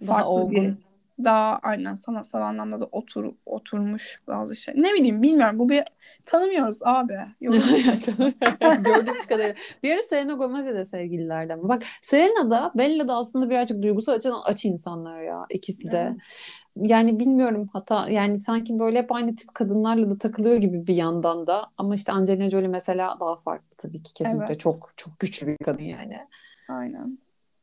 Daha 0.00 0.06
farklı 0.06 0.50
bir 0.50 0.58
olgun. 0.58 0.78
Daha 1.24 1.58
aynen 1.62 1.94
sanatsal 1.94 2.40
anlamda 2.40 2.80
da 2.80 2.84
otur 2.84 3.32
oturmuş 3.46 4.20
bazı 4.26 4.56
şey. 4.56 4.74
Ne 4.76 4.92
bileyim 4.94 5.22
bilmiyorum. 5.22 5.58
Bu 5.58 5.68
bir 5.68 5.84
tanımıyoruz 6.24 6.78
abi. 6.82 7.18
Gördüğümüz 7.40 9.26
kadarıyla. 9.28 9.54
Bir 9.82 9.94
ara 9.94 10.02
Selena 10.02 10.32
Gomez'le 10.32 10.74
de 10.74 10.84
sevgililerdi 10.84 11.52
ama. 11.52 11.68
Bak 11.68 11.82
Selena 12.02 12.50
da 12.50 12.72
Bella 12.74 13.08
da 13.08 13.14
aslında 13.14 13.50
birazcık 13.50 13.82
duygusal 13.82 14.12
açıdan 14.12 14.40
aç 14.44 14.64
insanlar 14.64 15.22
ya 15.22 15.46
ikisi 15.50 15.90
de. 15.90 16.12
Evet. 16.12 16.90
yani 16.90 17.18
bilmiyorum 17.18 17.68
hata 17.72 18.08
yani 18.08 18.38
sanki 18.38 18.78
böyle 18.78 18.98
hep 18.98 19.12
aynı 19.12 19.36
tip 19.36 19.54
kadınlarla 19.54 20.10
da 20.10 20.18
takılıyor 20.18 20.56
gibi 20.56 20.86
bir 20.86 20.94
yandan 20.94 21.46
da 21.46 21.66
ama 21.78 21.94
işte 21.94 22.12
Angelina 22.12 22.50
Jolie 22.50 22.68
mesela 22.68 23.16
daha 23.20 23.36
farklı 23.36 23.76
tabii 23.78 24.02
ki 24.02 24.14
kesinlikle 24.14 24.46
Evet. 24.46 24.60
çok 24.60 24.92
çok 24.96 25.18
güçlü 25.18 25.46
bir 25.46 25.56
kadın 25.64 25.82
yani. 25.82 26.18
Aynen. 26.68 27.18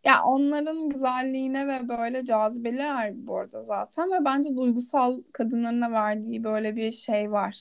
Ya 0.05 0.23
onların 0.23 0.89
güzelliğine 0.89 1.67
ve 1.67 1.89
böyle 1.89 2.25
cazibeler 2.25 3.27
bu 3.27 3.37
arada 3.37 3.61
zaten 3.61 4.11
ve 4.11 4.25
bence 4.25 4.55
duygusal 4.55 5.21
kadınlarına 5.33 5.91
verdiği 5.91 6.43
böyle 6.43 6.75
bir 6.75 6.91
şey 6.91 7.31
var. 7.31 7.57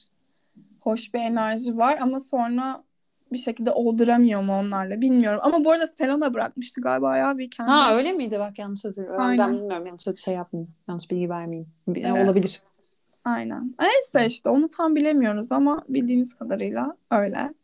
Hoş 0.81 1.15
bir 1.15 1.19
enerji 1.21 1.79
var 1.79 1.99
ama 2.01 2.21
sonra 2.21 2.85
bir 3.33 3.39
şekilde 3.39 3.71
olduramıyor 3.71 4.43
mu 4.43 4.59
onlarla 4.59 5.01
bilmiyorum. 5.01 5.41
Ama 5.43 5.65
bu 5.65 5.71
arada 5.73 5.87
Selena 5.87 6.35
bırakmıştı 6.35 6.81
galiba 6.81 7.17
ya 7.17 7.39
bir 7.39 7.51
kendi. 7.51 7.71
Ha 7.71 7.95
öyle 7.97 8.13
miydi 8.13 8.39
bak 8.39 8.59
yanlış 8.59 8.85
hatırlıyorum. 8.85 9.19
Ben 9.21 9.25
Aynen. 9.27 9.53
bilmiyorum 9.53 9.87
yanlış 9.87 10.19
şey 10.25 10.35
yapmayayım. 10.35 10.73
Yanlış 10.89 11.11
bilgi 11.11 11.31
vermeyeyim. 11.31 11.69
Bir- 11.89 12.05
Evet. 12.05 12.25
Olabilir. 12.25 12.63
Aynen. 13.25 13.75
Neyse 13.81 14.27
işte 14.27 14.49
onu 14.49 14.69
tam 14.69 14.97
bilemiyoruz 14.97 15.53
ama 15.53 15.85
bildiğimiz 15.89 16.35
kadarıyla 16.35 16.97
öyle. 17.11 17.55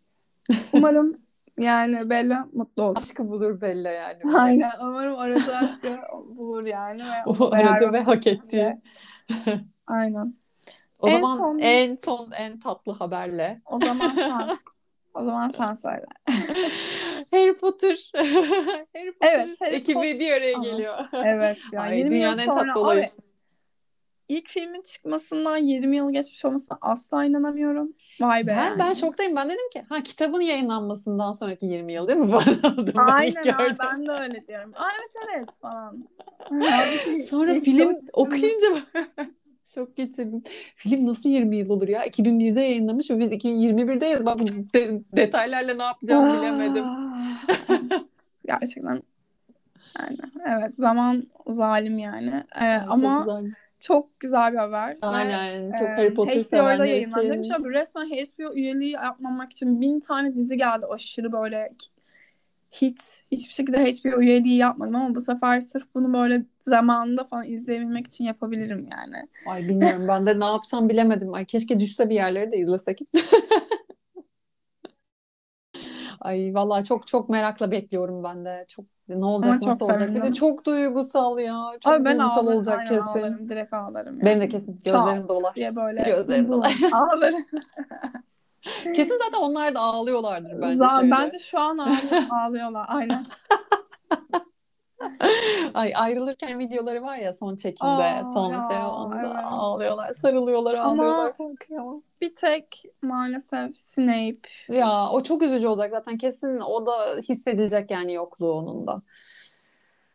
Umarım 0.72 1.16
yani 1.61 2.11
Bella 2.11 2.49
mutlu 2.53 2.83
olur. 2.85 2.97
Aşkı 2.97 3.29
bulur 3.29 3.61
Bella 3.61 3.91
yani. 3.91 4.19
Aynen. 4.39 4.71
Umarım 4.81 5.19
arada 5.19 5.57
aşkı 5.59 5.99
bulur 6.37 6.65
yani 6.67 7.03
ve 7.05 7.25
O 7.27 7.53
arada 7.55 7.93
ve 7.93 8.01
hak 8.01 8.27
ettiği. 8.27 8.77
Aynen. 9.87 10.35
O 10.99 11.09
En 11.09 11.13
zaman 11.21 11.37
son- 11.37 11.59
en 11.59 11.99
son 12.05 12.31
en 12.31 12.61
tatlı 12.61 12.93
haberle 12.93 13.61
O 13.67 13.81
zaman 13.81 14.09
sen. 14.09 14.49
o 15.15 15.25
zaman 15.25 15.49
sen 15.57 15.75
söyle. 15.75 16.05
Harry 17.31 17.57
Potter. 17.57 18.11
Harry 18.15 19.13
Potter 19.13 19.19
Evet, 19.21 19.61
Harry 19.61 19.75
ekibi 19.75 19.95
Potter- 19.99 20.19
bir 20.21 20.33
araya 20.33 20.53
geliyor. 20.53 20.99
Evet 21.25 21.59
ya 21.73 21.81
Ay, 21.81 21.99
20 21.99 22.05
yıl 22.05 22.11
dünyanın 22.11 22.39
en 22.39 22.47
tatlı 22.47 22.81
olayı. 22.81 23.01
abi 23.05 23.11
ilk 24.31 24.49
filmin 24.49 24.83
çıkmasından 24.83 25.57
20 25.57 25.97
yıl 25.97 26.12
geçmiş 26.12 26.45
olmasına 26.45 26.78
asla 26.81 27.24
inanamıyorum. 27.24 27.93
Vay 28.20 28.47
be 28.47 28.47
Ben, 28.47 28.66
yani. 28.66 28.78
ben 28.78 28.93
şoktayım. 28.93 29.37
Ben 29.37 29.49
dedim 29.49 29.70
ki 29.72 29.83
ha 29.89 30.03
kitabın 30.03 30.41
yayınlanmasından 30.41 31.33
sonraki 31.33 31.66
20 31.66 31.93
yıl 31.93 32.09
değil 32.09 32.18
mi 32.18 32.33
ben 32.95 32.99
Aynen 32.99 33.43
ilk 33.43 33.61
abi 33.61 33.74
ben 33.81 34.07
de 34.07 34.11
öyle 34.12 34.47
diyorum. 34.47 34.72
Aa 34.74 34.89
evet 34.99 35.28
evet 35.35 35.49
falan. 35.61 36.09
Sonra 37.31 37.61
film 37.61 37.99
okuyunca 38.12 38.66
şok 39.74 39.97
geçirdim. 39.97 40.43
Film 40.76 41.07
nasıl 41.07 41.28
20 41.28 41.57
yıl 41.57 41.68
olur 41.70 41.89
ya? 41.89 42.07
2001'de 42.07 42.61
yayınlamış 42.61 43.11
ve 43.11 43.18
biz 43.18 43.33
2021'deyiz. 43.33 44.26
Bak 44.26 44.39
de- 44.74 45.03
detaylarla 45.16 45.74
ne 45.74 45.83
yapacağımı 45.83 46.41
bilemedim. 46.41 46.85
Gerçekten 48.47 49.03
yani 49.99 50.18
evet 50.47 50.74
zaman 50.74 51.26
zalim 51.47 51.99
yani. 51.99 52.43
Ee, 52.61 52.81
ama 52.89 53.24
güzel. 53.26 53.55
Çok 53.81 54.20
güzel 54.20 54.53
bir 54.53 54.59
haber. 54.59 54.91
Ve, 54.95 55.07
Aynen. 55.07 55.72
Çok 55.72 55.89
e, 55.89 55.93
Harry 55.93 56.14
Potter 56.14 56.41
HBO'da 56.41 56.87
yayınlanacakmış 56.87 57.47
için. 57.47 57.55
abi. 57.55 57.70
Resmen 57.70 58.07
HBO 58.07 58.55
üyeliği 58.55 58.91
yapmamak 58.91 59.53
için 59.53 59.81
bin 59.81 60.01
tane 60.01 60.35
dizi 60.35 60.57
geldi. 60.57 60.87
Aşırı 60.87 61.33
böyle 61.33 61.72
hit. 62.83 63.01
Hiçbir 63.33 63.53
şekilde 63.55 63.93
HBO 63.93 64.20
üyeliği 64.20 64.57
yapmadım 64.57 64.95
ama 64.95 65.14
bu 65.14 65.20
sefer 65.20 65.61
sırf 65.61 65.95
bunu 65.95 66.14
böyle 66.14 66.43
zamanında 66.66 67.24
falan 67.24 67.47
izleyebilmek 67.47 68.07
için 68.07 68.24
yapabilirim 68.24 68.89
yani. 68.93 69.28
Ay 69.47 69.68
bilmiyorum 69.68 70.05
ben 70.09 70.26
de 70.26 70.41
ne 70.41 70.45
yapsam 70.45 70.89
bilemedim. 70.89 71.35
Ay 71.35 71.45
keşke 71.45 71.81
düşse 71.81 72.11
bir 72.11 72.14
yerleri 72.14 72.53
de 72.53 72.57
izlesek. 72.57 73.01
Ay 76.20 76.55
vallahi 76.55 76.85
çok 76.85 77.07
çok 77.07 77.28
merakla 77.28 77.70
bekliyorum 77.70 78.24
ben 78.24 78.45
de. 78.45 78.64
Çok 78.68 78.85
ne 79.11 79.25
olacak 79.25 79.59
Ama 79.63 79.73
nasıl 79.73 79.85
olacak? 79.85 80.15
Bir 80.15 80.23
de 80.23 80.33
çok 80.35 80.65
duygusal 80.67 81.39
ya. 81.39 81.63
Çok 81.81 81.93
Abi 81.93 82.05
ben 82.05 82.19
duygusal 82.19 82.37
ağlarım, 82.43 82.57
olacak 82.59 82.81
kesin. 82.89 83.03
ağlarım. 83.03 83.49
Direkt 83.49 83.73
ağlarım 83.75 84.15
yani. 84.15 84.25
Benim 84.25 84.41
de 84.41 84.49
kesin 84.49 84.81
gözlerim 84.85 85.21
Çat 85.21 85.29
dolar. 85.29 85.55
diye 85.55 85.77
böyle 85.77 86.03
Gözlerim 86.03 86.49
dolar. 86.53 86.73
ağlarım. 86.93 87.45
Kesin 88.95 89.19
zaten 89.25 89.39
onlar 89.39 89.75
da 89.75 89.81
ağlıyorlardır 89.81 90.63
bence 90.63 90.85
şöyle. 91.01 91.11
bence 91.11 91.39
şu 91.39 91.59
an 91.61 91.79
ağlıyor, 91.79 92.23
ağlıyorlar. 92.31 92.85
Aynen. 92.89 93.27
Ay 95.74 95.92
ayrılırken 95.96 96.59
videoları 96.59 97.03
var 97.03 97.16
ya 97.16 97.32
son 97.32 97.57
çekimde, 97.57 97.90
Aa, 97.90 98.32
son 98.32 98.51
ya, 98.51 98.62
şey 98.68 98.76
onda 98.78 99.16
evet. 99.20 99.36
ağlıyorlar, 99.44 100.12
sarılıyorlar, 100.12 100.74
Ama- 100.74 100.90
ağlıyorlar. 100.90 101.36
Korkuyorum. 101.36 102.03
Bir 102.20 102.34
tek 102.34 102.82
maalesef 103.03 103.76
Snape. 103.76 104.38
Ya 104.68 105.09
o 105.11 105.22
çok 105.22 105.42
üzücü 105.42 105.66
olacak 105.68 105.90
zaten 105.90 106.18
kesin 106.18 106.59
o 106.59 106.86
da 106.86 107.16
hissedilecek 107.28 107.90
yani 107.90 108.12
yokluğu 108.14 108.53
onun 108.53 108.86
da. 108.86 109.03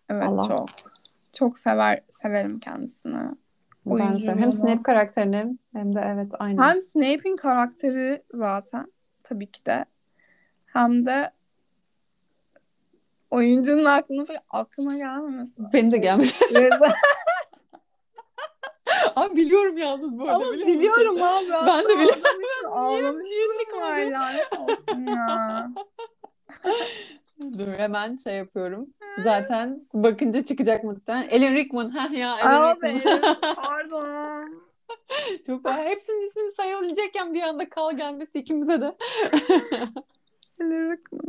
Evet 0.10 0.30
Allah. 0.30 0.48
çok. 0.48 0.70
Çok 1.34 1.58
sever 1.58 2.02
severim 2.10 2.60
kendisini. 2.60 3.32
Ben 3.86 4.16
seviyorum. 4.18 4.42
Hem. 4.42 4.52
Snape 4.52 4.84
karakterini 4.84 5.58
hem 5.74 5.96
de 5.96 6.00
evet 6.06 6.32
aynen. 6.40 6.64
Hem 6.64 6.82
Snape'in 6.82 7.36
karakteri 7.36 8.24
zaten 8.34 8.92
tabii 9.24 9.52
ki 9.52 9.66
de 9.66 9.86
hem 10.66 11.06
de 11.06 11.32
oyuncunun 13.36 13.86
aklına 13.86 14.26
aklıma 14.50 14.96
gelmemesi. 14.96 15.52
Benim 15.74 15.92
de 15.92 15.98
gelmedi. 15.98 16.30
Abi 19.16 19.36
biliyorum 19.36 19.78
yalnız 19.78 20.20
bu 20.20 20.24
arada 20.24 20.36
Ama 20.36 20.46
biliyor 20.52 20.68
musun? 20.68 20.80
biliyorum 20.80 21.22
abi. 21.22 21.50
Ben 21.68 21.84
de 21.84 21.90
biliyorum. 21.90 22.22
Ağlamışlığım 22.66 23.22
niye 23.22 23.48
çıkmadı? 23.60 23.82
var 23.82 23.98
lanet 23.98 24.60
olsun 24.60 25.06
ya. 25.08 25.70
Dur 27.58 27.68
hemen 27.68 28.16
şey 28.16 28.36
yapıyorum. 28.36 28.88
Zaten 29.24 29.88
bakınca 29.94 30.42
çıkacak 30.46 30.84
muhtemelen. 30.84 31.30
Alan 31.30 31.56
Rickman. 31.56 31.90
Ha 31.90 32.16
ya 32.16 32.32
Alan 32.34 32.62
Abi 32.72 32.88
Rickman. 32.88 33.38
pardon. 33.56 34.66
Çok 35.48 35.66
var. 35.66 35.84
Hepsinin 35.86 36.28
ismini 36.28 36.52
sayabilecekken 36.52 37.34
bir 37.34 37.42
anda 37.42 37.70
kal 37.70 37.98
gelmesi 37.98 38.40
ikimize 38.40 38.82
de. 38.82 38.96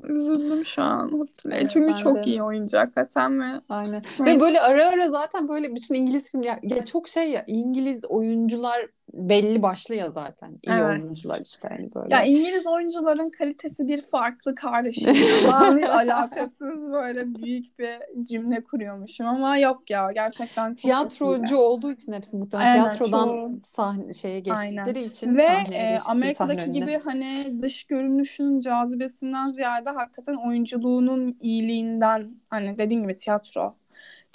Üzüldüm 0.05 0.64
şu 0.64 0.83
an 0.83 1.18
hatırlayın. 1.18 1.61
Evet, 1.62 1.70
Çünkü 1.72 1.95
çok 2.03 2.16
de. 2.16 2.22
iyi 2.24 2.43
oyuncu 2.43 2.79
hakikaten 2.79 3.41
ve 3.41 3.61
Aynen. 3.68 4.03
Neyse. 4.18 4.37
Ve 4.37 4.41
böyle 4.41 4.61
ara 4.61 4.89
ara 4.89 5.11
zaten 5.11 5.49
böyle 5.49 5.74
bütün 5.77 5.95
İngiliz 5.95 6.31
film 6.31 6.43
ya, 6.43 6.61
ya 6.62 6.85
çok 6.85 7.09
şey 7.09 7.31
ya 7.31 7.45
İngiliz 7.47 8.05
oyuncular 8.05 8.87
belli 9.14 9.62
başlı 9.62 9.94
ya 9.94 10.11
zaten. 10.11 10.50
İyi 10.62 10.72
Evet. 10.72 11.02
oyuncular 11.02 11.40
işte 11.40 11.68
hani 11.68 11.94
böyle. 11.94 12.14
ya 12.14 12.24
İngiliz 12.24 12.66
oyuncuların 12.66 13.30
kalitesi 13.30 13.88
bir 13.88 14.02
farklı 14.02 14.54
kardeşim. 14.54 15.14
Alakasız 15.90 16.92
böyle 16.92 17.34
büyük 17.34 17.78
bir 17.78 18.22
cümle 18.24 18.64
kuruyormuşum 18.64 19.26
ama 19.26 19.59
yok 19.59 19.90
ya 19.90 20.12
gerçekten 20.12 20.74
Tiyatrocu 20.74 21.57
olduğu 21.57 21.92
için 21.92 22.12
hepsi 22.12 22.36
muhtemelen 22.36 22.68
Aynen, 22.70 22.90
tiyatrodan 22.90 23.28
çok. 23.54 23.66
sahne 23.66 24.14
şeye 24.14 24.40
geçtikleri 24.40 25.04
için 25.04 25.36
Ve 25.36 25.42
e, 25.72 25.98
Amerika'daki 26.09 26.61
sahne 26.61 26.70
önüne. 26.70 26.78
gibi 26.78 27.00
hani 27.04 27.59
dış 27.62 27.84
görünüşün 27.84 28.61
cazibesinden 28.61 29.52
ziyade 29.52 29.90
hakikaten 29.90 30.34
oyunculuğunun 30.46 31.36
iyiliğinden 31.40 32.30
hani 32.50 32.78
dediğin 32.78 33.02
gibi 33.02 33.16
tiyatro 33.16 33.74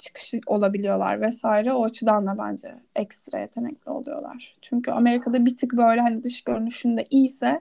çıkışı 0.02 0.40
olabiliyorlar 0.46 1.20
vesaire. 1.20 1.72
O 1.72 1.84
açıdan 1.84 2.26
da 2.26 2.38
bence 2.38 2.74
ekstra 2.96 3.38
yetenekli 3.40 3.90
oluyorlar. 3.90 4.56
Çünkü 4.62 4.90
Amerika'da 4.90 5.46
bir 5.46 5.56
tık 5.56 5.72
böyle 5.72 6.00
hani 6.00 6.24
dış 6.24 6.44
görünüşünde 6.44 7.06
iyiyse 7.10 7.60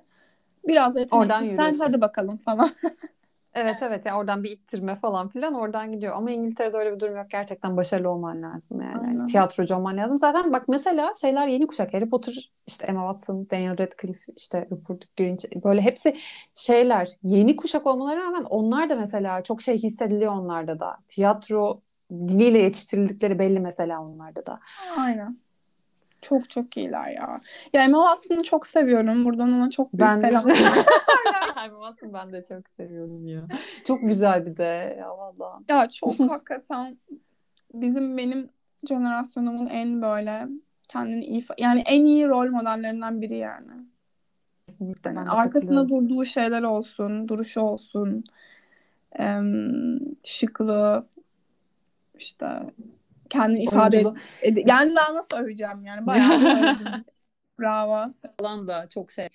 biraz 0.67 0.97
Oradan 1.11 1.41
yetenekli 1.41 1.55
sen 1.55 1.63
yürüyorsun. 1.63 1.85
hadi 1.85 2.01
bakalım 2.01 2.37
falan. 2.37 2.71
Evet 3.53 3.75
evet 3.83 4.05
ya 4.05 4.17
oradan 4.17 4.43
bir 4.43 4.51
ittirme 4.51 4.95
falan 4.95 5.27
filan 5.29 5.53
oradan 5.53 5.91
gidiyor. 5.91 6.15
Ama 6.15 6.31
İngiltere'de 6.31 6.77
öyle 6.77 6.95
bir 6.95 6.99
durum 6.99 7.15
yok. 7.17 7.29
Gerçekten 7.29 7.77
başarılı 7.77 8.09
olman 8.09 8.41
lazım 8.41 8.81
yani. 8.81 8.93
Aynen. 9.01 9.17
Hani 9.17 9.25
tiyatrocu 9.31 9.75
olman 9.75 9.97
lazım. 9.97 10.19
Zaten 10.19 10.53
bak 10.53 10.67
mesela 10.67 11.11
şeyler 11.21 11.47
yeni 11.47 11.67
kuşak. 11.67 11.93
Harry 11.93 12.09
Potter, 12.09 12.51
işte 12.67 12.85
Emma 12.87 13.01
Watson, 13.13 13.47
Daniel 13.51 13.77
Radcliffe, 13.77 14.33
işte 14.37 14.67
Rupert 14.71 15.17
Grint 15.17 15.45
böyle 15.63 15.81
hepsi 15.81 16.17
şeyler 16.53 17.09
yeni 17.23 17.55
kuşak 17.55 17.87
olmalarına 17.87 18.23
rağmen 18.23 18.43
onlar 18.43 18.89
da 18.89 18.95
mesela 18.95 19.43
çok 19.43 19.61
şey 19.61 19.77
hissediliyor 19.77 20.31
onlarda 20.31 20.79
da. 20.79 20.97
Tiyatro 21.07 21.81
diliyle 22.11 22.57
yetiştirildikleri 22.57 23.39
belli 23.39 23.59
mesela 23.59 24.01
onlarda 24.01 24.45
da. 24.45 24.59
Aynen. 24.97 25.37
Çok 26.21 26.49
çok 26.49 26.77
iyiler 26.77 27.07
ya. 27.07 27.39
Ya 27.73 27.83
Emma 27.83 28.05
Watson'ı 28.07 28.43
çok 28.43 28.67
seviyorum. 28.67 29.25
Buradan 29.25 29.53
ona 29.53 29.69
çok 29.69 29.93
büyük 29.93 30.11
Ben 30.11 30.23
de 30.23 30.27
selam. 30.27 30.49
Emma 31.65 31.87
Watson 31.87 32.13
ben 32.13 32.31
de 32.31 32.43
çok 32.43 32.69
seviyorum 32.77 33.27
ya. 33.27 33.47
Çok 33.83 34.01
güzel 34.01 34.45
bir 34.45 34.57
de 34.57 34.97
ya 34.99 35.17
valla. 35.17 35.59
Ya 35.69 35.89
çok 35.89 36.19
hakikaten 36.19 36.97
bizim 37.73 38.17
benim 38.17 38.49
jenerasyonumun 38.87 39.65
en 39.65 40.01
böyle 40.01 40.47
kendini 40.87 41.25
iyi 41.25 41.45
yani 41.57 41.83
en 41.85 42.05
iyi 42.05 42.27
rol 42.27 42.49
modellerinden 42.49 43.21
biri 43.21 43.37
yani. 43.37 43.71
Kesinlikle 44.67 45.09
Yani 45.09 45.25
de 45.25 45.31
arkasında 45.31 45.89
durduğu 45.89 46.25
şeyler 46.25 46.63
olsun, 46.63 47.27
duruşu 47.27 47.61
olsun, 47.61 48.23
em, 49.11 49.99
şıklığı, 50.23 51.05
işte 52.21 52.45
kendini 53.29 53.63
ifade 53.63 54.01
ed- 54.41 54.69
yani 54.69 54.95
daha 54.95 55.13
nasıl 55.13 55.37
öveceğim 55.37 55.85
yani 55.85 56.07
bayağı 56.07 56.35
övdüm. 56.39 57.05
Bravo. 57.59 58.11
falan 58.39 58.67
da 58.67 58.89
çok 58.89 59.11
şey. 59.11 59.27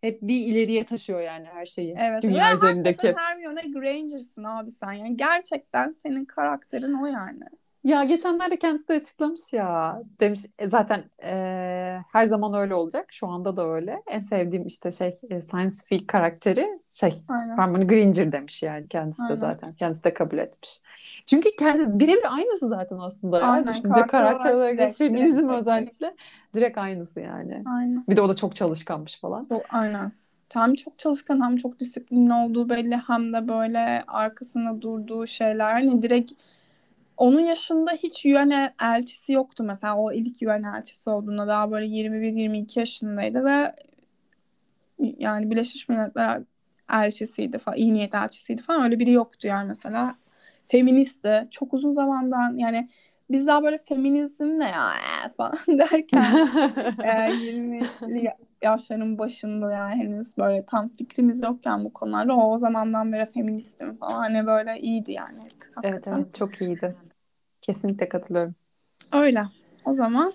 Hep 0.00 0.22
bir 0.22 0.46
ileriye 0.46 0.84
taşıyor 0.84 1.20
yani 1.20 1.46
her 1.46 1.66
şeyi. 1.66 1.94
Evet. 1.98 2.22
Dünya 2.22 2.54
üzerindeki. 2.54 3.14
Hermione 3.16 3.62
Granger'sın 3.62 4.44
abi 4.44 4.70
sen. 4.70 4.92
Yani 4.92 5.16
gerçekten 5.16 5.94
senin 6.02 6.24
karakterin 6.24 6.94
o 7.02 7.06
yani. 7.06 7.44
Ya 7.84 8.04
geçenlerde 8.04 8.58
kendisi 8.58 8.88
de 8.88 8.92
açıklamış 8.94 9.52
ya. 9.52 10.02
Demiş 10.20 10.40
"E, 10.58 10.68
zaten 10.68 11.04
e, 11.22 12.00
her 12.12 12.24
zaman 12.24 12.54
öyle 12.54 12.74
olacak. 12.74 13.06
Şu 13.12 13.26
anda 13.26 13.56
da 13.56 13.66
öyle. 13.66 14.02
En 14.06 14.20
sevdiğim 14.20 14.66
işte 14.66 14.90
şey 14.90 15.08
e, 15.30 15.40
scientific 15.42 16.06
karakteri 16.06 16.78
şey 16.90 17.12
Aynen. 17.28 17.56
Hermione 17.56 17.84
Granger 17.84 18.32
demiş 18.32 18.62
yani 18.62 18.88
kendisi 18.88 19.18
de 19.22 19.22
Aynen. 19.22 19.36
zaten. 19.36 19.74
Kendisi 19.74 20.04
de 20.04 20.14
kabul 20.14 20.38
etmiş. 20.38 20.80
Çünkü 21.26 21.56
kendi 21.56 21.98
birebir 22.00 22.34
aynısı 22.36 22.68
zaten 22.68 22.98
aslında 22.98 23.38
ya. 23.38 23.46
Aynen, 23.46 23.66
Düşünce 23.72 23.88
karakter 23.88 24.18
karakter 24.18 24.54
olarak 24.54 24.56
olarak 24.56 24.78
direkt, 24.78 24.98
feminizm 24.98 25.36
direkt, 25.36 25.48
direkt. 25.48 25.60
özellikle 25.60 26.14
direkt 26.54 26.78
aynısı 26.78 27.20
yani. 27.20 27.62
Aynen. 27.66 28.04
Bir 28.08 28.16
de 28.16 28.20
o 28.22 28.28
da 28.28 28.34
çok 28.36 28.56
çalışkanmış 28.56 29.20
falan. 29.20 29.46
Çok, 29.48 29.66
aynen. 29.74 30.12
Hem 30.52 30.74
çok 30.74 30.98
çalışkan 30.98 31.40
hem 31.44 31.56
çok 31.56 31.80
disiplinli 31.80 32.32
olduğu 32.32 32.68
belli 32.68 32.96
hem 33.06 33.32
de 33.32 33.48
böyle 33.48 34.04
arkasında 34.08 34.82
durduğu 34.82 35.26
şeyler. 35.26 35.72
Hani 35.72 36.02
direkt 36.02 36.32
onun 37.20 37.40
yaşında 37.40 37.90
hiç 37.92 38.26
UN 38.26 38.70
elçisi 38.82 39.32
yoktu 39.32 39.64
mesela. 39.64 39.96
O 39.96 40.12
ilk 40.12 40.42
UN 40.42 40.62
elçisi 40.76 41.10
olduğunda 41.10 41.48
daha 41.48 41.70
böyle 41.70 41.86
21-22 41.86 42.78
yaşındaydı 42.78 43.44
ve 43.44 43.74
yani 44.98 45.50
Birleşmiş 45.50 45.88
Milletler 45.88 46.42
elçisiydi 46.92 47.58
falan, 47.58 47.78
iyi 47.78 47.94
niyet 47.94 48.14
elçisiydi 48.14 48.62
falan 48.62 48.82
öyle 48.82 48.98
biri 48.98 49.10
yoktu 49.10 49.48
yani 49.48 49.68
mesela. 49.68 50.14
Feministi. 50.66 51.48
Çok 51.50 51.74
uzun 51.74 51.94
zamandan 51.94 52.56
yani 52.56 52.88
biz 53.30 53.46
daha 53.46 53.62
böyle 53.62 53.78
feminizm 53.78 54.60
ne 54.60 54.70
ya 54.70 54.92
ee, 54.94 55.28
falan 55.28 55.58
derken 55.68 56.22
e, 57.04 57.30
20'li 57.30 58.32
yaşların 58.62 59.18
başında 59.18 59.72
yani 59.72 59.94
henüz 59.94 60.38
böyle 60.38 60.64
tam 60.66 60.88
fikrimiz 60.88 61.42
yokken 61.42 61.84
bu 61.84 61.92
konularda 61.92 62.36
o, 62.36 62.54
o 62.54 62.58
zamandan 62.58 63.12
beri 63.12 63.26
feministim 63.26 63.96
falan 63.96 64.18
hani 64.18 64.46
böyle 64.46 64.80
iyiydi 64.80 65.12
yani 65.12 65.38
Evet 65.82 65.94
hakikaten. 65.94 66.18
evet 66.18 66.34
çok 66.34 66.60
iyiydi. 66.60 66.94
Kesinlikle 67.72 68.08
katılıyorum. 68.08 68.54
Öyle. 69.12 69.42
O 69.84 69.92
zaman 69.92 70.32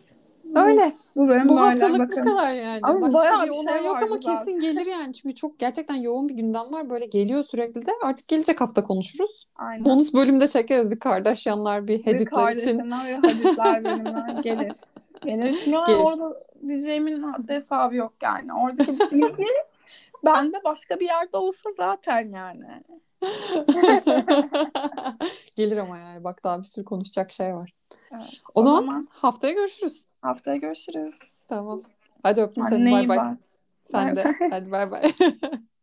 Öyle. 0.55 0.91
bu 1.15 1.27
bölüm 1.27 1.49
Bu 1.49 1.59
haftalık 1.59 1.99
bu 1.99 1.99
bakın. 1.99 2.23
kadar 2.23 2.53
yani. 2.53 2.79
Ama 2.83 3.01
Başka 3.01 3.19
bayağı 3.19 3.41
bir 3.43 3.47
bir 3.47 3.51
olay 3.55 3.77
şey 3.77 3.85
yok 3.87 3.97
ama 4.03 4.15
zaten. 4.15 4.37
kesin 4.45 4.59
gelir 4.59 4.85
yani. 4.85 5.13
Çünkü 5.13 5.35
çok 5.35 5.59
gerçekten 5.59 5.95
yoğun 5.95 6.29
bir 6.29 6.33
gündem 6.33 6.71
var. 6.73 6.89
Böyle 6.89 7.05
geliyor 7.05 7.43
sürekli 7.43 7.85
de. 7.85 7.91
Artık 8.03 8.27
gelecek 8.27 8.61
hafta 8.61 8.83
konuşuruz. 8.83 9.47
Aynen. 9.55 9.85
Bonus 9.85 10.13
bölümde 10.13 10.47
çekeriz 10.47 10.91
bir 10.91 10.99
Kardashianlar, 10.99 11.87
bir 11.87 11.99
Bir 11.99 12.03
Hadid'ler 12.05 12.19
için. 12.21 12.25
kardeşinden 12.35 13.07
ve 13.07 13.15
hadisler 13.15 13.83
bölümünden 13.83 14.41
gelir. 14.43 14.71
Gelir. 15.21 15.63
Yani 15.67 15.85
Gelir. 15.87 15.99
orada 15.99 16.39
diyeceğimin 16.67 17.25
hesabı 17.47 17.95
yok 17.95 18.13
yani. 18.23 18.53
Oradaki 18.53 18.99
bilgi 19.11 19.43
bende 20.25 20.57
başka 20.63 20.99
bir 20.99 21.05
yerde 21.07 21.37
olsa 21.37 21.69
zaten 21.77 22.33
yani. 22.35 22.65
Gelir 25.55 25.77
ama 25.77 25.97
yani. 25.97 26.23
Bak 26.23 26.43
daha 26.43 26.59
bir 26.59 26.65
sürü 26.67 26.85
konuşacak 26.85 27.31
şey 27.31 27.55
var. 27.55 27.73
Evet. 28.11 28.29
O, 28.55 28.59
O 28.59 28.63
zaman, 28.63 28.81
zaman- 28.81 29.07
haftaya 29.11 29.53
görüşürüz. 29.53 30.05
Haftaya 30.21 30.57
görüşürüz. 30.57 31.15
Tamam. 31.49 31.81
Hadi 32.23 32.41
öptüm 32.41 32.63
seni. 32.63 32.91
Bay 32.91 33.09
bay. 33.09 33.35
Sen 33.91 34.07
Bay 34.07 34.15
de. 34.15 34.23
bay. 34.39 34.49
Hadi 34.49 34.71
bay 34.71 34.91
bay. 34.91 35.11